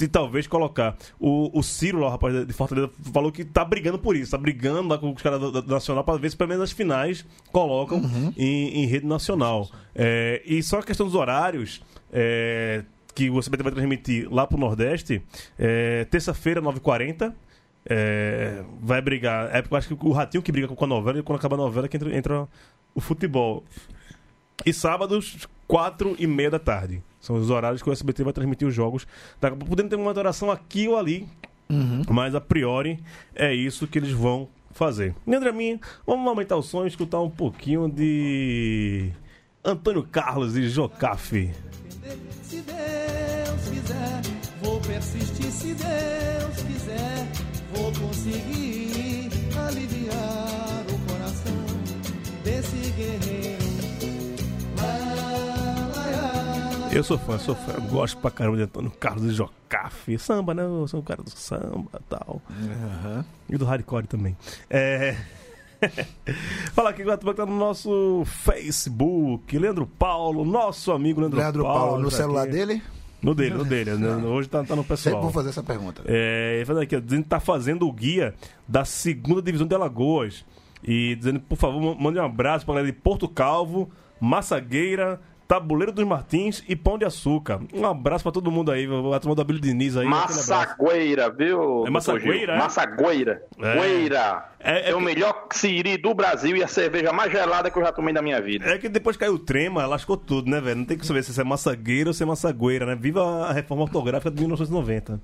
e 0.00 0.08
talvez 0.08 0.46
colocar 0.46 0.96
o, 1.18 1.50
o 1.58 1.62
Ciro 1.62 1.98
lá, 1.98 2.06
o 2.06 2.10
rapaz 2.10 2.46
de 2.46 2.52
Fortaleza, 2.52 2.90
falou 3.12 3.30
que 3.30 3.44
tá 3.44 3.64
brigando 3.64 3.98
por 3.98 4.16
isso, 4.16 4.30
tá 4.30 4.38
brigando 4.38 4.88
lá 4.88 4.98
com 4.98 5.12
os 5.12 5.22
caras 5.22 5.40
do, 5.40 5.62
do 5.62 5.70
Nacional 5.70 6.02
para 6.04 6.18
ver 6.18 6.30
se 6.30 6.36
pelo 6.36 6.48
menos 6.48 6.64
as 6.64 6.72
finais 6.72 7.24
colocam 7.52 8.02
em, 8.36 8.82
em 8.82 8.86
rede 8.86 9.06
nacional. 9.06 9.68
É, 9.94 10.42
e 10.44 10.62
só 10.62 10.78
a 10.78 10.82
questão 10.82 11.06
dos 11.06 11.14
horários. 11.14 11.82
é, 12.12 12.84
que 13.14 13.30
o 13.30 13.38
SBT 13.38 13.62
vai 13.62 13.72
transmitir 13.72 14.28
lá 14.32 14.46
pro 14.46 14.58
Nordeste, 14.58 15.22
é, 15.58 16.04
terça-feira, 16.06 16.60
9h40. 16.60 17.32
É, 17.86 18.64
vai 18.80 19.00
brigar. 19.00 19.54
É 19.54 19.62
porque 19.62 19.74
eu 19.74 19.78
acho 19.78 19.96
que 19.96 20.06
o 20.06 20.12
Ratinho 20.12 20.42
que 20.42 20.50
briga 20.50 20.66
com 20.66 20.84
a 20.84 20.88
novela 20.88 21.18
e 21.18 21.22
quando 21.22 21.38
acaba 21.38 21.54
a 21.54 21.58
novela 21.58 21.86
que 21.86 21.96
entra, 21.96 22.16
entra 22.16 22.48
o 22.94 23.00
futebol. 23.00 23.62
E 24.64 24.72
sábados, 24.72 25.46
quatro 25.66 26.14
e 26.18 26.26
meia 26.26 26.50
da 26.50 26.58
tarde. 26.58 27.02
São 27.20 27.36
os 27.36 27.50
horários 27.50 27.82
que 27.82 27.88
o 27.88 27.92
SBT 27.92 28.24
vai 28.24 28.32
transmitir 28.32 28.68
os 28.68 28.74
jogos. 28.74 29.06
Tá 29.40 29.50
podendo 29.50 29.88
ter 29.88 29.96
uma 29.96 30.10
alteração 30.10 30.50
aqui 30.50 30.88
ou 30.88 30.96
ali. 30.96 31.26
Mas 32.08 32.34
a 32.34 32.40
priori 32.40 33.02
é 33.34 33.54
isso 33.54 33.86
que 33.86 33.98
eles 33.98 34.12
vão 34.12 34.48
fazer. 34.70 35.14
E 35.26 35.34
André 35.34 35.52
Minha, 35.52 35.80
vamos 36.06 36.26
aumentar 36.26 36.56
o 36.56 36.62
som 36.62 36.84
e 36.84 36.88
escutar 36.88 37.20
um 37.20 37.30
pouquinho 37.30 37.88
de 37.88 39.10
Antônio 39.64 40.02
Carlos 40.02 40.56
e 40.56 40.68
Jocafe. 40.68 41.50
Se 42.42 42.60
Deus 42.60 43.68
quiser, 43.70 44.20
vou 44.62 44.80
persistir. 44.80 45.50
Se 45.50 45.74
Deus 45.74 46.62
quiser, 46.66 47.26
vou 47.72 47.90
conseguir 47.92 49.30
aliviar 49.66 50.84
o 50.92 51.12
coração 51.12 51.64
desse 52.44 52.90
guerreiro. 52.92 53.63
Eu 56.94 57.02
sou 57.02 57.18
fã, 57.18 57.38
sou 57.38 57.54
fã. 57.56 57.72
Eu 57.72 57.82
gosto 57.82 58.16
pra 58.18 58.30
caramba 58.30 58.56
de 58.56 58.62
Antônio 58.62 58.90
Carlos 58.92 59.24
e 59.24 59.30
Jocafe. 59.34 60.16
Samba, 60.18 60.54
né? 60.54 60.62
Eu 60.62 60.86
sou 60.86 61.00
o 61.00 61.02
cara 61.02 61.22
do 61.22 61.30
samba 61.30 61.88
e 62.00 62.02
tal. 62.08 62.40
E 63.50 63.56
do 63.56 63.64
hardcore 63.64 64.06
também. 64.06 64.36
É. 64.70 65.16
Fala 66.72 66.90
aqui 66.90 67.02
com 67.04 67.10
a 67.10 67.16
turma 67.16 67.32
que 67.34 67.40
tá 67.40 67.46
no 67.46 67.56
nosso 67.58 68.22
Facebook. 68.26 69.58
Leandro 69.58 69.86
Paulo, 69.86 70.44
nosso 70.44 70.92
amigo 70.92 71.20
Leandro, 71.20 71.38
Leandro 71.38 71.62
Paulo, 71.64 71.98
no 72.02 72.10
tá 72.10 72.16
celular 72.16 72.42
aqui. 72.44 72.52
dele? 72.52 72.82
No 73.20 73.34
dele, 73.34 73.54
no 73.54 73.64
dele. 73.64 73.94
né? 73.94 74.14
Hoje 74.16 74.48
tá, 74.48 74.62
tá 74.62 74.76
no 74.76 74.82
Sempre 74.82 74.96
pessoal. 74.96 75.22
vou 75.22 75.32
fazer 75.32 75.48
essa 75.48 75.62
pergunta. 75.62 76.02
É, 76.06 76.62
fala 76.66 76.82
aqui, 76.82 77.00
dizendo 77.00 77.22
que 77.24 77.28
tá 77.28 77.40
fazendo 77.40 77.88
o 77.88 77.92
guia 77.92 78.34
da 78.68 78.84
segunda 78.84 79.42
divisão 79.42 79.66
de 79.66 79.74
Alagoas. 79.74 80.44
E 80.82 81.16
dizendo, 81.16 81.40
por 81.40 81.56
favor, 81.56 81.98
mande 81.98 82.18
um 82.18 82.24
abraço 82.24 82.64
pra 82.64 82.74
galera 82.74 82.92
de 82.92 82.98
Porto 82.98 83.26
Calvo, 83.26 83.90
Massagueira, 84.20 85.20
Tabuleiro 85.46 85.92
dos 85.92 86.04
Martins 86.06 86.64
e 86.68 86.74
Pão 86.74 86.96
de 86.98 87.04
Açúcar. 87.04 87.60
Um 87.72 87.84
abraço 87.86 88.22
pra 88.24 88.32
todo 88.32 88.50
mundo 88.50 88.70
aí, 88.72 88.86
a 89.14 89.20
turma 89.20 89.34
da 89.34 89.44
Bíblia 89.44 89.60
Diniz 89.60 89.96
aí. 89.96 90.06
Massagueira, 90.06 91.30
viu? 91.30 91.86
É 91.86 91.90
Massagueira, 91.90 92.54
é? 92.54 92.58
Massagueira. 92.58 93.42
É. 93.58 93.74
Gueira. 93.80 94.48
É- 94.58 94.88
É, 94.88 94.90
é 94.90 94.94
o 94.94 94.98
que- 94.98 95.04
melhor 95.04 95.46
siri 95.52 95.98
do 95.98 96.14
Brasil 96.14 96.56
e 96.56 96.62
a 96.62 96.66
cerveja 96.68 97.12
mais 97.12 97.30
gelada 97.30 97.70
que 97.70 97.78
eu 97.78 97.82
já 97.84 97.92
tomei 97.92 98.14
na 98.14 98.22
minha 98.22 98.40
vida. 98.40 98.64
É 98.66 98.78
que 98.78 98.88
depois 98.88 99.16
caiu 99.16 99.34
o 99.34 99.38
trema, 99.38 99.84
lascou 99.86 100.16
tudo, 100.16 100.50
né, 100.50 100.58
velho? 100.60 100.76
Não 100.78 100.84
tem 100.86 100.96
que 100.96 101.06
saber 101.06 101.22
se 101.22 101.38
é 101.38 101.44
massagueira 101.44 102.08
ou 102.08 102.14
se 102.14 102.22
é 102.22 102.26
massagueira, 102.26 102.86
né? 102.86 102.94
Viva 102.98 103.22
a 103.46 103.52
reforma 103.52 103.82
ortográfica 103.82 104.30
de 104.30 104.40
1990. 104.40 105.20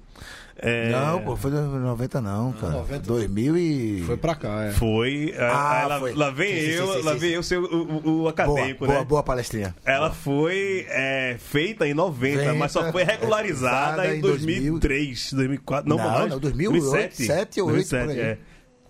É, 0.63 0.91
Não, 0.91 1.23
pô, 1.23 1.37
foi 1.37 1.51
90 1.51 2.21
não, 2.21 2.53
cara. 2.53 2.73
90. 2.75 3.07
2000 3.07 3.57
e... 3.57 4.03
Foi 4.07 4.17
pra 4.19 4.35
cá, 4.35 4.65
é. 4.65 4.73
Foi. 4.73 5.35
Ah, 5.39 5.81
aí 5.83 5.89
lá, 5.89 5.99
foi. 6.01 6.13
lá 6.13 6.31
vem 6.31 6.49
Sim, 6.61 6.67
eu, 6.73 6.87
sim, 6.93 7.03
lá 7.03 7.13
sim, 7.15 7.19
vem 7.19 7.31
sim. 7.31 7.35
eu 7.37 7.43
ser 7.43 7.59
o, 7.59 7.65
o- 7.65 7.97
o 7.97 8.01
Boa, 8.03 8.31
acadêmico, 8.31 8.87
boa, 8.87 8.99
né? 8.99 9.05
boa 9.07 9.23
palestrinha. 9.23 9.75
Ela 9.87 10.11
foi 10.11 10.87
é, 10.91 11.37
feita 11.39 11.87
em 11.89 11.95
90, 11.95 12.37
90, 12.37 12.55
mas 12.59 12.73
só 12.73 12.93
foi 12.93 13.05
regularizada 13.05 14.03
regularizada 14.03 14.15
em 14.15 14.19
em 14.19 14.21
2003, 14.21 15.33
2004. 15.33 15.89
Não, 15.89 15.97
Não, 15.97 16.05
mais. 16.11 16.31
não, 16.31 16.39
2008, 16.39 17.15
7 17.17 17.61
ou 17.63 17.69
8 17.69 17.89
por 17.89 17.97
2007, 17.97 18.11
aí. 18.11 18.19
é. 18.21 18.39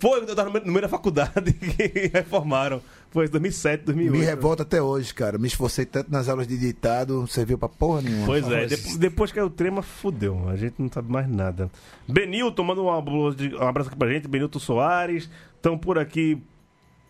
Foi, 0.00 0.20
eu 0.20 0.34
tava 0.34 0.48
no 0.50 0.60
no 0.60 0.72
meio 0.72 0.80
da 0.82 0.88
faculdade 0.88 1.52
que 1.52 2.10
reformaram. 2.12 2.80
Foi 3.10 3.28
2007, 3.28 3.84
2008. 3.86 4.18
Me 4.18 4.24
revolta 4.24 4.62
até 4.62 4.80
hoje, 4.80 5.12
cara. 5.12 5.36
Me 5.36 5.48
esforcei 5.48 5.84
tanto 5.84 6.12
nas 6.12 6.28
aulas 6.28 6.46
de 6.46 6.56
ditado, 6.56 7.18
não 7.18 7.26
serviu 7.26 7.58
pra 7.58 7.68
porra 7.68 8.02
nenhuma. 8.02 8.26
Pois 8.26 8.48
é, 8.48 8.66
depois, 8.66 8.96
depois 8.96 9.32
que 9.32 9.38
é 9.38 9.42
o 9.42 9.50
trema, 9.50 9.82
fudeu. 9.82 10.48
A 10.48 10.54
gente 10.54 10.76
não 10.78 10.88
sabe 10.90 11.10
mais 11.10 11.28
nada. 11.28 11.68
Benilton, 12.06 12.62
manda 12.62 12.80
um 12.80 12.90
abraço, 12.90 13.36
um 13.60 13.66
abraço 13.66 13.88
aqui 13.88 13.98
pra 13.98 14.08
gente. 14.08 14.28
Benilton 14.28 14.60
Soares. 14.60 15.28
Estão 15.56 15.76
por 15.76 15.98
aqui. 15.98 16.40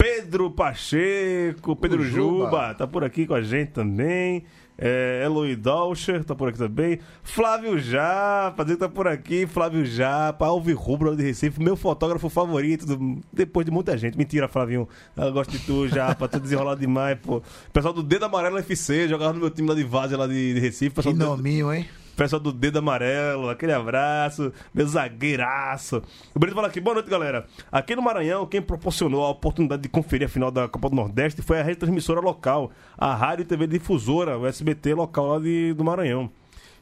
Pedro 0.03 0.51
Pacheco, 0.51 1.76
Pedro 1.76 2.03
Juba. 2.03 2.44
Juba, 2.46 2.74
tá 2.74 2.86
por 2.86 3.05
aqui 3.05 3.26
com 3.26 3.34
a 3.34 3.42
gente 3.42 3.68
também. 3.72 4.44
É, 4.82 5.20
Eloy 5.26 5.55
Dolcher 5.57 6.24
tá 6.24 6.34
por 6.34 6.48
aqui 6.48 6.57
também. 6.57 6.98
Flávio 7.22 7.78
Japa, 7.78 8.64
que 8.64 8.76
tá 8.76 8.88
por 8.88 9.07
aqui. 9.07 9.46
Flávio 9.46 9.84
Japa, 9.84 10.46
Alvi 10.46 10.72
Rubro 10.72 11.14
de 11.14 11.22
Recife, 11.22 11.62
meu 11.62 11.76
fotógrafo 11.76 12.30
favorito, 12.30 12.86
do- 12.86 13.20
depois 13.30 13.66
de 13.66 13.70
muita 13.70 13.98
gente. 13.98 14.16
Mentira, 14.16 14.48
Flavinho. 14.48 14.88
Eu 15.14 15.32
gosto 15.34 15.51
de 15.51 15.59
tu, 15.59 15.86
Japa, 15.86 16.26
tu 16.26 16.40
desenrolado 16.40 16.80
demais, 16.80 17.18
pô. 17.20 17.42
Pessoal 17.70 17.92
do 17.92 18.03
Dedo 18.03 18.24
Amarelo 18.24 18.57
FC, 18.57 19.07
jogava 19.07 19.34
no 19.34 19.40
meu 19.40 19.51
time 19.51 19.68
lá 19.68 19.74
de 19.74 19.84
Várzea, 19.84 20.16
lá 20.16 20.26
de, 20.26 20.55
de 20.55 20.61
Recife. 20.61 20.88
Que 20.90 20.96
Pessoal 20.96 21.14
do, 21.14 21.26
nominho, 21.26 21.70
hein? 21.74 21.86
Pessoal 22.20 22.38
do 22.38 22.52
Dedo 22.52 22.80
Amarelo, 22.80 23.48
aquele 23.48 23.72
abraço, 23.72 24.52
meu 24.74 24.86
zagueiraço. 24.86 26.02
O 26.34 26.38
Brito 26.38 26.54
fala 26.54 26.68
aqui, 26.68 26.78
boa 26.78 26.92
noite, 26.92 27.08
galera. 27.08 27.46
Aqui 27.72 27.96
no 27.96 28.02
Maranhão, 28.02 28.44
quem 28.44 28.60
proporcionou 28.60 29.24
a 29.24 29.30
oportunidade 29.30 29.80
de 29.80 29.88
conferir 29.88 30.26
a 30.26 30.28
final 30.28 30.50
da 30.50 30.68
Copa 30.68 30.90
do 30.90 30.96
Nordeste 30.96 31.40
foi 31.40 31.60
a 31.60 31.62
retransmissora 31.62 32.20
local, 32.20 32.72
a 32.98 33.14
Rádio 33.14 33.44
e 33.44 33.46
TV 33.46 33.66
Difusora, 33.66 34.36
o 34.36 34.46
SBT 34.46 34.92
local 34.92 35.28
lá 35.28 35.38
de, 35.38 35.72
do 35.72 35.82
Maranhão. 35.82 36.30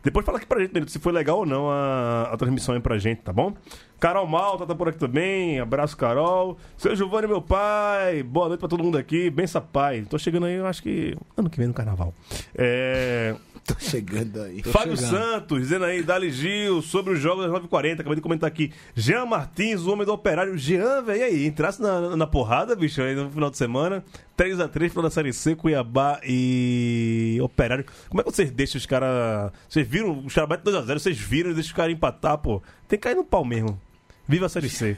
Depois 0.03 0.27
fala 0.27 0.39
aqui 0.39 0.47
pra 0.47 0.61
gente, 0.61 0.73
Benito, 0.73 0.91
se 0.91 0.99
foi 0.99 1.13
legal 1.13 1.39
ou 1.39 1.47
não 1.47 1.71
a, 1.71 2.31
a 2.33 2.37
transmissão 2.37 2.75
aí 2.75 2.81
pra 2.81 2.99
gente, 2.99 3.19
tá 3.19 3.33
bom? 3.33 3.53
Carol 4.01 4.27
Malta 4.27 4.65
tá 4.65 4.75
por 4.75 4.89
aqui 4.89 4.99
também, 4.99 5.59
abraço 5.59 5.97
Carol. 5.97 6.57
Seu 6.77 6.97
Giovanni, 6.97 7.27
meu 7.27 7.43
pai, 7.43 8.23
boa 8.23 8.49
noite 8.49 8.61
pra 8.61 8.69
todo 8.69 8.83
mundo 8.83 8.97
aqui, 8.97 9.29
benção 9.29 9.61
pai. 9.61 10.07
Tô 10.09 10.17
chegando 10.17 10.47
aí, 10.47 10.55
eu 10.55 10.67
acho 10.67 10.83
que 10.83 11.17
ano 11.37 11.51
que 11.51 11.59
vem 11.59 11.67
no 11.67 11.75
carnaval. 11.75 12.15
É... 12.57 13.35
Tô 13.69 13.75
chegando 13.79 14.41
aí. 14.41 14.63
Fábio 14.63 14.97
chegando. 14.97 15.11
Santos, 15.11 15.59
dizendo 15.61 15.85
aí, 15.85 16.03
Dali 16.03 16.31
Gil, 16.31 16.81
sobre 16.81 17.13
os 17.13 17.21
jogos 17.21 17.45
das 17.45 17.63
9h40. 17.63 18.01
Acabei 18.01 18.15
de 18.15 18.23
comentar 18.23 18.49
aqui. 18.49 18.73
Jean 18.95 19.27
Martins, 19.27 19.83
o 19.83 19.93
homem 19.93 20.07
do 20.07 20.13
operário. 20.13 20.57
Jean, 20.57 21.03
velho, 21.03 21.21
e 21.21 21.23
aí? 21.23 21.47
Entrasse 21.47 21.83
na, 21.83 22.17
na 22.17 22.27
porrada, 22.27 22.75
bicho, 22.75 23.03
aí 23.03 23.15
no 23.15 23.31
final 23.31 23.51
de 23.51 23.59
semana. 23.59 24.03
3x3 24.39 24.89
final 24.89 25.03
da 25.03 25.11
Série 25.11 25.35
C, 25.35 25.55
Cuiabá 25.55 26.19
e 26.25 27.39
Operário. 27.43 27.85
Como 28.09 28.23
é 28.23 28.25
que 28.25 28.31
vocês 28.31 28.51
deixam 28.51 28.79
os 28.79 28.87
caras. 28.87 29.53
Vocês 29.69 29.87
viram? 29.87 30.25
Os 30.25 30.33
caras 30.33 30.49
batem 30.49 30.73
2x0, 30.73 30.99
vocês 30.99 31.19
viram 31.19 31.51
e 31.51 31.55
deixam 31.55 31.71
os 31.71 31.77
caras 31.77 31.93
empatar, 31.93 32.39
pô. 32.39 32.63
Tem 32.89 32.99
que 32.99 33.03
cair 33.03 33.17
no 33.17 33.25
pau 33.25 33.45
mesmo. 33.45 33.79
Viva 34.27 34.47
a 34.47 34.49
Série 34.49 34.69
C. 34.71 34.97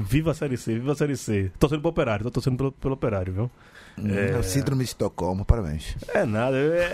Viva 0.00 0.32
a 0.32 0.34
Série 0.34 0.56
C, 0.56 0.74
viva 0.74 0.92
a 0.92 0.94
Série 0.94 1.16
C. 1.16 1.50
Torcendo 1.58 1.80
pro 1.80 1.90
Operário, 1.90 2.24
tô 2.24 2.30
torcendo 2.30 2.56
pelo, 2.56 2.72
pelo 2.72 2.94
Operário, 2.94 3.32
viu? 3.32 3.50
É. 4.06 4.42
Síndrome 4.42 4.84
de 4.84 4.90
Estocolmo, 4.90 5.44
parabéns. 5.44 5.96
É 6.14 6.24
nada. 6.24 6.56
É, 6.56 6.92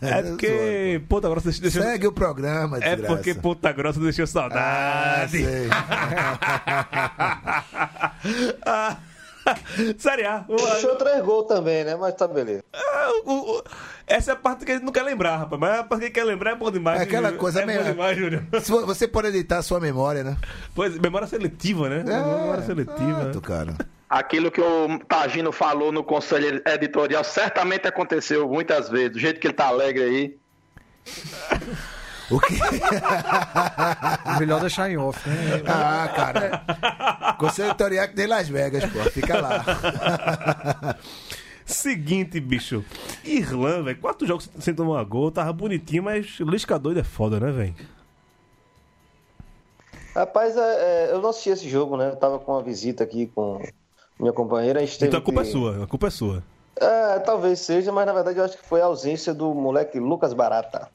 é 0.00 0.22
porque 0.28 1.02
Ponta 1.08 1.28
Grossa 1.28 1.50
deixou. 1.50 1.82
Segue 1.82 2.06
o 2.06 2.12
programa, 2.12 2.76
É 2.78 2.96
desgraça. 2.96 3.14
porque 3.16 3.34
Ponta 3.34 3.72
Grossa 3.72 4.00
deixou 4.00 4.26
saudade. 4.26 5.32
sei. 5.38 5.68
Ah, 8.66 8.96
Série 9.98 10.24
A. 10.26 10.44
o- 10.48 10.56
Deixou 10.56 10.96
três 10.96 11.22
gols 11.24 11.46
também, 11.46 11.84
né? 11.84 11.96
Mas 11.96 12.14
tá 12.14 12.26
beleza. 12.28 12.62
o- 13.24 13.58
o- 13.58 13.64
essa 14.06 14.32
é 14.32 14.34
a 14.34 14.36
parte 14.36 14.64
que 14.64 14.72
a 14.72 14.74
gente 14.74 14.84
não 14.84 14.92
quer 14.92 15.02
lembrar, 15.02 15.36
rapaz. 15.38 15.60
Mas 15.60 15.78
a 15.80 15.84
parte 15.84 16.04
que 16.06 16.10
quer 16.10 16.24
lembrar 16.24 16.52
é 16.52 16.54
bom 16.56 16.70
demais. 16.70 17.00
É 17.00 17.04
aquela 17.04 17.28
Júnior. 17.28 17.40
coisa 17.40 17.60
é 17.62 17.66
bom 17.78 17.82
demais, 17.84 18.18
vo- 18.68 18.86
Você 18.86 19.06
pode 19.08 19.28
editar 19.28 19.58
a 19.58 19.62
sua 19.62 19.80
memória, 19.80 20.22
né? 20.24 20.36
Pois, 20.74 20.98
memória 20.98 21.26
seletiva, 21.26 21.88
né? 21.88 22.02
memória 22.04 22.62
seletiva. 22.62 23.22
Exato, 23.22 23.40
cara. 23.40 23.74
Aquilo 24.08 24.50
que 24.50 24.60
o 24.60 24.98
Tagino 25.08 25.52
falou 25.52 25.92
no 25.92 26.02
conselho 26.02 26.60
editorial 26.66 27.22
certamente 27.22 27.86
aconteceu 27.86 28.48
muitas 28.48 28.88
vezes. 28.88 29.12
Do 29.12 29.18
jeito 29.20 29.38
que 29.40 29.46
ele 29.46 29.54
tá 29.54 29.66
alegre 29.68 30.02
aí. 30.02 30.36
O 32.30 32.38
quê? 32.40 32.54
Melhor 34.38 34.60
deixar 34.60 34.90
em 34.90 34.96
off, 34.96 35.28
né? 35.28 35.62
Ah, 35.66 36.08
cara. 36.14 36.62
Conselho 37.40 37.68
editorial 37.70 38.06
que 38.08 38.14
tem 38.14 38.26
Las 38.26 38.48
Vegas, 38.48 38.84
pô. 38.84 38.98
Fica 39.10 39.40
lá. 39.40 40.96
Seguinte, 41.64 42.38
bicho. 42.40 42.84
Irlanda, 43.24 43.82
velho. 43.84 43.98
Quatro 44.00 44.26
jogos 44.26 44.48
sem 44.58 44.74
tomar 44.74 45.02
gol. 45.04 45.30
Tava 45.30 45.52
bonitinho, 45.52 46.02
mas 46.02 46.38
Lisca 46.40 46.78
doido 46.78 47.00
é 47.00 47.04
foda, 47.04 47.38
né, 47.40 47.50
velho? 47.50 47.74
Rapaz, 50.14 50.56
é, 50.56 50.60
é, 50.60 51.12
eu 51.12 51.20
não 51.22 51.30
assisti 51.30 51.50
esse 51.50 51.68
jogo, 51.68 51.96
né? 51.96 52.10
Eu 52.10 52.16
tava 52.16 52.38
com 52.38 52.52
uma 52.52 52.62
visita 52.62 53.04
aqui 53.04 53.30
com 53.34 53.62
minha 54.18 54.32
companheira. 54.32 54.80
A 54.80 54.84
gente 54.84 55.04
Então 55.04 55.20
a 55.20 55.22
culpa 55.22 55.40
é 55.42 55.44
que- 55.44 55.50
sua. 55.50 55.84
A 55.84 55.86
culpa 55.86 56.06
é 56.08 56.10
sua. 56.10 56.42
É, 56.76 57.18
talvez 57.20 57.60
seja, 57.60 57.92
mas 57.92 58.06
na 58.06 58.12
verdade 58.12 58.38
eu 58.38 58.44
acho 58.44 58.56
que 58.56 58.66
foi 58.66 58.80
a 58.80 58.86
ausência 58.86 59.32
do 59.34 59.54
moleque 59.54 59.98
Lucas 60.00 60.32
Barata. 60.32 60.88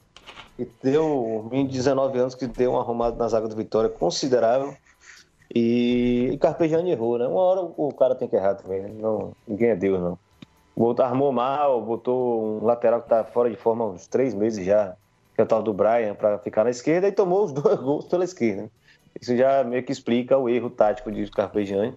E 0.58 0.66
deu 0.82 1.04
um 1.04 1.48
menino 1.48 1.68
de 1.68 1.76
19 1.76 2.18
anos 2.18 2.34
que 2.34 2.46
deu 2.46 2.72
um 2.72 2.78
arrumado 2.80 3.16
na 3.16 3.28
zaga 3.28 3.46
do 3.48 3.54
Vitória 3.56 3.88
considerável. 3.88 4.76
E, 5.54 6.30
e 6.32 6.38
Carpegiani 6.38 6.90
errou, 6.90 7.18
né? 7.18 7.26
Uma 7.26 7.40
hora 7.40 7.60
o 7.62 7.92
cara 7.94 8.14
tem 8.14 8.28
que 8.28 8.36
errar 8.36 8.54
também, 8.54 8.82
né? 8.82 8.90
Não, 8.92 9.32
ninguém 9.46 9.70
é 9.70 9.76
Deus, 9.76 10.00
não. 10.00 10.18
Botou, 10.76 11.04
armou 11.04 11.32
mal, 11.32 11.80
botou 11.80 12.60
um 12.60 12.64
lateral 12.64 13.00
que 13.00 13.08
tá 13.08 13.24
fora 13.24 13.48
de 13.48 13.56
forma 13.56 13.84
há 13.84 13.88
uns 13.88 14.06
três 14.06 14.34
meses 14.34 14.64
já, 14.64 14.94
que 15.34 15.40
é 15.40 15.44
o 15.44 15.46
tal 15.46 15.62
do 15.62 15.72
Brian, 15.72 16.14
para 16.14 16.38
ficar 16.38 16.64
na 16.64 16.70
esquerda, 16.70 17.08
e 17.08 17.12
tomou 17.12 17.44
os 17.44 17.52
dois 17.54 17.78
gols 17.80 18.06
pela 18.06 18.24
esquerda. 18.24 18.70
Isso 19.20 19.34
já 19.36 19.64
meio 19.64 19.82
que 19.82 19.92
explica 19.92 20.36
o 20.36 20.48
erro 20.48 20.68
tático 20.68 21.10
de 21.10 21.30
Carpegiani. 21.30 21.94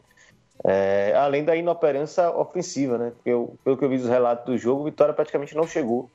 É, 0.63 1.13
além 1.15 1.43
da 1.43 1.55
inoperância 1.55 2.29
ofensiva, 2.31 2.97
né? 2.97 3.11
Porque 3.15 3.29
eu, 3.29 3.57
pelo 3.63 3.77
que 3.77 3.85
eu 3.85 3.89
vi 3.89 3.97
dos 3.97 4.09
relatos 4.09 4.45
do 4.45 4.57
jogo, 4.57 4.83
Vitória 4.83 5.13
praticamente 5.13 5.55
não 5.55 5.65
chegou 5.65 6.09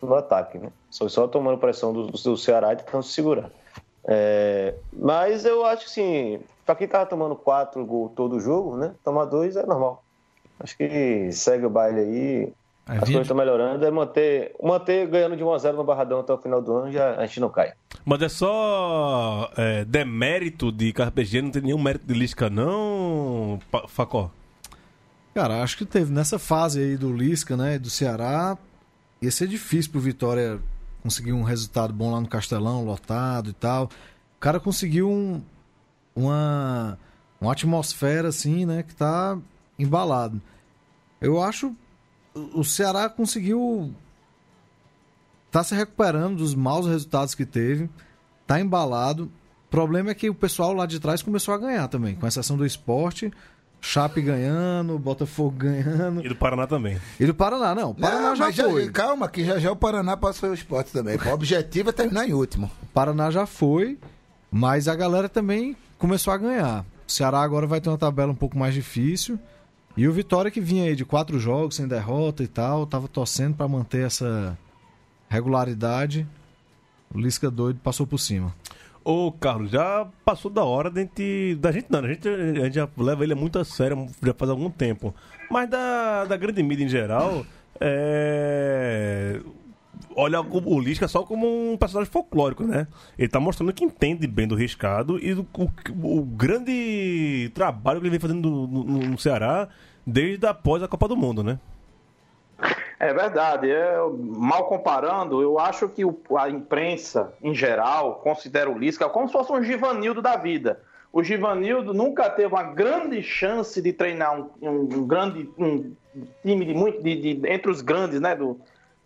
no 0.00 0.14
ataque, 0.14 0.58
né? 0.58 0.70
Só, 0.90 1.08
só 1.08 1.26
tomando 1.26 1.58
pressão 1.58 1.92
do, 1.92 2.06
do 2.06 2.36
Ceará 2.36 2.72
e 2.72 2.76
tentando 2.76 3.02
se 3.02 3.12
segurar. 3.12 3.50
É, 4.06 4.74
mas 4.92 5.44
eu 5.44 5.64
acho 5.64 5.84
que, 5.84 5.90
assim, 5.90 6.40
para 6.68 6.76
quem 6.76 6.86
tava 6.86 7.06
tomando 7.06 7.34
quatro 7.34 7.82
gols 7.86 8.12
todo 8.14 8.36
o 8.36 8.40
jogo, 8.40 8.76
né? 8.76 8.92
Tomar 9.02 9.24
dois 9.24 9.56
é 9.56 9.64
normal. 9.64 10.04
Acho 10.60 10.76
que 10.76 11.32
segue 11.32 11.64
o 11.64 11.70
baile 11.70 12.00
aí. 12.00 12.52
É, 12.86 12.92
As 12.92 13.04
coisas 13.04 13.22
estão 13.22 13.36
melhorando. 13.38 13.82
É 13.86 13.90
manter, 13.90 14.54
manter 14.62 15.06
ganhando 15.06 15.34
de 15.34 15.42
1x0 15.42 15.72
no 15.72 15.82
Barradão 15.84 16.20
até 16.20 16.30
o 16.30 16.36
final 16.36 16.60
do 16.60 16.76
ano, 16.76 16.92
já, 16.92 17.14
a 17.14 17.24
gente 17.24 17.40
não 17.40 17.48
cai. 17.48 17.72
Mas 18.04 18.20
é 18.20 18.28
só 18.28 19.50
é, 19.56 19.82
demérito 19.86 20.70
de 20.70 20.92
Carpegiani, 20.92 21.46
não 21.46 21.52
tem 21.52 21.62
nenhum 21.62 21.82
mérito 21.82 22.06
de 22.06 22.12
Lisca, 22.12 22.50
não, 22.50 23.58
Facó? 23.88 24.30
Cara, 25.34 25.62
acho 25.62 25.78
que 25.78 25.86
teve 25.86 26.12
nessa 26.12 26.38
fase 26.38 26.82
aí 26.82 26.98
do 26.98 27.10
Lisca, 27.10 27.56
né, 27.56 27.76
e 27.76 27.78
do 27.78 27.88
Ceará, 27.88 28.58
ia 29.22 29.30
ser 29.30 29.48
difícil 29.48 29.90
pro 29.90 30.00
Vitória 30.00 30.60
conseguir 31.02 31.32
um 31.32 31.44
resultado 31.44 31.94
bom 31.94 32.12
lá 32.12 32.20
no 32.20 32.28
Castelão, 32.28 32.84
lotado 32.84 33.48
e 33.48 33.54
tal. 33.54 33.84
O 33.84 34.40
cara 34.40 34.60
conseguiu 34.60 35.08
um, 35.08 35.40
uma, 36.18 36.98
uma 37.40 37.52
atmosfera 37.52 38.28
assim, 38.28 38.66
né, 38.66 38.82
que 38.82 38.94
tá 38.94 39.38
embalado. 39.78 40.40
Eu 41.20 41.42
acho 41.42 41.74
o 42.34 42.60
o 42.60 42.64
Ceará 42.64 43.08
conseguiu 43.08 43.92
tá 45.50 45.64
se 45.64 45.74
recuperando 45.74 46.36
dos 46.36 46.54
maus 46.54 46.86
resultados 46.86 47.34
que 47.34 47.44
teve, 47.46 47.88
tá 48.46 48.60
embalado. 48.60 49.24
O 49.24 49.70
problema 49.70 50.10
é 50.10 50.14
que 50.14 50.30
o 50.30 50.34
pessoal 50.34 50.72
lá 50.72 50.86
de 50.86 51.00
trás 51.00 51.22
começou 51.22 51.54
a 51.54 51.58
ganhar 51.58 51.88
também, 51.88 52.14
com 52.14 52.26
exceção 52.26 52.56
do 52.56 52.64
esporte, 52.66 53.32
Chape 53.80 54.20
ganhando, 54.20 54.98
Botafogo 54.98 55.56
ganhando. 55.56 56.24
E 56.24 56.28
do 56.28 56.36
Paraná 56.36 56.66
também. 56.66 57.00
E 57.18 57.26
do 57.26 57.34
Paraná, 57.34 57.74
não. 57.74 57.90
O 57.90 57.94
Paraná 57.94 58.30
Não, 58.30 58.36
já 58.36 58.52
foi. 58.52 58.90
calma, 58.90 59.28
que 59.28 59.44
já 59.44 59.58
já 59.58 59.70
o 59.70 59.76
Paraná 59.76 60.16
passou 60.16 60.50
o 60.50 60.54
esporte 60.54 60.92
também. 60.92 61.16
O 61.16 61.32
objetivo 61.32 61.90
é 61.90 61.92
terminar 61.92 62.28
em 62.28 62.32
último. 62.32 62.70
Paraná 62.92 63.30
já 63.30 63.46
foi, 63.46 63.98
mas 64.50 64.88
a 64.88 64.94
galera 64.94 65.28
também 65.28 65.76
começou 65.98 66.32
a 66.32 66.36
ganhar. 66.36 66.84
O 67.06 67.12
Ceará 67.12 67.40
agora 67.40 67.66
vai 67.66 67.80
ter 67.80 67.88
uma 67.88 67.98
tabela 67.98 68.32
um 68.32 68.36
pouco 68.36 68.58
mais 68.58 68.74
difícil. 68.74 69.38
E 69.96 70.06
o 70.06 70.12
Vitória 70.12 70.50
que 70.50 70.60
vinha 70.60 70.84
aí 70.84 70.94
de 70.94 71.04
quatro 71.04 71.38
jogos 71.38 71.76
sem 71.76 71.88
derrota 71.88 72.42
e 72.42 72.46
tal, 72.46 72.86
tava 72.86 73.08
torcendo 73.08 73.56
pra 73.56 73.66
manter 73.66 74.06
essa 74.06 74.56
regularidade. 75.28 76.26
O 77.12 77.18
Lisca 77.18 77.50
doido 77.50 77.80
passou 77.82 78.06
por 78.06 78.18
cima. 78.18 78.54
Ô, 79.04 79.32
Carlos, 79.32 79.70
já 79.70 80.06
passou 80.24 80.50
da 80.50 80.62
hora 80.62 80.90
da 80.90 81.00
gente. 81.00 81.56
Da 81.56 81.72
gente 81.72 81.86
não, 81.88 82.00
a 82.00 82.08
gente, 82.08 82.28
a 82.28 82.64
gente 82.64 82.74
já 82.74 82.88
leva 82.96 83.24
ele 83.24 83.34
muito 83.34 83.58
a 83.58 83.64
sério, 83.64 84.06
já 84.22 84.34
faz 84.34 84.50
algum 84.50 84.70
tempo. 84.70 85.14
Mas 85.50 85.68
da, 85.68 86.26
da 86.26 86.36
grande 86.36 86.62
mídia 86.62 86.84
em 86.84 86.88
geral, 86.88 87.44
é. 87.80 89.40
Olha 90.16 90.40
o 90.40 90.80
Lisca 90.80 91.06
só 91.06 91.22
como 91.22 91.72
um 91.72 91.76
personagem 91.76 92.10
folclórico, 92.12 92.64
né? 92.64 92.86
Ele 93.18 93.28
tá 93.28 93.38
mostrando 93.38 93.72
que 93.72 93.84
entende 93.84 94.26
bem 94.26 94.46
do 94.48 94.54
riscado 94.54 95.18
e 95.24 95.34
do, 95.34 95.46
o, 95.56 96.18
o 96.20 96.22
grande 96.24 97.50
trabalho 97.54 98.00
que 98.00 98.04
ele 98.06 98.10
vem 98.10 98.20
fazendo 98.20 98.48
no, 98.50 98.66
no- 98.66 98.98
no 99.10 99.18
Ceará 99.18 99.68
desde 100.06 100.46
após 100.46 100.82
a 100.82 100.88
Copa 100.88 101.06
do 101.06 101.16
Mundo, 101.16 101.42
né? 101.44 101.58
É 102.98 103.14
verdade. 103.14 103.68
Eu, 103.68 104.18
mal 104.18 104.66
comparando, 104.66 105.40
eu 105.40 105.58
acho 105.60 105.88
que 105.88 106.04
o- 106.04 106.18
a 106.36 106.50
imprensa, 106.50 107.32
em 107.42 107.54
geral, 107.54 108.16
considera 108.16 108.68
o 108.68 108.76
Lisca 108.76 109.08
como 109.08 109.28
se 109.28 109.32
fosse 109.32 109.52
um 109.52 109.62
Givanildo 109.62 110.20
da 110.20 110.36
vida. 110.36 110.80
O 111.12 111.22
Givanildo 111.22 111.94
nunca 111.94 112.28
teve 112.28 112.48
uma 112.52 112.64
grande 112.64 113.22
chance 113.22 113.80
de 113.80 113.92
treinar 113.92 114.36
um, 114.38 114.50
um- 114.60 114.80
um 114.80 115.06
grande 115.06 115.48
um 115.56 115.92
time 116.42 116.64
de 116.64 116.74
muito 116.74 117.00
de, 117.02 117.34
de- 117.34 117.48
entre 117.48 117.70
os 117.70 117.80
grandes, 117.80 118.20
né, 118.20 118.34
do, 118.34 118.58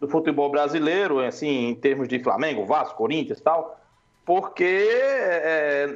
do 0.03 0.09
futebol 0.09 0.51
brasileiro, 0.51 1.21
assim, 1.21 1.69
em 1.69 1.75
termos 1.77 2.09
de 2.09 2.19
Flamengo, 2.19 2.67
Vasco, 2.67 2.97
Corinthians, 2.97 3.39
e 3.39 3.43
tal, 3.43 3.81
porque 4.25 4.65
é, 4.65 5.95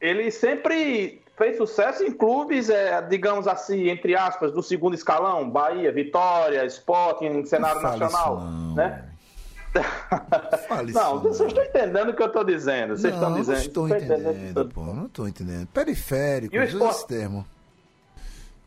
ele 0.00 0.28
sempre 0.32 1.22
fez 1.36 1.56
sucesso 1.56 2.02
em 2.02 2.10
clubes, 2.10 2.68
é, 2.68 3.00
digamos 3.02 3.46
assim, 3.46 3.88
entre 3.88 4.16
aspas, 4.16 4.50
do 4.50 4.60
segundo 4.60 4.94
escalão, 4.94 5.48
Bahia, 5.48 5.92
Vitória, 5.92 6.64
Sporting, 6.66 7.44
cenário 7.44 7.76
Não 7.80 7.82
fale 7.88 8.00
nacional, 8.00 8.38
isso 8.38 8.46
não. 8.46 8.74
né? 8.74 9.04
Fale 10.66 10.90
Não, 10.98 11.20
vocês 11.20 11.48
estão 11.48 11.62
entendendo 11.62 12.08
o 12.08 12.14
que 12.14 12.22
eu 12.22 12.26
estou 12.26 12.42
dizendo. 12.42 12.96
Vocês 12.96 13.12
não, 13.14 13.20
estão 13.20 13.30
não 13.30 13.38
dizendo. 13.38 13.58
estou 13.58 13.86
Vocês 13.86 14.02
estão 14.02 14.16
entendendo, 14.18 14.68
pô. 14.70 14.80
Não 14.82 15.06
estou 15.06 15.28
entendendo. 15.28 15.66
Periférico, 15.68 16.56
E 16.56 16.58
o 16.58 16.62
usa 16.62 16.72
esporte? 16.72 16.96
esse 16.96 17.06
termo. 17.06 17.46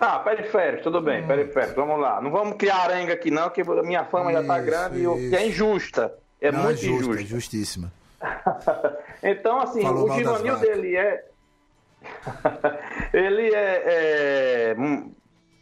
Tá, 0.02 0.18
periférico, 0.18 0.82
tudo 0.82 0.98
Hum. 0.98 1.04
bem, 1.04 1.28
periférico, 1.28 1.76
vamos 1.76 2.00
lá. 2.02 2.20
Não 2.20 2.32
vamos 2.32 2.58
criar 2.58 2.78
arenga 2.78 3.14
aqui 3.14 3.30
não, 3.30 3.52
que 3.52 3.62
a 3.62 3.84
minha 3.84 4.04
fama 4.06 4.32
já 4.34 4.44
tá 4.44 4.58
Isso, 4.58 4.66
grande 4.66 4.98
e 5.00 5.04
eu- 5.04 5.16
e 5.16 5.36
é 5.36 5.40
isso. 5.42 5.48
injusta. 5.50 6.12
É 6.42 6.52
não, 6.52 6.64
muito 6.64 6.80
é 6.80 6.82
justa, 6.82 7.04
injusta. 7.04 7.22
é 7.22 7.26
justíssima. 7.26 7.92
Então, 9.22 9.62
assim, 9.62 9.84
Falou 9.84 10.06
o 10.06 10.08
mal 10.08 10.18
das 10.18 10.18
Givanildo, 10.40 10.60
vacas. 10.60 10.76
ele 10.78 10.96
é... 10.98 11.24
ele 13.14 13.54
é, 13.54 13.84
é, 13.86 14.76
hum, 14.80 15.12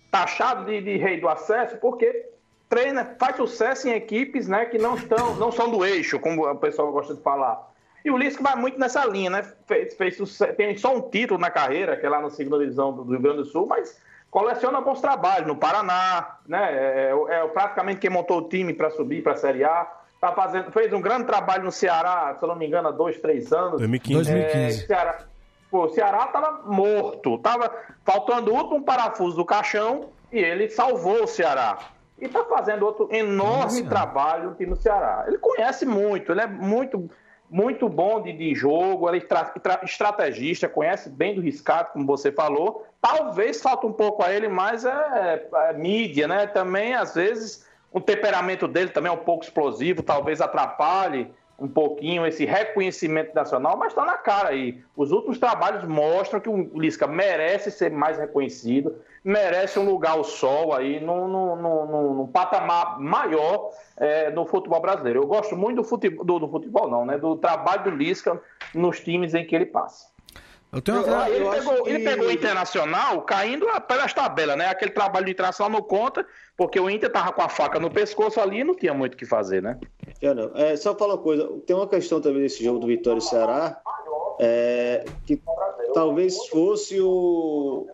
taxado 0.09 0.65
de, 0.65 0.81
de 0.81 0.95
rei 0.95 1.19
do 1.19 1.27
acesso 1.27 1.75
porque 1.77 2.25
treina, 2.69 3.15
faz 3.19 3.35
sucesso 3.35 3.89
em 3.89 3.91
equipes 3.91 4.47
né, 4.47 4.65
que 4.67 4.77
não, 4.77 4.95
estão, 4.95 5.35
não 5.35 5.51
são 5.51 5.69
do 5.69 5.83
eixo, 5.83 6.17
como 6.17 6.49
o 6.49 6.55
pessoal 6.55 6.89
gosta 6.93 7.13
de 7.13 7.21
falar. 7.21 7.67
E 8.05 8.09
o 8.09 8.17
Lisca 8.17 8.41
vai 8.41 8.55
muito 8.55 8.79
nessa 8.79 9.03
linha, 9.05 9.29
né? 9.29 9.43
Fez, 9.67 9.93
fez 9.95 10.17
tem 10.55 10.77
só 10.77 10.95
um 10.95 11.01
título 11.01 11.37
na 11.37 11.51
carreira, 11.51 11.97
que 11.97 12.05
é 12.05 12.09
lá 12.09 12.21
na 12.21 12.29
segunda 12.29 12.57
divisão 12.59 12.93
do 12.93 13.03
Rio 13.03 13.19
Grande 13.19 13.39
do 13.39 13.45
Sul, 13.45 13.67
mas 13.67 13.99
coleciona 14.29 14.81
bons 14.81 15.01
trabalhos 15.01 15.47
no 15.47 15.55
Paraná, 15.55 16.37
né? 16.47 16.71
É, 16.71 17.13
é 17.29 17.47
praticamente 17.47 17.99
quem 17.99 18.09
montou 18.09 18.39
o 18.39 18.49
time 18.49 18.73
para 18.73 18.89
subir 18.91 19.23
para 19.23 19.33
a 19.33 19.37
Série 19.37 19.63
A. 19.63 19.87
Tá 20.19 20.33
fazendo, 20.33 20.71
fez 20.71 20.91
um 20.91 20.99
grande 20.99 21.25
trabalho 21.25 21.63
no 21.63 21.71
Ceará, 21.71 22.35
se 22.37 22.43
eu 22.43 22.49
não 22.49 22.55
me 22.55 22.67
engano, 22.67 22.89
há 22.89 22.91
dois, 22.91 23.19
três 23.21 23.53
anos. 23.53 23.77
2015. 23.77 24.31
2015. 24.31 24.83
É, 24.83 24.87
Ceará, 24.87 25.19
pô, 25.71 25.85
o 25.85 25.89
Ceará 25.89 26.27
tava 26.27 26.61
morto, 26.65 27.37
tava 27.37 27.71
faltando 28.03 28.51
o 28.51 28.55
último 28.55 28.83
parafuso 28.83 29.37
do 29.37 29.45
caixão 29.45 30.09
e 30.31 30.39
ele 30.39 30.69
salvou 30.69 31.23
o 31.23 31.27
Ceará. 31.27 31.77
E 32.19 32.27
tá 32.27 32.43
fazendo 32.43 32.85
outro 32.85 33.07
enorme 33.11 33.81
Nossa. 33.81 33.85
trabalho 33.85 34.49
aqui 34.49 34.65
no 34.65 34.75
Ceará. 34.75 35.23
Ele 35.25 35.37
conhece 35.37 35.85
muito, 35.85 36.33
ele 36.33 36.41
é 36.41 36.47
muito, 36.47 37.09
muito 37.49 37.89
bom 37.89 38.21
de, 38.21 38.31
de 38.31 38.53
jogo, 38.53 39.07
ele 39.07 39.17
é 39.17 39.21
estra- 39.21 39.51
estra- 39.55 39.79
estrategista, 39.83 40.69
conhece 40.69 41.09
bem 41.09 41.35
do 41.35 41.41
riscado, 41.41 41.89
como 41.93 42.05
você 42.05 42.31
falou. 42.31 42.85
Talvez 43.01 43.61
falta 43.61 43.87
um 43.87 43.93
pouco 43.93 44.23
a 44.23 44.31
ele, 44.31 44.47
mas 44.47 44.85
é, 44.85 45.47
é 45.53 45.73
mídia, 45.73 46.27
né? 46.27 46.45
Também, 46.45 46.93
às 46.93 47.15
vezes, 47.15 47.65
o 47.91 47.99
temperamento 47.99 48.67
dele 48.67 48.89
também 48.89 49.09
é 49.09 49.13
um 49.13 49.23
pouco 49.23 49.43
explosivo, 49.43 50.03
talvez 50.03 50.41
atrapalhe 50.41 51.31
um 51.61 51.67
pouquinho 51.67 52.25
esse 52.25 52.45
reconhecimento 52.45 53.33
nacional, 53.33 53.77
mas 53.77 53.89
está 53.89 54.05
na 54.05 54.17
cara 54.17 54.49
aí. 54.49 54.81
Os 54.95 55.11
últimos 55.11 55.37
trabalhos 55.37 55.83
mostram 55.83 56.39
que 56.39 56.49
o 56.49 56.79
Lisca 56.79 57.07
merece 57.07 57.71
ser 57.71 57.91
mais 57.91 58.17
reconhecido, 58.17 58.95
merece 59.23 59.77
um 59.79 59.85
lugar 59.89 60.11
ao 60.11 60.23
sol 60.23 60.73
aí, 60.73 60.99
num, 60.99 61.27
num, 61.27 61.55
num- 61.55 62.27
patamar 62.27 62.99
maior 62.99 63.71
é, 63.97 64.31
do 64.31 64.45
futebol 64.45 64.81
brasileiro. 64.81 65.21
Eu 65.21 65.27
gosto 65.27 65.55
muito 65.55 65.77
do 65.77 65.83
futebol, 65.83 66.25
do, 66.25 66.39
do 66.39 66.47
futebol 66.47 66.89
não, 66.89 67.05
né? 67.05 67.17
Do 67.17 67.35
trabalho 67.35 67.83
do 67.83 67.89
Lisca 67.91 68.41
nos 68.73 68.99
times 68.99 69.33
em 69.33 69.45
que 69.45 69.55
ele 69.55 69.65
passa. 69.65 70.08
Eu 70.71 70.81
tenho 70.81 70.97
Eu- 70.99 71.03
uma... 71.05 71.23
Ah, 71.23 71.29
ele, 71.29 71.49
pegou, 71.49 71.83
que- 71.83 71.89
ele 71.89 72.03
pegou 72.03 72.27
o 72.27 72.31
Internacional 72.31 73.21
caindo 73.23 73.65
pelas 73.87 74.13
tabelas, 74.13 74.55
né? 74.57 74.67
Aquele 74.67 74.91
trabalho 74.91 75.25
de 75.25 75.31
Internacional 75.31 75.71
não 75.71 75.81
conta, 75.81 76.25
porque 76.55 76.79
o 76.79 76.87
Inter 76.89 77.11
tava 77.11 77.31
com 77.31 77.41
a 77.41 77.49
faca 77.49 77.79
no 77.79 77.89
pescoço 77.89 78.39
ali 78.39 78.59
e 78.59 78.63
não 78.63 78.75
tinha 78.75 78.93
muito 78.93 79.15
o 79.15 79.17
que 79.17 79.25
fazer, 79.25 79.63
né? 79.63 79.79
Já 80.21 80.33
não. 80.35 80.51
É, 80.55 80.75
só 80.77 80.95
falar 80.95 81.15
uma 81.15 81.21
coisa, 81.23 81.47
tem 81.65 81.75
uma 81.75 81.87
questão 81.87 82.21
também 82.21 82.41
desse 82.43 82.63
jogo 82.63 82.77
do 82.79 82.85
Vitória 82.87 83.17
e 83.17 83.21
Ceará, 83.21 83.81
é, 84.39 85.05
que 85.25 85.41
talvez 85.93 86.37
fosse 86.49 86.99
o, 87.01 87.87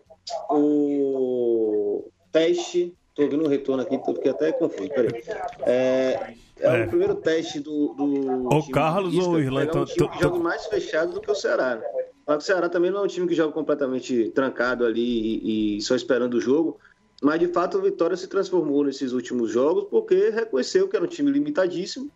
o 0.50 2.10
teste. 2.32 2.94
Tô 3.14 3.22
ouvindo 3.22 3.44
um 3.44 3.48
retorno 3.48 3.82
aqui, 3.82 3.98
fiquei 4.04 4.30
até 4.30 4.52
confuso. 4.52 4.90
Peraí. 4.90 5.22
É, 5.64 6.34
é, 6.60 6.80
É. 6.82 6.84
o 6.84 6.88
primeiro 6.88 7.14
teste 7.14 7.58
do. 7.60 7.94
do 7.94 8.48
time 8.60 8.72
Carlos 8.72 9.16
ou 9.26 9.40
Irlanda, 9.40 9.66
pegar 9.68 9.80
um 9.80 9.84
time 9.86 10.08
que 10.10 10.20
joga 10.20 10.38
mais 10.38 10.66
fechado 10.66 11.12
do 11.12 11.20
que 11.22 11.30
o 11.30 11.34
Ceará. 11.34 11.76
né? 11.76 11.82
O 12.26 12.40
Ceará 12.40 12.68
também 12.68 12.90
não 12.90 13.00
é 13.00 13.02
um 13.04 13.06
time 13.06 13.28
que 13.28 13.34
joga 13.34 13.52
completamente 13.52 14.30
trancado 14.30 14.84
ali 14.84 15.00
e, 15.00 15.76
e 15.76 15.80
só 15.80 15.94
esperando 15.94 16.34
o 16.34 16.40
jogo. 16.40 16.78
Mas 17.22 17.38
de 17.38 17.48
fato 17.48 17.78
o 17.78 17.82
Vitória 17.82 18.16
se 18.16 18.26
transformou 18.26 18.84
nesses 18.84 19.12
últimos 19.12 19.50
jogos 19.50 19.84
porque 19.88 20.30
reconheceu 20.30 20.88
que 20.88 20.96
era 20.96 21.04
um 21.04 21.08
time 21.08 21.30
limitadíssimo 21.30 22.10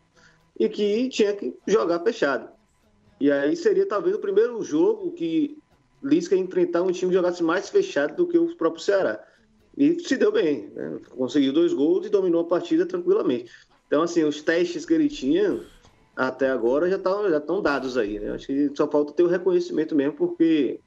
e 0.58 0.68
que 0.68 1.08
tinha 1.08 1.34
que 1.34 1.54
jogar 1.66 2.00
fechado. 2.00 2.50
E 3.20 3.30
aí 3.30 3.54
seria 3.54 3.86
talvez 3.86 4.16
o 4.16 4.18
primeiro 4.18 4.60
jogo 4.62 5.12
que 5.12 5.56
Lisca 6.02 6.34
enfrentar 6.34 6.82
um 6.82 6.90
time 6.90 7.10
que 7.10 7.16
jogasse 7.16 7.42
mais 7.42 7.68
fechado 7.68 8.16
do 8.16 8.26
que 8.26 8.38
o 8.38 8.56
próprio 8.56 8.82
Ceará. 8.82 9.22
E 9.76 10.00
se 10.00 10.16
deu 10.16 10.32
bem, 10.32 10.70
né? 10.74 10.98
conseguiu 11.10 11.52
dois 11.52 11.72
gols 11.72 12.06
e 12.06 12.10
dominou 12.10 12.40
a 12.40 12.48
partida 12.48 12.84
tranquilamente. 12.86 13.50
Então, 13.86 14.02
assim, 14.02 14.24
os 14.24 14.42
testes 14.42 14.86
que 14.86 14.94
ele 14.94 15.08
tinha 15.08 15.60
até 16.16 16.50
agora 16.50 16.88
já 16.88 16.96
estão 16.96 17.28
já 17.30 17.38
estão 17.38 17.62
dados 17.62 17.96
aí. 17.96 18.18
Né? 18.18 18.30
Acho 18.32 18.46
que 18.46 18.70
só 18.74 18.88
falta 18.88 19.12
ter 19.12 19.22
o 19.22 19.28
reconhecimento 19.28 19.94
mesmo, 19.94 20.14
porque 20.14 20.80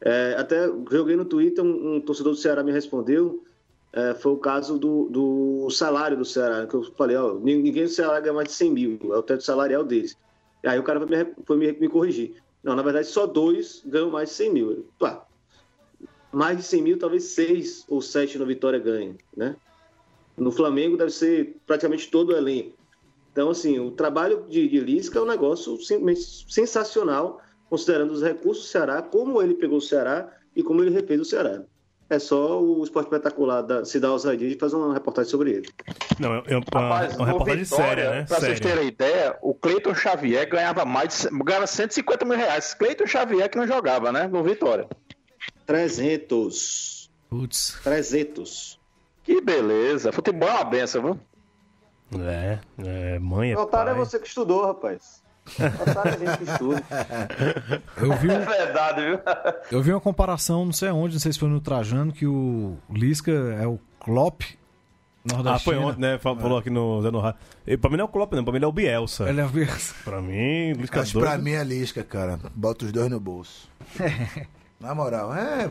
é, 0.00 0.34
até 0.36 0.66
joguei 0.90 1.16
no 1.16 1.24
Twitter, 1.24 1.64
um, 1.64 1.96
um 1.96 2.00
torcedor 2.00 2.32
do 2.32 2.38
Ceará 2.38 2.62
me 2.62 2.72
respondeu. 2.72 3.44
é, 3.92 4.14
foi 4.14 4.32
o 4.32 4.38
caso 4.38 4.78
do, 4.78 5.08
do 5.08 5.70
salário 5.70 6.16
do 6.16 6.24
Ceará, 6.24 6.66
que 6.66 6.74
eu 6.74 6.82
falei, 6.94 7.16
ó, 7.16 7.34
ninguém 7.34 7.84
do 7.84 7.88
Ceará 7.88 8.18
ganha 8.20 8.34
mais 8.34 8.48
de 8.48 8.54
100 8.54 8.70
mil, 8.72 8.98
é 9.04 9.16
o 9.16 9.22
teto 9.22 9.44
salarial 9.44 9.84
deles. 9.84 10.16
Aí 10.64 10.78
o 10.78 10.82
cara 10.82 11.00
foi 11.00 11.24
me, 11.24 11.32
foi 11.44 11.56
me, 11.56 11.72
me 11.72 11.88
corrigir. 11.88 12.42
Não, 12.62 12.76
na 12.76 12.82
verdade, 12.82 13.08
só 13.08 13.26
dois 13.26 13.82
ganham 13.84 14.10
mais 14.10 14.30
de 14.30 14.34
100 14.36 14.52
mil. 14.52 14.86
Pá, 14.98 15.26
mais 16.32 16.56
de 16.56 16.62
100 16.62 16.82
mil, 16.82 16.98
talvez 16.98 17.24
seis 17.24 17.84
ou 17.88 18.00
sete 18.00 18.38
no 18.38 18.46
Vitória 18.46 18.78
ganhem, 18.78 19.16
né? 19.36 19.54
No 20.36 20.50
Flamengo 20.50 20.96
deve 20.96 21.10
ser 21.10 21.56
praticamente 21.66 22.10
todo 22.10 22.30
o 22.30 22.36
elenco. 22.36 22.76
Então, 23.32 23.48
assim, 23.48 23.80
o 23.80 23.90
trabalho 23.90 24.44
de, 24.48 24.68
de 24.68 24.78
Lisca 24.78 25.18
é 25.18 25.22
um 25.22 25.26
negócio 25.26 25.80
simplesmente 25.80 26.46
sensacional, 26.52 27.40
considerando 27.68 28.12
os 28.12 28.22
recursos 28.22 28.64
do 28.64 28.68
Ceará, 28.68 29.00
como 29.00 29.40
ele 29.40 29.54
pegou 29.54 29.78
o 29.78 29.80
Ceará 29.80 30.30
e 30.54 30.62
como 30.62 30.82
ele 30.82 30.90
refez 30.90 31.18
o 31.20 31.24
Ceará. 31.24 31.62
É 32.10 32.18
só 32.18 32.60
o 32.60 32.84
Esporte 32.84 33.06
Espetacular 33.06 33.62
da, 33.62 33.86
se 33.86 33.98
dar 33.98 34.12
ousadia 34.12 34.46
de 34.46 34.58
fazer 34.58 34.76
uma 34.76 34.92
reportagem 34.92 35.30
sobre 35.30 35.52
ele. 35.52 35.68
Não, 36.20 36.34
é, 36.34 36.42
é 36.46 36.56
uma, 36.56 36.64
Rapaz, 36.74 37.16
uma 37.16 37.24
reportagem 37.24 37.64
Vitória, 37.64 37.86
séria, 37.86 38.10
né? 38.10 38.24
Pra 38.26 38.38
vocês 38.38 38.58
Séria. 38.58 38.74
terem 38.74 38.88
ideia, 38.88 39.38
o 39.40 39.54
Cleiton 39.54 39.94
Xavier 39.94 40.46
ganhava 40.46 40.84
mais 40.84 41.22
de, 41.22 41.42
ganhava 41.42 41.66
150 41.66 42.26
mil 42.26 42.36
reais. 42.36 42.74
Cleiton 42.74 43.06
Xavier 43.06 43.48
que 43.48 43.56
não 43.56 43.66
jogava, 43.66 44.12
né? 44.12 44.26
No 44.26 44.42
Vitória. 44.42 44.86
300. 45.64 47.10
Putz. 47.30 47.78
300. 47.82 48.78
Que 49.22 49.40
beleza. 49.40 50.12
Futebol 50.12 50.50
é 50.50 50.52
uma 50.52 50.64
benção, 50.64 51.02
viu? 51.02 51.20
É, 52.20 52.58
é, 52.78 53.18
mãe 53.18 53.52
é 53.52 53.58
Otário 53.58 53.90
é 53.90 53.94
pai. 53.94 54.04
você 54.04 54.18
que 54.18 54.26
estudou, 54.28 54.66
rapaz. 54.66 55.22
Otário 55.80 56.10
é 56.10 56.14
a 56.14 56.18
gente 56.18 56.38
que 56.38 56.50
estuda. 56.50 56.82
Eu 57.96 58.16
vi, 58.16 58.30
É 58.30 58.38
um- 58.38 58.44
verdade, 58.44 59.00
viu? 59.02 59.18
eu 59.70 59.82
vi 59.82 59.90
uma 59.92 60.00
comparação, 60.00 60.64
não 60.64 60.72
sei 60.72 60.90
onde, 60.90 61.14
não 61.14 61.20
sei 61.20 61.32
se 61.32 61.38
foi 61.38 61.48
no 61.48 61.60
Trajano, 61.60 62.12
que 62.12 62.26
o 62.26 62.76
Lisca 62.90 63.30
é 63.32 63.66
o 63.66 63.78
Klopp 63.98 64.42
Ah, 64.42 65.34
nordestino. 65.36 65.58
foi 65.60 65.78
ontem, 65.78 66.00
né? 66.00 66.18
Fal- 66.18 66.36
Falou 66.38 66.58
aqui 66.58 66.70
no 66.70 67.00
Zé 67.02 67.10
Pra 67.76 67.90
mim 67.90 67.96
não 67.96 68.02
é 68.04 68.08
o 68.08 68.08
Klopp, 68.08 68.32
não. 68.34 68.44
Pra 68.44 68.52
mim 68.52 68.58
ele 68.58 68.64
é 68.64 68.68
o 68.68 68.72
Bielsa. 68.72 69.28
Ele 69.28 69.40
é 69.40 69.44
o 69.44 69.50
Pra 70.04 70.20
mim, 70.22 70.72
Luiz 70.74 70.78
Mas 70.78 70.90
Cardoso... 70.90 71.20
pra 71.20 71.38
mim 71.38 71.52
é 71.52 71.64
lisca, 71.64 72.02
cara. 72.04 72.38
Bota 72.54 72.84
os 72.84 72.92
dois 72.92 73.10
no 73.10 73.18
bolso. 73.20 73.68
Na 74.80 74.94
moral, 74.94 75.32
é. 75.34 75.70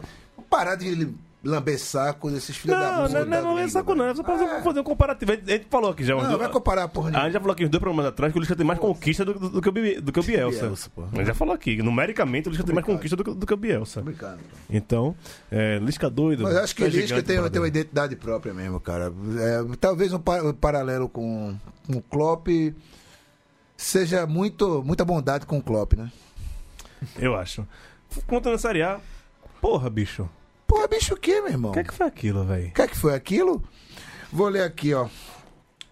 Parar 0.49 0.75
de 0.75 1.13
lamber 1.43 1.79
saco 1.79 2.29
desses 2.29 2.55
filhos 2.55 2.77
da 2.79 2.91
Não, 2.97 3.07
puta. 3.07 3.25
não, 3.25 3.41
não, 3.41 3.41
não 3.53 3.59
é 3.59 3.67
saco 3.67 3.95
não, 3.95 4.05
é 4.05 4.13
só 4.15 4.21
pra 4.21 4.37
fazer- 4.37 4.63
fazer 4.63 4.79
um 4.79 4.83
comparativo. 4.83 5.31
A 5.31 5.35
gente- 5.35 5.65
falou 5.69 5.89
aqui 5.91 6.03
já. 6.03 6.13
Não, 6.15 6.23
dois- 6.23 6.37
vai 6.37 6.49
comparar 6.49 6.87
porra 6.87 7.09
A 7.17 7.23
gente 7.23 7.33
já 7.33 7.39
falou 7.39 7.53
aqui 7.53 7.65
uns 7.65 7.69
dois 7.69 7.79
programas 7.79 8.05
atrás 8.05 8.31
que 8.31 8.37
o 8.37 8.41
Lisca 8.41 8.55
tem 8.55 8.65
mais 8.65 8.79
conquista 8.79 9.25
do, 9.25 9.33
do, 9.33 9.49
do 9.49 9.61
que 9.61 9.69
o, 9.69 10.01
do 10.01 10.11
que 10.11 10.19
o 10.19 10.23
Bielsa. 10.23 10.61
Bielsa, 10.67 10.89
pô. 10.93 11.03
A 11.11 11.15
gente 11.15 11.25
já 11.25 11.33
falou 11.33 11.53
aqui, 11.55 11.81
numericamente 11.81 12.47
o 12.47 12.51
Lisca 12.51 12.63
tem 12.63 12.75
mais 12.75 12.85
conquista 12.85 13.15
do, 13.17 13.23
que- 13.23 13.33
do 13.33 13.45
que 13.47 13.53
o 13.53 13.57
Bielsa. 13.57 14.01
Brincando. 14.01 14.39
Então, 14.69 15.15
é, 15.51 15.79
Lisca 15.79 16.09
doido. 16.09 16.43
Mas 16.43 16.55
acho 16.57 16.75
que 16.75 16.83
tá 16.83 16.87
Lisca 16.89 17.01
gigante 17.07 17.23
tem, 17.25 17.49
tem 17.49 17.59
uma 17.61 17.67
identidade 17.67 18.15
própria 18.15 18.53
mesmo, 18.53 18.79
cara. 18.79 19.11
É, 19.39 19.75
talvez 19.79 20.13
um, 20.13 20.19
pa- 20.19 20.43
um 20.43 20.53
paralelo 20.53 21.09
com, 21.09 21.55
com 21.87 21.97
o 21.97 22.01
Klopp 22.03 22.47
seja 23.75 24.27
muito, 24.27 24.83
muita 24.83 25.03
bondade 25.03 25.45
com 25.45 25.57
o 25.57 25.61
Klopp, 25.63 25.93
né? 25.93 26.11
Eu 27.17 27.35
acho. 27.35 27.65
Contando 28.27 28.57
Série 28.59 28.83
A, 28.83 28.99
porra, 29.59 29.89
bicho. 29.89 30.29
Porra, 30.71 30.87
bicho 30.87 31.13
o 31.13 31.17
quê, 31.17 31.41
meu 31.41 31.49
irmão? 31.51 31.71
O 31.71 31.73
que 31.73 31.79
é 31.81 31.83
que 31.83 31.93
foi 31.93 32.05
aquilo, 32.07 32.45
velho? 32.45 32.67
O 32.69 32.71
que 32.71 32.81
é 32.81 32.87
que 32.87 32.97
foi 32.97 33.13
aquilo? 33.13 33.61
Vou 34.31 34.47
ler 34.47 34.63
aqui, 34.63 34.93
ó. 34.93 35.07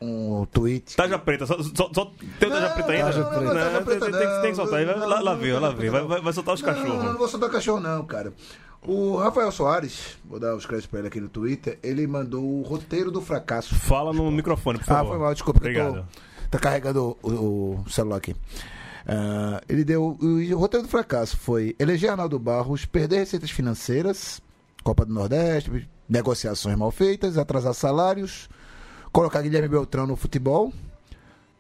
Um 0.01 0.45
tweet. 0.45 0.95
Taja 0.95 1.19
preta, 1.19 1.45
só, 1.45 1.61
só, 1.61 1.91
só 1.93 2.11
tem 2.39 2.47
o 2.47 2.51
Taja 2.53 2.69
preta 2.69 2.91
ainda? 2.93 3.05
Taja 3.07 3.23
preta. 3.25 3.41
Não, 3.43 3.53
Taja 3.53 3.75
tem- 3.75 3.84
preta 3.86 4.05
tem, 4.05 4.11
tem, 4.13 4.27
que- 4.30 4.41
tem 4.41 4.49
que 4.51 4.55
soltar 4.55 4.80
aí. 4.80 4.86
Vai- 4.86 4.95
não, 4.97 5.07
Lá, 5.09 5.19
lá 5.19 5.36
não, 5.36 5.41
não, 5.45 5.59
lá 5.59 5.69
não, 5.71 5.75
vem. 5.77 5.89
Vai, 5.89 6.03
vai, 6.05 6.21
vai 6.21 6.34
soltar 6.34 6.55
os 6.55 6.61
Não, 6.61 6.69
não, 6.69 6.75
cachorros. 6.82 7.03
não 7.03 7.17
vou 7.17 7.27
soltar 7.27 7.49
cachorro, 7.49 7.80
não, 7.82 8.05
cara. 8.05 8.34
O 8.82 9.17
Rafael 9.17 9.51
Soares, 9.51 10.17
vou 10.23 10.39
dar 10.39 10.55
os 10.55 10.65
créditos 10.65 10.89
pra 10.89 10.99
ele 10.99 11.09
aqui 11.09 11.19
no 11.19 11.27
Twitter, 11.27 11.77
ele 11.84 12.07
mandou 12.07 12.41
o 12.41 12.61
roteiro 12.61 13.11
do 13.11 13.21
fracasso. 13.21 13.75
Fala 13.75 14.13
no 14.13 14.32
microfone, 14.32 14.77
por 14.80 14.86
Ah, 14.86 14.95
favor. 14.95 15.09
foi 15.09 15.19
mal, 15.19 15.34
desculpa. 15.34 15.59
Obrigado. 15.59 15.95
Tô, 15.95 16.49
tá 16.51 16.59
carregando 16.59 17.17
o, 17.21 17.30
o- 17.30 17.89
celular 17.89 18.15
aqui. 18.15 18.34
Ah, 19.05 19.61
ele 19.67 19.84
deu. 19.84 20.17
O, 20.17 20.25
o 20.25 20.57
roteiro 20.57 20.86
do 20.86 20.89
fracasso 20.89 21.36
foi 21.36 21.75
eleger 21.77 22.09
Arnaldo 22.11 22.39
Barros, 22.39 22.86
perder 22.86 23.17
receitas 23.17 23.51
financeiras, 23.51 24.41
Copa 24.84 25.05
do 25.05 25.13
Nordeste, 25.13 25.89
negociações 26.07 26.77
mal 26.77 26.91
feitas, 26.91 27.38
atrasar 27.38 27.73
salários, 27.73 28.49
colocar 29.11 29.41
Guilherme 29.41 29.67
Beltrão 29.67 30.07
no 30.07 30.15
futebol, 30.15 30.73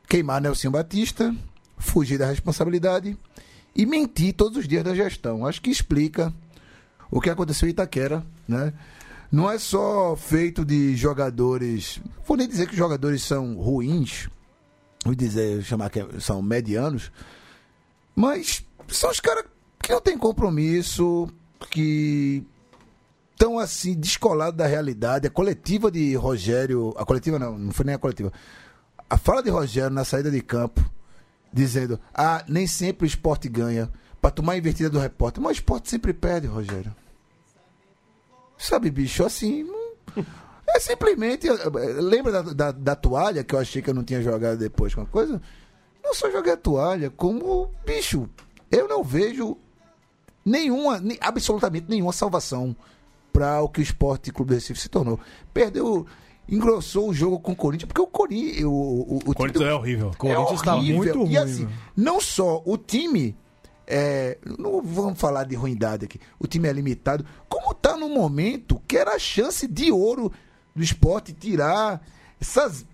queimar 0.07 0.41
Nelson 0.41 0.71
Batista, 0.71 1.35
fugir 1.77 2.17
da 2.17 2.25
responsabilidade 2.25 3.17
e 3.75 3.85
mentir 3.85 4.33
todos 4.33 4.57
os 4.57 4.67
dias 4.67 4.83
da 4.83 4.95
gestão. 4.95 5.45
Acho 5.45 5.61
que 5.61 5.69
explica 5.69 6.33
o 7.11 7.21
que 7.21 7.29
aconteceu 7.29 7.67
em 7.67 7.71
Itaquera, 7.71 8.25
né? 8.47 8.73
Não 9.31 9.49
é 9.49 9.59
só 9.59 10.15
feito 10.15 10.65
de 10.65 10.95
jogadores. 10.95 12.01
Vou 12.25 12.35
nem 12.35 12.47
dizer 12.47 12.65
que 12.65 12.73
os 12.73 12.77
jogadores 12.77 13.21
são 13.21 13.55
ruins, 13.55 14.27
vou 15.05 15.13
dizer, 15.13 15.63
chamar 15.63 15.91
que 15.91 16.03
são 16.19 16.41
medianos, 16.41 17.11
mas 18.15 18.65
são 18.87 19.11
os 19.11 19.19
caras 19.19 19.45
que 19.81 19.91
não 19.91 20.01
têm 20.01 20.17
compromisso, 20.17 21.29
que 21.69 22.43
estão 23.39 23.57
assim, 23.57 23.93
descolados 23.93 24.57
da 24.57 24.67
realidade. 24.67 25.25
A 25.25 25.31
coletiva 25.31 25.89
de 25.89 26.13
Rogério. 26.15 26.93
A 26.97 27.05
coletiva 27.05 27.39
não, 27.39 27.57
não 27.57 27.71
foi 27.71 27.85
nem 27.85 27.95
a 27.95 27.97
coletiva. 27.97 28.33
A 29.09 29.17
fala 29.17 29.41
de 29.41 29.49
Rogério 29.49 29.89
na 29.89 30.03
saída 30.03 30.29
de 30.29 30.41
campo, 30.41 30.83
dizendo: 31.51 31.97
Ah, 32.13 32.43
nem 32.49 32.67
sempre 32.67 33.05
o 33.05 33.07
esporte 33.07 33.47
ganha. 33.47 33.89
Pra 34.21 34.29
tomar 34.29 34.53
a 34.53 34.57
invertida 34.57 34.89
do 34.89 34.99
repórter. 34.99 35.41
Mas 35.41 35.51
o 35.51 35.53
esporte 35.53 35.89
sempre 35.89 36.11
perde, 36.11 36.45
Rogério. 36.45 36.93
Sabe, 38.57 38.91
bicho, 38.91 39.23
assim. 39.23 39.65
É 40.67 40.79
simplesmente. 40.79 41.47
Lembra 41.99 42.31
da, 42.31 42.41
da, 42.41 42.71
da 42.71 42.95
toalha 42.95 43.43
que 43.43 43.55
eu 43.55 43.59
achei 43.59 43.81
que 43.81 43.89
eu 43.89 43.93
não 43.93 44.03
tinha 44.03 44.21
jogado 44.21 44.57
depois 44.57 44.93
com 44.93 45.01
a 45.01 45.05
coisa? 45.05 45.41
Não 46.03 46.13
só 46.13 46.29
joguei 46.29 46.53
a 46.53 46.57
toalha, 46.57 47.09
como. 47.09 47.71
Bicho, 47.85 48.29
eu 48.69 48.87
não 48.87 49.03
vejo 49.03 49.57
nenhuma, 50.45 51.01
absolutamente 51.21 51.87
nenhuma 51.89 52.11
salvação 52.11 52.75
para 53.31 53.61
o 53.61 53.69
que 53.69 53.79
o 53.79 53.83
Esporte 53.83 54.31
Clube 54.31 54.49
do 54.49 54.55
Recife 54.55 54.79
se 54.79 54.89
tornou. 54.89 55.19
Perdeu, 55.53 56.05
engrossou 56.47 57.09
o 57.09 57.13
jogo 57.13 57.39
com 57.39 57.51
o 57.51 57.55
Corinthians, 57.55 57.87
porque 57.87 58.01
o 58.01 58.07
Corinthians. 58.07 58.63
O, 58.65 58.69
o, 58.69 59.15
o 59.15 59.19
time 59.19 59.33
Corinthians 59.35 59.63
do- 59.65 59.69
é 59.69 59.73
horrível. 59.73 60.11
Corinthians 60.17 60.61
tá 60.61 60.75
muito 60.75 61.19
ruim, 61.19 61.31
E 61.31 61.37
assim, 61.37 61.67
não 61.95 62.19
só 62.19 62.61
o 62.65 62.77
time. 62.77 63.35
é, 63.87 64.37
não 64.57 64.81
vamos 64.81 65.19
falar 65.19 65.45
de 65.45 65.55
ruindade 65.55 66.05
aqui. 66.05 66.19
O 66.39 66.45
time 66.47 66.67
é 66.67 66.73
limitado. 66.73 67.25
Como 67.47 67.73
tá 67.73 67.97
no 67.97 68.07
momento 68.09 68.79
que 68.87 68.97
era 68.97 69.15
a 69.15 69.19
chance 69.19 69.67
de 69.67 69.91
ouro 69.91 70.31
do 70.75 70.83
esporte 70.83 71.33
tirar 71.33 72.01
essas 72.39 72.85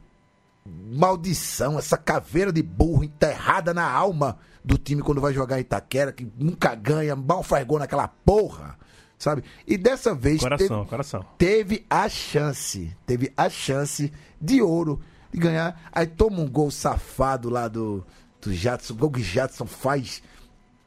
maldição, 0.67 1.77
essa 1.77 1.97
caveira 1.97 2.51
de 2.51 2.63
burro 2.63 3.03
enterrada 3.03 3.73
na 3.73 3.89
alma 3.89 4.37
do 4.63 4.77
time 4.77 5.01
quando 5.01 5.21
vai 5.21 5.33
jogar 5.33 5.57
em 5.57 5.61
Itaquera, 5.61 6.11
que 6.11 6.27
nunca 6.37 6.73
ganha, 6.73 7.15
mal 7.15 7.43
faz 7.43 7.65
gol 7.67 7.77
naquela 7.79 8.07
porra, 8.07 8.75
sabe? 9.17 9.43
E 9.67 9.77
dessa 9.77 10.13
vez 10.13 10.41
Coração, 10.41 10.79
teve, 10.79 10.89
coração. 10.89 11.25
teve 11.37 11.85
a 11.89 12.07
chance, 12.09 12.95
teve 13.05 13.31
a 13.35 13.49
chance 13.49 14.11
de 14.39 14.61
ouro 14.61 14.99
de 15.31 15.39
ganhar. 15.39 15.89
Aí 15.91 16.07
toma 16.07 16.39
um 16.39 16.49
gol 16.49 16.71
safado 16.71 17.49
lá 17.49 17.67
do, 17.67 18.05
do 18.41 18.53
Jadson, 18.53 18.95
gol 18.95 19.11
que 19.11 19.23
Jadson 19.23 19.65
faz 19.65 20.21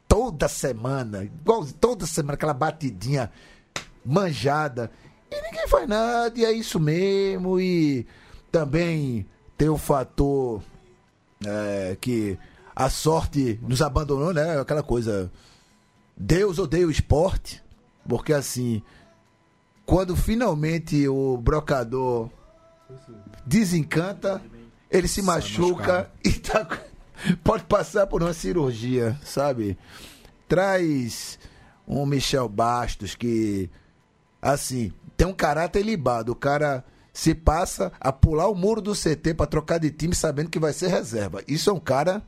toda 0.06 0.48
semana, 0.48 1.24
igual 1.24 1.66
toda 1.66 2.06
semana, 2.06 2.34
aquela 2.34 2.54
batidinha 2.54 3.30
manjada. 4.04 4.90
E 5.30 5.42
ninguém 5.42 5.68
faz 5.68 5.86
nada, 5.86 6.38
e 6.38 6.44
é 6.44 6.52
isso 6.52 6.80
mesmo. 6.80 7.60
E 7.60 8.06
também 8.50 9.26
tem 9.56 9.68
o 9.68 9.76
fator 9.76 10.62
é, 11.44 11.96
que 12.00 12.38
a 12.74 12.88
sorte 12.88 13.58
nos 13.62 13.82
abandonou, 13.82 14.32
né? 14.32 14.58
Aquela 14.58 14.82
coisa. 14.82 15.30
Deus 16.16 16.58
odeia 16.58 16.86
o 16.86 16.90
esporte, 16.90 17.62
porque 18.08 18.32
assim, 18.32 18.82
quando 19.84 20.16
finalmente 20.16 21.06
o 21.08 21.36
brocador 21.36 22.30
desencanta, 23.44 24.42
ele 24.90 25.06
se 25.06 25.22
machuca 25.22 26.10
e 26.24 26.32
tá, 26.32 26.66
pode 27.44 27.64
passar 27.64 28.06
por 28.06 28.22
uma 28.22 28.32
cirurgia, 28.32 29.18
sabe? 29.22 29.78
Traz 30.48 31.38
um 31.86 32.04
Michel 32.06 32.48
Bastos 32.48 33.14
que, 33.14 33.70
assim, 34.40 34.92
tem 35.16 35.26
um 35.26 35.32
caráter 35.32 35.82
libado. 35.82 36.32
O 36.32 36.36
cara 36.36 36.84
se 37.12 37.34
passa 37.34 37.92
a 38.00 38.12
pular 38.12 38.48
o 38.48 38.54
muro 38.54 38.80
do 38.80 38.92
CT 38.92 39.34
para 39.34 39.46
trocar 39.46 39.78
de 39.78 39.90
time 39.90 40.14
sabendo 40.14 40.50
que 40.50 40.58
vai 40.58 40.72
ser 40.72 40.88
reserva. 40.88 41.42
Isso 41.48 41.68
é 41.68 41.72
um 41.72 41.80
cara, 41.80 42.22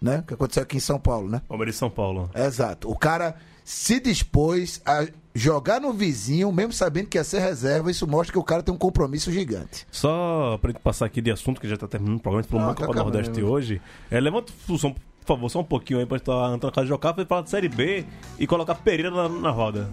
né? 0.00 0.22
Que 0.26 0.34
aconteceu 0.34 0.62
aqui 0.62 0.76
em 0.76 0.80
São 0.80 0.98
Paulo, 0.98 1.28
né? 1.28 1.42
Palmeiras 1.48 1.74
de 1.74 1.78
São 1.78 1.90
Paulo. 1.90 2.30
Exato. 2.34 2.90
O 2.90 2.96
cara 2.96 3.36
se 3.64 3.98
dispôs 3.98 4.80
a 4.86 5.06
jogar 5.36 5.80
no 5.80 5.92
vizinho, 5.92 6.50
mesmo 6.50 6.72
sabendo 6.72 7.08
que 7.08 7.18
ia 7.18 7.24
ser 7.24 7.40
reserva. 7.40 7.90
Isso 7.90 8.06
mostra 8.06 8.32
que 8.32 8.38
o 8.38 8.42
cara 8.42 8.62
tem 8.62 8.74
um 8.74 8.78
compromisso 8.78 9.30
gigante. 9.30 9.86
Só 9.90 10.58
pra 10.60 10.70
gente 10.70 10.80
passar 10.80 11.06
aqui 11.06 11.20
de 11.20 11.30
assunto, 11.30 11.60
que 11.60 11.68
já 11.68 11.76
tá 11.76 11.86
terminando 11.86 12.18
o 12.18 12.22
programa, 12.22 12.44
falou 12.44 12.66
Não, 12.66 12.74
tá 12.74 12.80
Copa 12.86 12.92
acabando, 12.92 13.14
Nordeste 13.14 13.42
né? 13.42 13.48
hoje. 13.48 13.80
É, 14.10 14.18
levanta 14.18 14.52
o 14.68 14.78
som, 14.78 14.92
por 14.92 15.00
favor, 15.26 15.48
só 15.50 15.60
um 15.60 15.64
pouquinho 15.64 16.00
aí 16.00 16.06
pra 16.06 16.16
gente 16.16 16.22
estar 16.28 16.58
trocar 16.58 16.82
de 16.82 16.88
jogar, 16.88 17.12
pra 17.12 17.26
falar 17.26 17.42
de 17.42 17.50
Série 17.50 17.68
B 17.68 18.04
e 18.38 18.46
colocar 18.46 18.74
Pereira 18.76 19.10
na, 19.10 19.28
na 19.28 19.50
roda. 19.50 19.90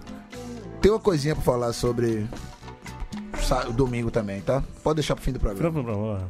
Tem 0.81 0.91
uma 0.91 0.99
coisinha 0.99 1.35
pra 1.35 1.43
falar 1.43 1.73
sobre 1.73 2.25
o 3.67 3.73
domingo 3.73 4.09
também, 4.09 4.41
tá? 4.41 4.63
Pode 4.83 4.95
deixar 4.95 5.15
pro 5.15 5.23
fim 5.23 5.33
do 5.33 5.39
programa. 5.39 5.81
Vamos, 5.81 5.95
vamos, 5.95 6.23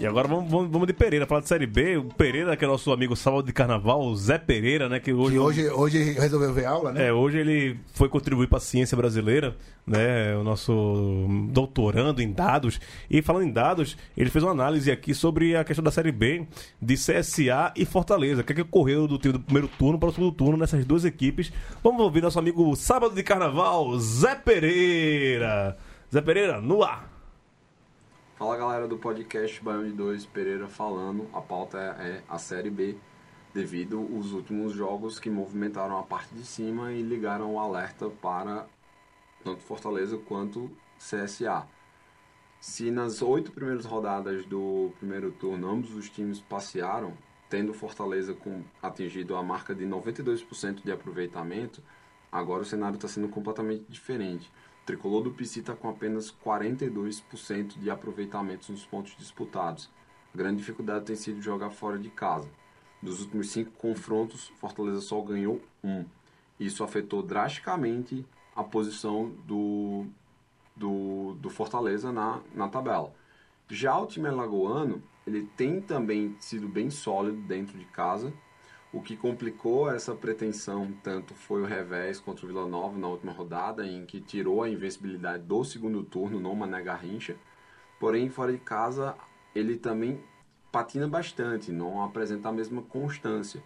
E 0.00 0.06
agora 0.06 0.28
vamos, 0.28 0.48
vamos, 0.48 0.70
vamos 0.70 0.86
de 0.86 0.92
Pereira, 0.92 1.26
falar 1.26 1.40
de 1.40 1.48
Série 1.48 1.66
B. 1.66 1.96
O 1.96 2.04
Pereira, 2.04 2.56
que 2.56 2.64
é 2.64 2.68
nosso 2.68 2.92
amigo 2.92 3.16
sábado 3.16 3.42
de 3.42 3.52
carnaval, 3.52 4.00
o 4.00 4.14
Zé 4.14 4.38
Pereira, 4.38 4.88
né? 4.88 5.00
Que 5.00 5.12
hoje, 5.12 5.32
Que 5.32 5.38
hoje, 5.40 5.68
hoje 5.70 6.12
resolveu 6.12 6.54
ver 6.54 6.66
aula, 6.66 6.92
né? 6.92 7.08
É, 7.08 7.12
hoje 7.12 7.38
ele 7.38 7.80
foi 7.94 8.08
contribuir 8.08 8.46
para 8.46 8.58
a 8.58 8.60
ciência 8.60 8.96
brasileira, 8.96 9.56
né? 9.84 10.36
O 10.36 10.44
nosso 10.44 11.26
doutorando 11.50 12.22
em 12.22 12.30
dados. 12.30 12.80
E 13.10 13.20
falando 13.20 13.46
em 13.46 13.50
dados, 13.50 13.96
ele 14.16 14.30
fez 14.30 14.44
uma 14.44 14.52
análise 14.52 14.88
aqui 14.88 15.12
sobre 15.12 15.56
a 15.56 15.64
questão 15.64 15.82
da 15.82 15.90
Série 15.90 16.12
B 16.12 16.46
de 16.80 16.94
CSA 16.94 17.72
e 17.74 17.84
Fortaleza. 17.84 18.42
O 18.42 18.44
que, 18.44 18.52
é 18.52 18.54
que 18.54 18.62
ocorreu 18.62 19.08
do 19.08 19.18
time 19.18 19.32
do 19.32 19.40
primeiro 19.40 19.66
turno 19.66 19.98
para 19.98 20.10
o 20.10 20.12
segundo 20.12 20.30
turno 20.30 20.56
nessas 20.56 20.84
duas 20.84 21.04
equipes? 21.04 21.52
Vamos 21.82 22.00
ouvir 22.02 22.22
nosso 22.22 22.38
amigo 22.38 22.76
sábado 22.76 23.16
de 23.16 23.22
carnaval, 23.24 23.98
Zé 23.98 24.36
Pereira. 24.36 25.76
Zé 26.12 26.20
Pereira, 26.20 26.60
no 26.60 26.84
ar. 26.84 27.07
Fala 28.38 28.56
galera 28.56 28.86
do 28.86 28.96
podcast 28.96 29.60
Baião 29.64 29.82
de 29.82 29.90
2, 29.90 30.26
Pereira 30.26 30.68
falando. 30.68 31.28
A 31.32 31.40
pauta 31.40 31.76
é, 31.76 32.08
é 32.08 32.22
a 32.28 32.38
Série 32.38 32.70
B, 32.70 32.96
devido 33.52 34.00
os 34.16 34.32
últimos 34.32 34.72
jogos 34.72 35.18
que 35.18 35.28
movimentaram 35.28 35.98
a 35.98 36.04
parte 36.04 36.32
de 36.36 36.46
cima 36.46 36.92
e 36.92 37.02
ligaram 37.02 37.52
o 37.52 37.58
alerta 37.58 38.08
para 38.08 38.68
tanto 39.42 39.60
Fortaleza 39.62 40.16
quanto 40.18 40.70
CSA. 40.98 41.66
Se 42.60 42.92
nas 42.92 43.22
oito 43.22 43.50
primeiras 43.50 43.84
rodadas 43.84 44.46
do 44.46 44.92
primeiro 45.00 45.32
turno 45.32 45.68
ambos 45.68 45.92
os 45.96 46.08
times 46.08 46.38
passearam, 46.38 47.14
tendo 47.50 47.74
Fortaleza 47.74 48.34
com, 48.34 48.62
atingido 48.80 49.34
a 49.34 49.42
marca 49.42 49.74
de 49.74 49.84
92% 49.84 50.84
de 50.84 50.92
aproveitamento, 50.92 51.82
agora 52.30 52.62
o 52.62 52.64
cenário 52.64 52.94
está 52.94 53.08
sendo 53.08 53.28
completamente 53.28 53.84
diferente. 53.88 54.48
Tricolor 54.88 55.22
do 55.22 55.30
PC 55.30 55.60
está 55.60 55.76
com 55.76 55.86
apenas 55.90 56.34
42% 56.42 57.78
de 57.78 57.90
aproveitamento 57.90 58.72
nos 58.72 58.86
pontos 58.86 59.14
disputados. 59.18 59.90
A 60.32 60.38
grande 60.38 60.56
dificuldade 60.56 61.04
tem 61.04 61.14
sido 61.14 61.42
jogar 61.42 61.68
fora 61.68 61.98
de 61.98 62.08
casa. 62.08 62.48
Dos 63.02 63.20
últimos 63.20 63.50
cinco 63.50 63.70
confrontos, 63.72 64.48
Fortaleza 64.56 65.02
só 65.02 65.20
ganhou 65.20 65.60
um. 65.84 66.06
Isso 66.58 66.82
afetou 66.82 67.22
drasticamente 67.22 68.24
a 68.56 68.64
posição 68.64 69.28
do, 69.44 70.06
do, 70.74 71.34
do 71.34 71.50
Fortaleza 71.50 72.10
na, 72.10 72.40
na 72.54 72.66
tabela. 72.66 73.12
Já 73.68 73.94
o 73.98 74.06
time 74.06 74.28
alagoano, 74.28 75.02
ele 75.26 75.42
tem 75.54 75.82
também 75.82 76.34
sido 76.40 76.66
bem 76.66 76.88
sólido 76.88 77.42
dentro 77.42 77.76
de 77.78 77.84
casa. 77.84 78.32
O 78.90 79.02
que 79.02 79.16
complicou 79.16 79.90
essa 79.90 80.14
pretensão 80.14 80.90
tanto 81.02 81.34
foi 81.34 81.60
o 81.60 81.66
revés 81.66 82.18
contra 82.18 82.46
o 82.46 82.48
Vila 82.48 82.66
Nova 82.66 82.98
na 82.98 83.06
última 83.06 83.32
rodada, 83.32 83.86
em 83.86 84.06
que 84.06 84.18
tirou 84.18 84.62
a 84.62 84.68
invencibilidade 84.68 85.42
do 85.42 85.62
segundo 85.62 86.02
turno 86.02 86.40
no 86.40 86.54
Mané 86.54 86.82
Garrincha. 86.82 87.36
Porém, 88.00 88.30
fora 88.30 88.50
de 88.50 88.58
casa, 88.58 89.14
ele 89.54 89.76
também 89.76 90.24
patina 90.72 91.06
bastante, 91.06 91.70
não 91.70 92.02
apresenta 92.02 92.48
a 92.48 92.52
mesma 92.52 92.80
constância. 92.80 93.62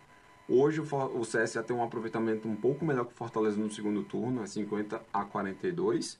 Hoje 0.48 0.80
o 0.80 1.20
CSA 1.20 1.62
tem 1.62 1.76
um 1.76 1.84
aproveitamento 1.84 2.48
um 2.48 2.56
pouco 2.56 2.84
melhor 2.84 3.04
que 3.04 3.12
o 3.12 3.16
Fortaleza 3.16 3.56
no 3.56 3.70
segundo 3.70 4.02
turno, 4.02 4.42
é 4.42 4.46
50 4.46 5.00
a 5.12 5.24
42, 5.24 6.18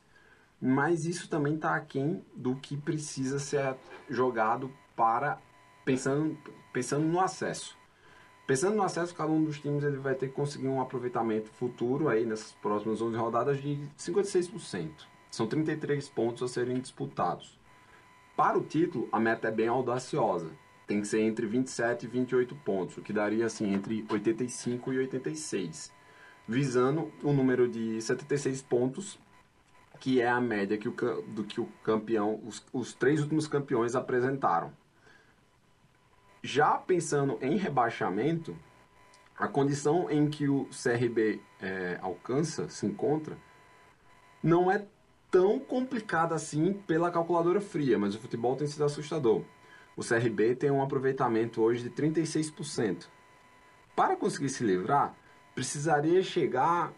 mas 0.60 1.06
isso 1.06 1.28
também 1.28 1.56
está 1.56 1.74
aquém 1.74 2.24
do 2.36 2.54
que 2.54 2.76
precisa 2.76 3.40
ser 3.40 3.74
jogado 4.08 4.72
para 4.94 5.40
pensando, 5.84 6.38
pensando 6.72 7.04
no 7.04 7.18
acesso. 7.18 7.81
Pensando 8.46 8.76
no 8.76 8.82
acesso, 8.82 9.14
cada 9.14 9.30
um 9.30 9.44
dos 9.44 9.60
times 9.60 9.84
ele 9.84 9.98
vai 9.98 10.14
ter 10.14 10.28
que 10.28 10.34
conseguir 10.34 10.66
um 10.66 10.80
aproveitamento 10.80 11.48
futuro 11.50 12.08
aí 12.08 12.26
nessas 12.26 12.52
próximas 12.52 13.00
11 13.00 13.16
rodadas 13.16 13.62
de 13.62 13.78
56%. 13.96 14.90
São 15.30 15.46
33 15.46 16.08
pontos 16.08 16.42
a 16.42 16.48
serem 16.48 16.80
disputados. 16.80 17.58
Para 18.36 18.58
o 18.58 18.64
título, 18.64 19.08
a 19.12 19.20
meta 19.20 19.48
é 19.48 19.50
bem 19.50 19.68
audaciosa. 19.68 20.50
Tem 20.86 21.00
que 21.00 21.06
ser 21.06 21.20
entre 21.20 21.46
27 21.46 22.04
e 22.04 22.08
28 22.08 22.54
pontos, 22.56 22.96
o 22.96 23.02
que 23.02 23.12
daria 23.12 23.46
assim 23.46 23.72
entre 23.72 24.04
85 24.10 24.92
e 24.92 24.98
86, 24.98 25.92
visando 26.46 27.12
o 27.22 27.32
número 27.32 27.68
de 27.68 28.02
76 28.02 28.60
pontos, 28.62 29.18
que 30.00 30.20
é 30.20 30.28
a 30.28 30.40
média 30.40 30.76
que 30.76 30.88
o, 30.88 30.92
do 31.28 31.44
que 31.44 31.60
o 31.60 31.68
campeão, 31.84 32.40
os, 32.44 32.64
os 32.72 32.92
três 32.92 33.20
últimos 33.20 33.46
campeões 33.46 33.94
apresentaram. 33.94 34.72
Já 36.42 36.72
pensando 36.76 37.38
em 37.40 37.56
rebaixamento, 37.56 38.56
a 39.38 39.46
condição 39.46 40.10
em 40.10 40.28
que 40.28 40.48
o 40.48 40.66
CRB 40.70 41.40
eh, 41.60 41.98
alcança, 42.02 42.68
se 42.68 42.84
encontra, 42.84 43.36
não 44.42 44.70
é 44.70 44.84
tão 45.30 45.60
complicada 45.60 46.34
assim 46.34 46.72
pela 46.72 47.10
calculadora 47.10 47.60
fria, 47.60 47.98
mas 47.98 48.14
o 48.14 48.18
futebol 48.18 48.56
tem 48.56 48.66
sido 48.66 48.84
assustador. 48.84 49.42
O 49.96 50.02
CRB 50.02 50.56
tem 50.56 50.70
um 50.70 50.82
aproveitamento 50.82 51.62
hoje 51.62 51.82
de 51.84 51.90
36%. 51.90 53.06
Para 53.94 54.16
conseguir 54.16 54.48
se 54.48 54.64
livrar, 54.64 55.14
precisaria 55.54 56.22
chegar 56.22 56.92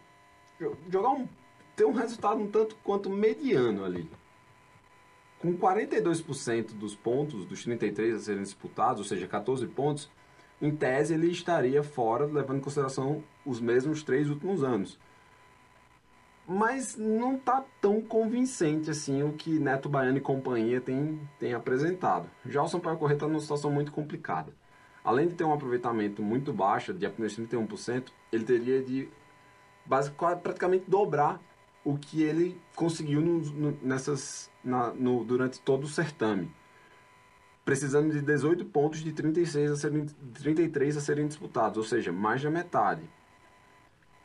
jo- 0.59 0.75
jogar 0.89 1.09
um 1.09 1.27
ter 1.75 1.85
um 1.85 1.91
resultado 1.91 2.39
um 2.39 2.49
tanto 2.49 2.75
quanto 2.77 3.09
mediano 3.09 3.83
ali. 3.83 4.09
Com 5.45 5.55
42% 5.57 6.73
dos 6.73 6.95
pontos 6.95 7.45
dos 7.45 7.63
33 7.63 8.15
a 8.15 8.19
serem 8.19 8.41
disputados, 8.41 8.99
ou 8.99 9.05
seja, 9.05 9.27
14 9.27 9.67
pontos, 9.67 10.09
em 10.59 10.75
tese 10.75 11.13
ele 11.13 11.29
estaria 11.29 11.83
fora, 11.83 12.25
levando 12.25 12.57
em 12.57 12.61
consideração 12.61 13.23
os 13.45 13.61
mesmos 13.61 14.01
três 14.01 14.27
últimos 14.27 14.63
anos. 14.63 14.97
Mas 16.47 16.95
não 16.97 17.35
está 17.35 17.63
tão 17.79 18.01
convincente 18.01 18.89
assim 18.89 19.21
o 19.21 19.33
que 19.33 19.59
Neto 19.59 19.87
Baiano 19.87 20.17
e 20.17 20.21
companhia 20.21 20.81
tem, 20.81 21.19
tem 21.39 21.53
apresentado. 21.53 22.27
Já 22.45 22.63
o 22.63 22.67
Sampaio 22.67 22.97
Corrêa 22.97 23.15
está 23.15 23.27
numa 23.27 23.39
situação 23.39 23.71
muito 23.71 23.91
complicada. 23.91 24.51
Além 25.03 25.27
de 25.27 25.35
ter 25.35 25.43
um 25.43 25.53
aproveitamento 25.53 26.23
muito 26.23 26.51
baixo, 26.51 26.91
de 26.91 27.05
apenas 27.05 27.35
31%, 27.37 28.11
ele 28.31 28.43
teria 28.43 28.81
de 28.81 29.07
praticamente 30.41 30.85
dobrar 30.87 31.39
o 31.83 31.95
que 31.97 32.23
ele 32.23 32.59
conseguiu 32.75 33.21
nos- 33.21 33.51
no- 33.51 33.77
nessas, 33.83 34.49
na- 34.65 34.93
no- 34.93 35.23
durante 35.23 35.59
todo 35.61 35.83
o 35.83 35.87
certame. 35.87 36.51
Precisando 37.63 38.11
de 38.11 38.21
18 38.21 38.65
pontos 38.65 38.99
de 39.03 39.11
36 39.11 39.71
a 39.71 39.75
serem, 39.75 40.05
33 40.33 40.97
a 40.97 41.01
serem 41.01 41.27
disputados, 41.27 41.77
ou 41.77 41.83
seja, 41.83 42.11
mais 42.11 42.41
da 42.43 42.49
metade. 42.49 43.01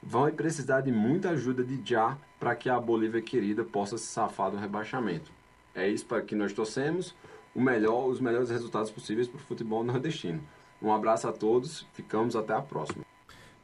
Vai 0.02 0.32
precisar 0.32 0.80
de 0.80 0.90
muita 0.90 1.30
ajuda 1.30 1.62
de 1.62 1.80
já 1.84 2.16
para 2.38 2.54
que 2.56 2.68
a 2.70 2.80
Bolívia 2.80 3.20
querida 3.22 3.64
possa 3.64 3.98
se 3.98 4.06
safar 4.06 4.50
do 4.50 4.56
rebaixamento. 4.56 5.30
É 5.74 5.88
isso 5.88 6.06
para 6.06 6.22
que 6.22 6.34
nós 6.34 6.52
torcemos 6.52 7.14
o 7.54 7.60
melhor, 7.60 8.08
os 8.08 8.20
melhores 8.20 8.50
resultados 8.50 8.90
possíveis 8.90 9.28
para 9.28 9.38
o 9.38 9.42
futebol 9.42 9.84
nordestino. 9.84 10.42
Um 10.82 10.92
abraço 10.92 11.28
a 11.28 11.32
todos, 11.32 11.86
ficamos 11.92 12.34
até 12.34 12.54
a 12.54 12.62
próxima. 12.62 13.04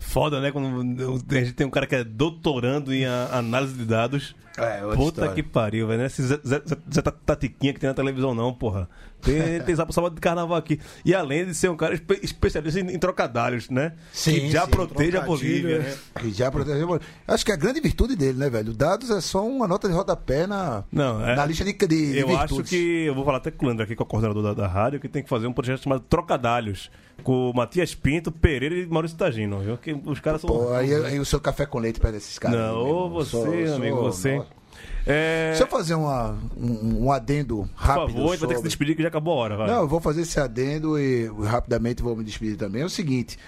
Foda, 0.08 0.40
né? 0.40 0.50
Quando 0.52 1.22
a 1.30 1.34
gente 1.34 1.52
tem 1.52 1.66
um 1.66 1.70
cara 1.70 1.86
que 1.86 1.94
é 1.94 2.04
doutorando 2.04 2.94
em 2.94 3.04
análise 3.06 3.74
de 3.74 3.84
dados. 3.84 4.34
É, 4.56 4.82
outra 4.82 4.96
Puta 4.96 5.08
história. 5.20 5.34
que 5.34 5.42
pariu, 5.42 5.86
velho. 5.86 5.98
Não 5.98 6.04
é 6.04 6.06
esse 6.06 6.22
Zé, 6.22 6.40
Zé, 6.46 6.62
Zé 6.94 7.02
Tatiquinha 7.02 7.74
que 7.74 7.80
tem 7.80 7.88
na 7.88 7.92
televisão, 7.92 8.34
não, 8.34 8.54
porra. 8.54 8.88
Tem, 9.20 9.60
tem 9.60 9.76
sábado, 9.76 9.92
sábado 9.92 10.14
de 10.14 10.20
carnaval 10.20 10.56
aqui. 10.56 10.80
E 11.04 11.14
além 11.14 11.44
de 11.44 11.54
ser 11.54 11.68
um 11.68 11.76
cara 11.76 11.92
espe- 11.92 12.20
especialista 12.22 12.80
em, 12.80 12.94
em 12.94 12.98
trocadalhos, 12.98 13.68
né? 13.68 13.92
que 14.14 14.48
já 14.48 14.66
protege 14.66 15.18
a 15.18 15.20
Bolívia, 15.20 15.80
né? 15.80 15.96
Que 16.20 16.30
já 16.32 16.50
protege 16.50 16.82
a 16.82 16.86
Bolívia. 16.86 17.06
Acho 17.28 17.44
que 17.44 17.50
é 17.50 17.54
a 17.54 17.58
grande 17.58 17.80
virtude 17.80 18.16
dele, 18.16 18.38
né, 18.38 18.48
velho? 18.48 18.70
O 18.70 18.74
Dados 18.74 19.10
é 19.10 19.20
só 19.20 19.46
uma 19.46 19.68
nota 19.68 19.88
de 19.88 19.94
rodapé 19.94 20.46
na, 20.46 20.84
Não, 20.90 21.22
é- 21.26 21.36
na 21.36 21.44
lista 21.44 21.62
de, 21.62 21.74
de, 21.74 21.86
de 21.86 22.18
Eu 22.18 22.28
acho 22.38 22.54
virtudes. 22.54 22.70
que. 22.70 23.04
Eu 23.04 23.14
vou 23.14 23.24
falar 23.26 23.38
até 23.38 23.50
com 23.50 23.64
o 23.66 23.68
Leandro 23.68 23.84
aqui, 23.84 23.94
que 23.94 24.00
é 24.02 24.04
o 24.04 24.06
coordenador 24.06 24.42
da, 24.42 24.54
da 24.54 24.66
rádio, 24.68 25.00
que 25.00 25.08
tem 25.08 25.22
que 25.22 25.28
fazer 25.28 25.46
um 25.48 25.52
projeto 25.52 25.82
chamado 25.82 26.00
Trocadalhos. 26.08 26.90
Com 27.22 27.50
o 27.50 27.54
Matias 27.54 27.94
Pinto, 27.94 28.30
Pereira 28.30 28.74
e 28.76 28.86
Maurício 28.86 29.16
Tagino. 29.16 29.58
Viu? 29.60 29.76
Que 29.78 29.92
os 30.04 30.20
caras 30.20 30.40
são. 30.40 30.48
Pô, 30.50 30.72
aí, 30.72 30.94
aí 30.94 31.18
o 31.18 31.24
seu 31.24 31.40
café 31.40 31.66
com 31.66 31.78
leite 31.78 31.98
perto 31.98 32.14
desses 32.14 32.38
caras. 32.38 32.58
Não, 32.58 32.76
ô 32.78 33.08
você, 33.10 33.30
Sou- 33.30 33.44
sou- 33.66 33.74
amigo, 33.76 33.96
você. 33.96 34.36
nossa. 34.36 34.48
É, 35.06 35.50
Deixa 35.50 35.62
eu 35.64 35.68
fazer 35.68 35.94
uma, 35.94 36.36
um, 36.56 37.04
um 37.06 37.12
adendo 37.12 37.58
por 37.58 37.68
rápido. 37.74 38.06
favor, 38.18 38.28
a 38.28 38.30
gente 38.32 38.38
vai 38.38 38.38
ter 38.38 38.38
que 38.38 38.46
se 38.46 38.54
sobre- 38.54 38.68
despedir 38.68 38.96
que 38.96 39.02
já 39.02 39.08
acabou 39.08 39.34
a 39.34 39.36
hora, 39.36 39.56
vai. 39.56 39.66
Não, 39.68 39.80
eu 39.82 39.88
vou 39.88 40.00
fazer 40.00 40.22
esse 40.22 40.38
adendo 40.38 40.98
e 40.98 41.26
rapidamente 41.44 42.02
vou 42.02 42.14
me 42.16 42.22
despedir 42.24 42.56
também. 42.56 42.82
É 42.82 42.84
o 42.84 42.90
seguinte: 42.90 43.38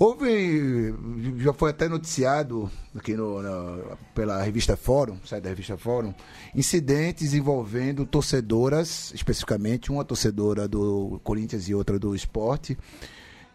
Houve, 0.00 0.94
já 1.38 1.52
foi 1.52 1.70
até 1.70 1.88
noticiado 1.88 2.70
aqui 2.94 3.14
no, 3.14 3.42
na- 3.42 3.96
pela 4.14 4.40
revista 4.40 4.76
Fórum, 4.76 5.18
site 5.24 5.42
da 5.42 5.48
revista 5.48 5.76
Fórum, 5.76 6.14
incidentes 6.54 7.34
envolvendo 7.34 8.06
torcedoras, 8.06 9.10
especificamente 9.12 9.90
uma 9.90 10.04
torcedora 10.04 10.68
do 10.68 11.20
Corinthians 11.24 11.68
e 11.68 11.74
outra 11.74 11.98
do 11.98 12.14
Esporte, 12.14 12.78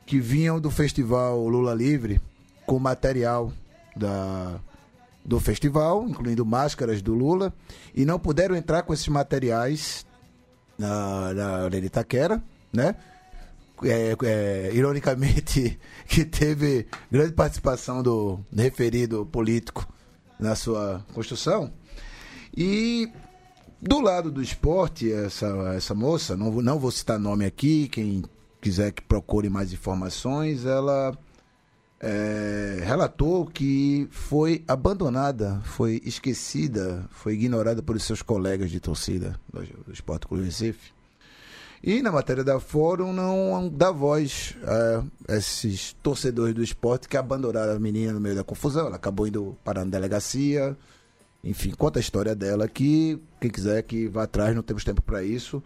que 0.06 0.20
vinham 0.20 0.60
do 0.60 0.70
festival 0.70 1.48
Lula 1.48 1.74
Livre 1.74 2.20
com 2.66 2.78
material 2.78 3.54
da, 3.96 4.60
do 5.24 5.39
festival, 5.39 6.06
incluindo 6.10 6.46
máscaras 6.46 7.02
do 7.02 7.14
Lula, 7.14 7.54
e 7.96 8.04
não 8.04 8.20
puderam 8.20 8.54
entrar 8.54 8.84
com 8.84 8.94
esses 8.94 9.08
materiais 9.08 10.06
na, 10.78 11.34
na 11.34 11.50
Arena 11.64 11.86
Itaquera, 11.86 12.44
né? 12.74 12.96
É, 13.84 14.15
é, 14.24 14.71
ironicamente, 14.74 15.80
que 16.07 16.24
teve 16.24 16.88
grande 17.11 17.34
participação 17.34 18.03
do 18.03 18.39
referido 18.55 19.26
político 19.26 19.88
na 20.39 20.55
sua 20.55 21.05
construção. 21.13 21.71
E 22.55 23.09
do 23.82 23.99
lado 23.99 24.32
do 24.32 24.41
esporte, 24.41 25.11
essa, 25.11 25.47
essa 25.76 25.93
moça, 25.93 26.38
não, 26.38 26.51
não 26.61 26.80
vou 26.80 26.91
citar 26.91 27.19
nome 27.19 27.45
aqui, 27.45 27.88
quem 27.89 28.24
quiser 28.61 28.91
que 28.91 29.01
procure 29.01 29.49
mais 29.49 29.74
informações, 29.74 30.65
ela 30.65 31.17
é, 31.99 32.80
relatou 32.84 33.45
que 33.45 34.07
foi 34.11 34.63
abandonada, 34.67 35.61
foi 35.63 36.01
esquecida, 36.05 37.05
foi 37.09 37.34
ignorada 37.34 37.82
por 37.82 37.99
seus 37.99 38.21
colegas 38.21 38.69
de 38.69 38.80
torcida 38.80 39.39
do, 39.51 39.61
do 39.84 39.91
Esporte 39.91 40.28
Clube 40.28 40.45
Recife. 40.45 40.93
E 41.84 42.01
na 42.01 42.13
matéria 42.13 42.45
da 42.45 42.61
Fórum 42.61 43.11
não 43.11 43.67
dá 43.67 43.91
voz 43.91 44.55
a 45.27 45.36
esses 45.36 45.91
torcedores 46.01 46.55
do 46.55 46.63
esporte 46.63 47.09
que 47.09 47.17
abandonaram 47.17 47.73
a 47.73 47.79
menina 47.79 48.13
no 48.13 48.21
meio 48.21 48.36
da 48.36 48.43
confusão. 48.43 48.88
Ela 48.88 48.95
acabou 48.95 49.27
indo 49.27 49.57
parar 49.65 49.84
na 49.84 49.91
delegacia. 49.91 50.77
Enfim, 51.43 51.71
conta 51.71 51.99
a 51.99 52.01
história 52.01 52.34
dela 52.34 52.63
aqui. 52.63 53.21
Quem 53.41 53.51
quiser 53.51 53.84
que 53.84 54.07
vá 54.07 54.23
atrás, 54.23 54.55
não 54.55 54.63
temos 54.63 54.86
tempo 54.86 55.01
para 55.01 55.23
isso. 55.23 55.61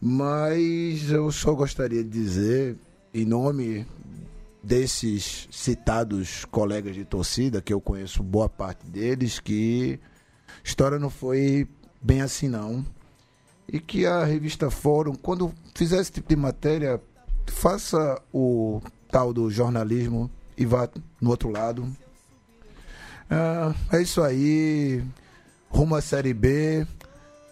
Mas 0.00 1.12
eu 1.12 1.30
só 1.30 1.54
gostaria 1.54 2.02
de 2.02 2.10
dizer, 2.10 2.76
em 3.14 3.24
nome 3.24 3.86
desses 4.60 5.46
citados 5.52 6.44
colegas 6.46 6.96
de 6.96 7.04
torcida, 7.04 7.62
que 7.62 7.72
eu 7.72 7.80
conheço 7.80 8.20
boa 8.20 8.48
parte 8.48 8.84
deles, 8.84 9.38
que 9.38 10.00
a 10.48 10.66
história 10.66 10.98
não 10.98 11.08
foi 11.08 11.68
bem 12.02 12.20
assim 12.20 12.48
não. 12.48 12.84
E 13.72 13.80
que 13.80 14.06
a 14.06 14.24
revista 14.24 14.70
Fórum, 14.70 15.14
quando 15.14 15.52
fizer 15.74 16.00
esse 16.00 16.12
tipo 16.12 16.28
de 16.28 16.36
matéria, 16.36 17.00
faça 17.46 18.20
o 18.32 18.80
tal 19.10 19.32
do 19.32 19.50
jornalismo 19.50 20.30
e 20.56 20.64
vá 20.64 20.88
no 21.20 21.30
outro 21.30 21.50
lado. 21.50 21.86
Ah, 23.30 23.74
é 23.92 24.00
isso 24.02 24.22
aí. 24.22 25.02
Rumo 25.68 25.96
à 25.96 26.00
Série 26.00 26.32
B. 26.32 26.86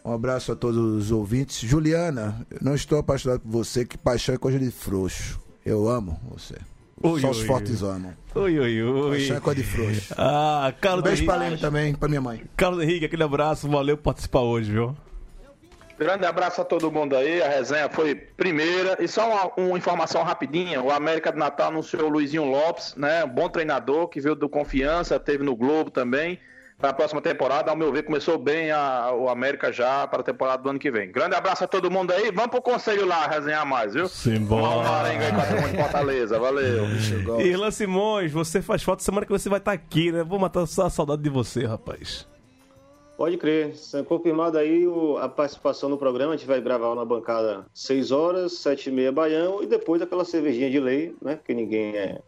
Um 0.04 0.12
abraço 0.12 0.52
a 0.52 0.56
todos 0.56 0.76
os 0.78 1.10
ouvintes. 1.10 1.58
Juliana, 1.68 2.46
eu 2.50 2.58
não 2.60 2.74
estou 2.74 2.98
apaixonado 2.98 3.40
por 3.40 3.50
você, 3.50 3.84
que 3.84 3.96
paixão 3.98 4.34
é 4.34 4.38
coisa 4.38 4.58
de 4.58 4.70
frouxo. 4.70 5.40
Eu 5.64 5.88
amo 5.88 6.20
você. 6.30 6.54
Oi, 7.02 7.20
Só 7.20 7.30
os 7.30 7.40
oi, 7.40 7.46
fortes 7.46 7.82
oi. 7.82 7.90
amam. 7.90 8.12
Oi, 8.34 8.58
oi, 8.58 8.82
oi. 8.82 9.10
Paixão 9.18 9.36
é 9.36 9.40
coisa 9.40 9.60
de 9.62 9.66
frouxo. 9.66 10.14
Ah, 10.16 10.72
Carlos 10.80 11.00
Um 11.00 11.04
beijo 11.04 11.22
Henrique. 11.22 11.26
pra 11.38 11.42
Leme 11.48 11.58
também, 11.58 11.94
pra 11.94 12.08
minha 12.08 12.20
mãe. 12.20 12.44
Carlos 12.56 12.82
Henrique, 12.84 13.06
aquele 13.06 13.22
abraço, 13.22 13.68
valeu 13.68 13.96
por 13.96 14.04
participar 14.04 14.40
hoje, 14.42 14.70
viu? 14.70 14.94
Grande 15.98 16.26
abraço 16.26 16.60
a 16.60 16.64
todo 16.64 16.90
mundo 16.90 17.16
aí, 17.16 17.40
a 17.42 17.48
resenha 17.48 17.88
foi 17.88 18.14
primeira. 18.14 18.96
E 19.00 19.06
só 19.08 19.28
uma, 19.56 19.68
uma 19.68 19.78
informação 19.78 20.22
rapidinha: 20.22 20.82
o 20.82 20.90
América 20.90 21.30
de 21.32 21.38
Natal 21.38 21.68
anunciou 21.68 22.04
o 22.04 22.08
Luizinho 22.08 22.44
Lopes, 22.44 22.94
né? 22.96 23.24
Um 23.24 23.28
bom 23.28 23.48
treinador 23.48 24.08
que 24.08 24.20
veio 24.20 24.34
do 24.34 24.48
Confiança, 24.48 25.18
teve 25.20 25.44
no 25.44 25.54
Globo 25.54 25.90
também. 25.90 26.38
Para 26.76 26.90
a 26.90 26.92
próxima 26.92 27.22
temporada, 27.22 27.70
ao 27.70 27.76
meu 27.76 27.92
ver, 27.92 28.02
começou 28.02 28.36
bem 28.36 28.72
a- 28.72 29.12
o 29.14 29.28
América 29.28 29.72
já 29.72 30.08
para 30.08 30.20
a 30.20 30.24
temporada 30.24 30.60
do 30.60 30.68
ano 30.68 30.78
que 30.78 30.90
vem. 30.90 31.10
Grande 31.10 31.36
abraço 31.36 31.62
a 31.62 31.68
todo 31.68 31.88
mundo 31.88 32.12
aí. 32.12 32.32
Vamos 32.32 32.50
pro 32.50 32.60
conselho 32.60 33.06
lá 33.06 33.28
resenhar 33.28 33.64
mais, 33.64 33.94
viu? 33.94 34.08
Simbora. 34.08 35.10
Com 35.30 35.40
a 35.40 35.46
turma 35.46 35.68
de 35.68 35.76
Fortaleza. 35.76 36.38
Valeu. 36.40 36.84
Irlan 37.40 37.70
Simões, 37.70 38.32
você 38.32 38.60
faz 38.60 38.82
foto 38.82 39.04
semana 39.04 39.24
que 39.24 39.30
você 39.32 39.48
vai 39.48 39.60
estar 39.60 39.70
aqui, 39.72 40.10
né? 40.10 40.24
Vou 40.24 40.38
matar 40.38 40.66
só 40.66 40.86
a 40.86 40.90
saudade 40.90 41.22
de 41.22 41.30
você, 41.30 41.64
rapaz. 41.64 42.26
Pode 43.16 43.36
crer. 43.38 43.74
Confirmado 44.08 44.58
aí 44.58 44.84
a 45.20 45.28
participação 45.28 45.88
no 45.88 45.96
programa. 45.96 46.34
A 46.34 46.36
gente 46.36 46.48
vai 46.48 46.60
gravar 46.60 46.94
na 46.96 47.04
bancada 47.04 47.64
6 47.72 48.10
horas, 48.10 48.54
7 48.54 48.88
e 48.88 48.92
meia 48.92 49.12
Baião 49.12 49.62
e 49.62 49.66
depois 49.66 50.02
aquela 50.02 50.24
cervejinha 50.24 50.68
de 50.70 50.80
lei, 50.80 51.14
né? 51.22 51.36
Porque 51.36 51.54
ninguém 51.54 51.96
é... 51.96 52.20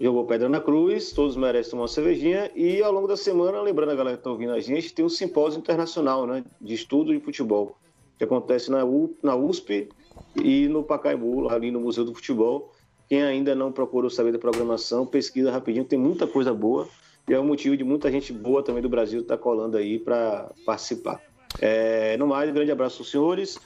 jogou 0.00 0.24
pedra 0.24 0.48
na 0.48 0.60
cruz, 0.60 1.10
todos 1.10 1.36
merecem 1.36 1.76
uma 1.76 1.88
cervejinha. 1.88 2.48
E 2.54 2.80
ao 2.80 2.92
longo 2.92 3.08
da 3.08 3.16
semana, 3.16 3.60
lembrando 3.60 3.90
a 3.90 3.94
galera 3.96 4.16
que 4.16 4.20
está 4.20 4.30
ouvindo 4.30 4.52
a 4.52 4.60
gente, 4.60 4.94
tem 4.94 5.04
um 5.04 5.08
simpósio 5.08 5.58
internacional, 5.58 6.26
né? 6.28 6.44
De 6.60 6.74
estudo 6.74 7.12
de 7.12 7.18
futebol, 7.18 7.76
que 8.18 8.22
acontece 8.22 8.70
na, 8.70 8.84
U- 8.84 9.16
na 9.20 9.34
USP 9.34 9.88
e 10.36 10.68
no 10.68 10.84
Pacaembu, 10.84 11.48
ali 11.48 11.72
no 11.72 11.80
Museu 11.80 12.04
do 12.04 12.14
Futebol. 12.14 12.72
Quem 13.08 13.22
ainda 13.22 13.52
não 13.54 13.72
procurou 13.72 14.10
saber 14.10 14.30
da 14.32 14.38
programação, 14.38 15.04
pesquisa 15.06 15.50
rapidinho, 15.50 15.84
tem 15.84 15.98
muita 15.98 16.24
coisa 16.26 16.54
boa. 16.54 16.88
E 17.28 17.34
é 17.34 17.38
o 17.38 17.44
motivo 17.44 17.76
de 17.76 17.82
muita 17.84 18.10
gente 18.10 18.32
boa 18.32 18.62
também 18.62 18.82
do 18.82 18.88
Brasil 18.88 19.20
estar 19.20 19.36
colando 19.36 19.76
aí 19.76 19.98
para 19.98 20.48
participar. 20.64 21.20
É, 21.60 22.16
no 22.16 22.26
mais, 22.26 22.52
grande 22.52 22.70
abraço 22.70 23.02
aos 23.02 23.10
senhores. 23.10 23.58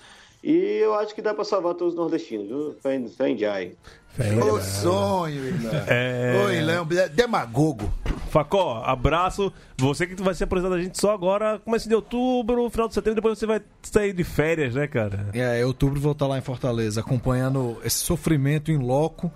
E 0.43 0.55
eu 0.57 0.95
acho 0.95 1.15
que 1.15 1.21
dá 1.21 1.35
para 1.35 1.45
salvar 1.45 1.75
todos 1.75 1.93
os 1.93 1.99
nordestinos, 1.99 2.47
viu? 2.49 2.75
Fé 2.83 2.95
em- 2.97 3.09
Fé 3.09 3.29
em 3.29 3.37
Jai. 3.37 3.73
O 4.19 4.61
sonho, 4.61 5.45
irmão. 5.45 5.71
É. 5.87 6.43
Oi, 6.47 6.61
Léo, 6.63 6.87
demagogo. 7.15 7.93
Facó, 8.31 8.83
abraço. 8.85 9.53
Você 9.77 10.07
que 10.07 10.21
vai 10.23 10.33
ser 10.35 10.45
apresentado 10.45 10.75
a 10.77 10.83
gente 10.83 10.99
só 10.99 11.13
agora, 11.13 11.59
começo 11.59 11.89
de 11.89 11.95
outubro, 11.95 12.71
final 12.71 12.89
de 12.89 12.95
setembro, 12.95 13.17
depois 13.17 13.39
você 13.39 13.45
vai 13.47 13.61
sair 13.83 14.13
de 14.15 14.25
férias, 14.25 14.75
né, 14.75 14.87
cara? 14.87 15.27
É, 15.35 15.61
em 15.61 15.65
outubro 15.65 16.01
vou 16.01 16.13
estar 16.13 16.27
lá 16.27 16.39
em 16.39 16.43
Fortaleza, 16.43 17.01
acompanhando 17.01 17.77
esse 17.85 17.99
sofrimento 17.99 18.71
em 18.71 18.79
loco. 18.79 19.31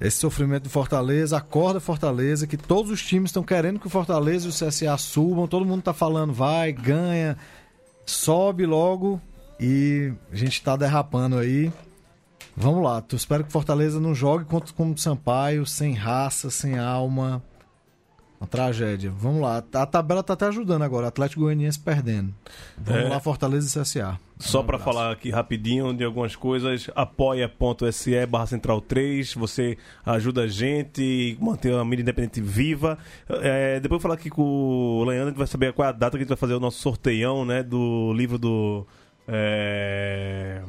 Esse 0.00 0.18
sofrimento 0.18 0.64
de 0.64 0.68
Fortaleza, 0.68 1.36
acorda 1.36 1.78
Fortaleza, 1.78 2.46
que 2.46 2.56
todos 2.56 2.90
os 2.90 3.02
times 3.02 3.28
estão 3.28 3.42
querendo 3.42 3.78
que 3.78 3.86
o 3.86 3.90
Fortaleza 3.90 4.46
e 4.46 4.50
o 4.50 4.52
CSA 4.52 4.96
subam, 4.96 5.46
todo 5.46 5.66
mundo 5.66 5.82
tá 5.82 5.92
falando, 5.92 6.32
vai, 6.32 6.72
ganha, 6.72 7.36
sobe 8.06 8.64
logo 8.64 9.20
e 9.60 10.12
a 10.32 10.36
gente 10.36 10.62
tá 10.62 10.76
derrapando 10.76 11.36
aí. 11.36 11.70
Vamos 12.56 12.82
lá, 12.82 13.00
tu 13.00 13.16
espero 13.16 13.44
que 13.44 13.52
Fortaleza 13.52 14.00
não 14.00 14.14
jogue 14.14 14.44
contra 14.44 14.74
o 14.74 14.98
Sampaio, 14.98 15.64
sem 15.66 15.94
raça, 15.94 16.50
sem 16.50 16.78
alma. 16.78 17.42
Uma 18.42 18.48
tragédia. 18.48 19.12
Vamos 19.16 19.40
lá, 19.40 19.62
a 19.72 19.86
tabela 19.86 20.20
tá 20.20 20.32
até 20.32 20.46
ajudando 20.48 20.82
agora, 20.82 21.06
Atlético 21.06 21.42
Goianiense 21.42 21.78
perdendo. 21.78 22.34
Vamos 22.76 23.04
É. 23.04 23.08
lá, 23.08 23.20
Fortaleza 23.20 23.68
e 23.78 23.82
CSA. 23.84 24.18
Só 24.36 24.62
Um 24.62 24.66
pra 24.66 24.74
abraço. 24.74 24.92
falar 24.98 25.12
aqui 25.12 25.30
rapidinho 25.30 25.94
de 25.94 26.02
algumas 26.02 26.34
coisas, 26.34 26.90
apoia.se 26.96 28.26
barra 28.26 28.46
central 28.46 28.80
3, 28.80 29.34
você 29.34 29.78
ajuda 30.04 30.42
a 30.42 30.46
gente, 30.48 31.38
manter 31.40 31.72
a 31.72 31.84
mídia 31.84 32.02
independente 32.02 32.40
viva. 32.40 32.98
É, 33.28 33.78
depois 33.78 34.00
eu 34.00 34.02
falar 34.02 34.14
aqui 34.14 34.28
com 34.28 34.42
o 34.42 35.04
Leandro, 35.04 35.26
a 35.26 35.30
gente 35.30 35.38
vai 35.38 35.46
saber 35.46 35.72
qual 35.72 35.86
é 35.86 35.90
a 35.90 35.92
data 35.92 36.10
que 36.10 36.16
a 36.16 36.20
gente 36.24 36.28
vai 36.30 36.36
fazer 36.36 36.54
o 36.54 36.60
nosso 36.60 36.80
sorteião, 36.80 37.44
né, 37.44 37.62
do 37.62 38.12
livro 38.12 38.38
do... 38.38 38.84
É... 39.28 40.62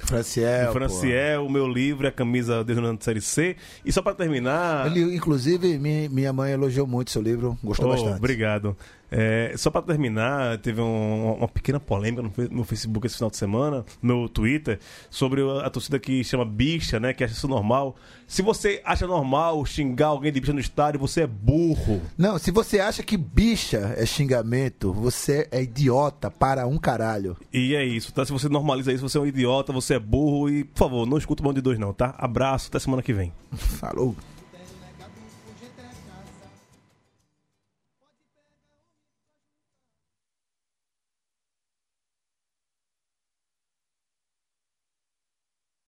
Franciel. 0.00 0.66
do 0.66 0.72
Franciel, 0.72 1.46
o 1.46 1.50
meu 1.50 1.66
livro, 1.66 2.06
é 2.06 2.08
a 2.08 2.12
camisa 2.12 2.64
de 2.64 2.74
série 3.04 3.20
C. 3.20 3.56
E 3.84 3.92
só 3.92 4.02
pra 4.02 4.14
terminar... 4.14 4.86
Ele, 4.86 5.14
inclusive, 5.14 5.78
minha, 5.78 6.08
minha 6.08 6.32
mãe 6.32 6.52
elogiou 6.52 6.86
muito 6.86 7.10
seu 7.10 7.22
livro, 7.22 7.58
gostou 7.62 7.86
Oh, 7.86 7.90
bastante. 7.90 8.18
Obrigado. 8.18 8.76
É, 9.10 9.54
só 9.56 9.70
para 9.70 9.82
terminar, 9.82 10.58
teve 10.58 10.80
um- 10.80 11.34
uma 11.34 11.46
pequena 11.48 11.78
polêmica 11.78 12.22
no, 12.22 12.32
no 12.50 12.64
Facebook 12.64 13.06
esse 13.06 13.16
final 13.16 13.30
de 13.30 13.36
semana, 13.36 13.84
no 14.02 14.28
Twitter, 14.28 14.78
sobre 15.08 15.42
a, 15.42 15.66
a 15.66 15.70
torcida 15.70 15.98
que 15.98 16.24
chama 16.24 16.44
bicha, 16.44 16.98
né? 16.98 17.12
Que 17.12 17.22
acha 17.22 17.32
isso 17.34 17.46
normal. 17.46 17.94
Se 18.26 18.42
você 18.42 18.82
acha 18.84 19.06
normal 19.06 19.64
xingar 19.64 20.08
alguém 20.08 20.32
de 20.32 20.40
bicha 20.40 20.52
no 20.52 20.58
estádio, 20.58 20.98
você 20.98 21.22
é 21.22 21.26
burro. 21.26 22.02
Não, 22.18 22.36
se 22.38 22.50
você 22.50 22.80
acha 22.80 23.02
que 23.02 23.16
bicha 23.16 23.94
é 23.96 24.04
xingamento, 24.04 24.92
você 24.92 25.46
é 25.52 25.62
idiota 25.62 26.30
para 26.30 26.66
um 26.66 26.76
caralho. 26.76 27.36
E 27.52 27.74
é 27.76 27.84
isso, 27.84 28.12
tá? 28.12 28.24
Se 28.26 28.32
você 28.32 28.48
normaliza 28.48 28.92
isso, 28.92 29.08
você 29.08 29.18
é 29.18 29.20
um 29.20 29.26
idiota, 29.26 29.72
você 29.72 29.94
é 29.94 29.98
burro 30.00 30.50
e, 30.50 30.64
por 30.64 30.78
favor, 30.78 31.06
não 31.06 31.16
escuta 31.18 31.42
o 31.42 31.44
bando 31.44 31.54
de 31.54 31.60
dois, 31.60 31.78
não, 31.78 31.92
tá? 31.92 32.14
Abraço, 32.18 32.68
até 32.68 32.78
semana 32.80 33.02
que 33.02 33.12
vem. 33.12 33.32
Falou. 33.52 34.16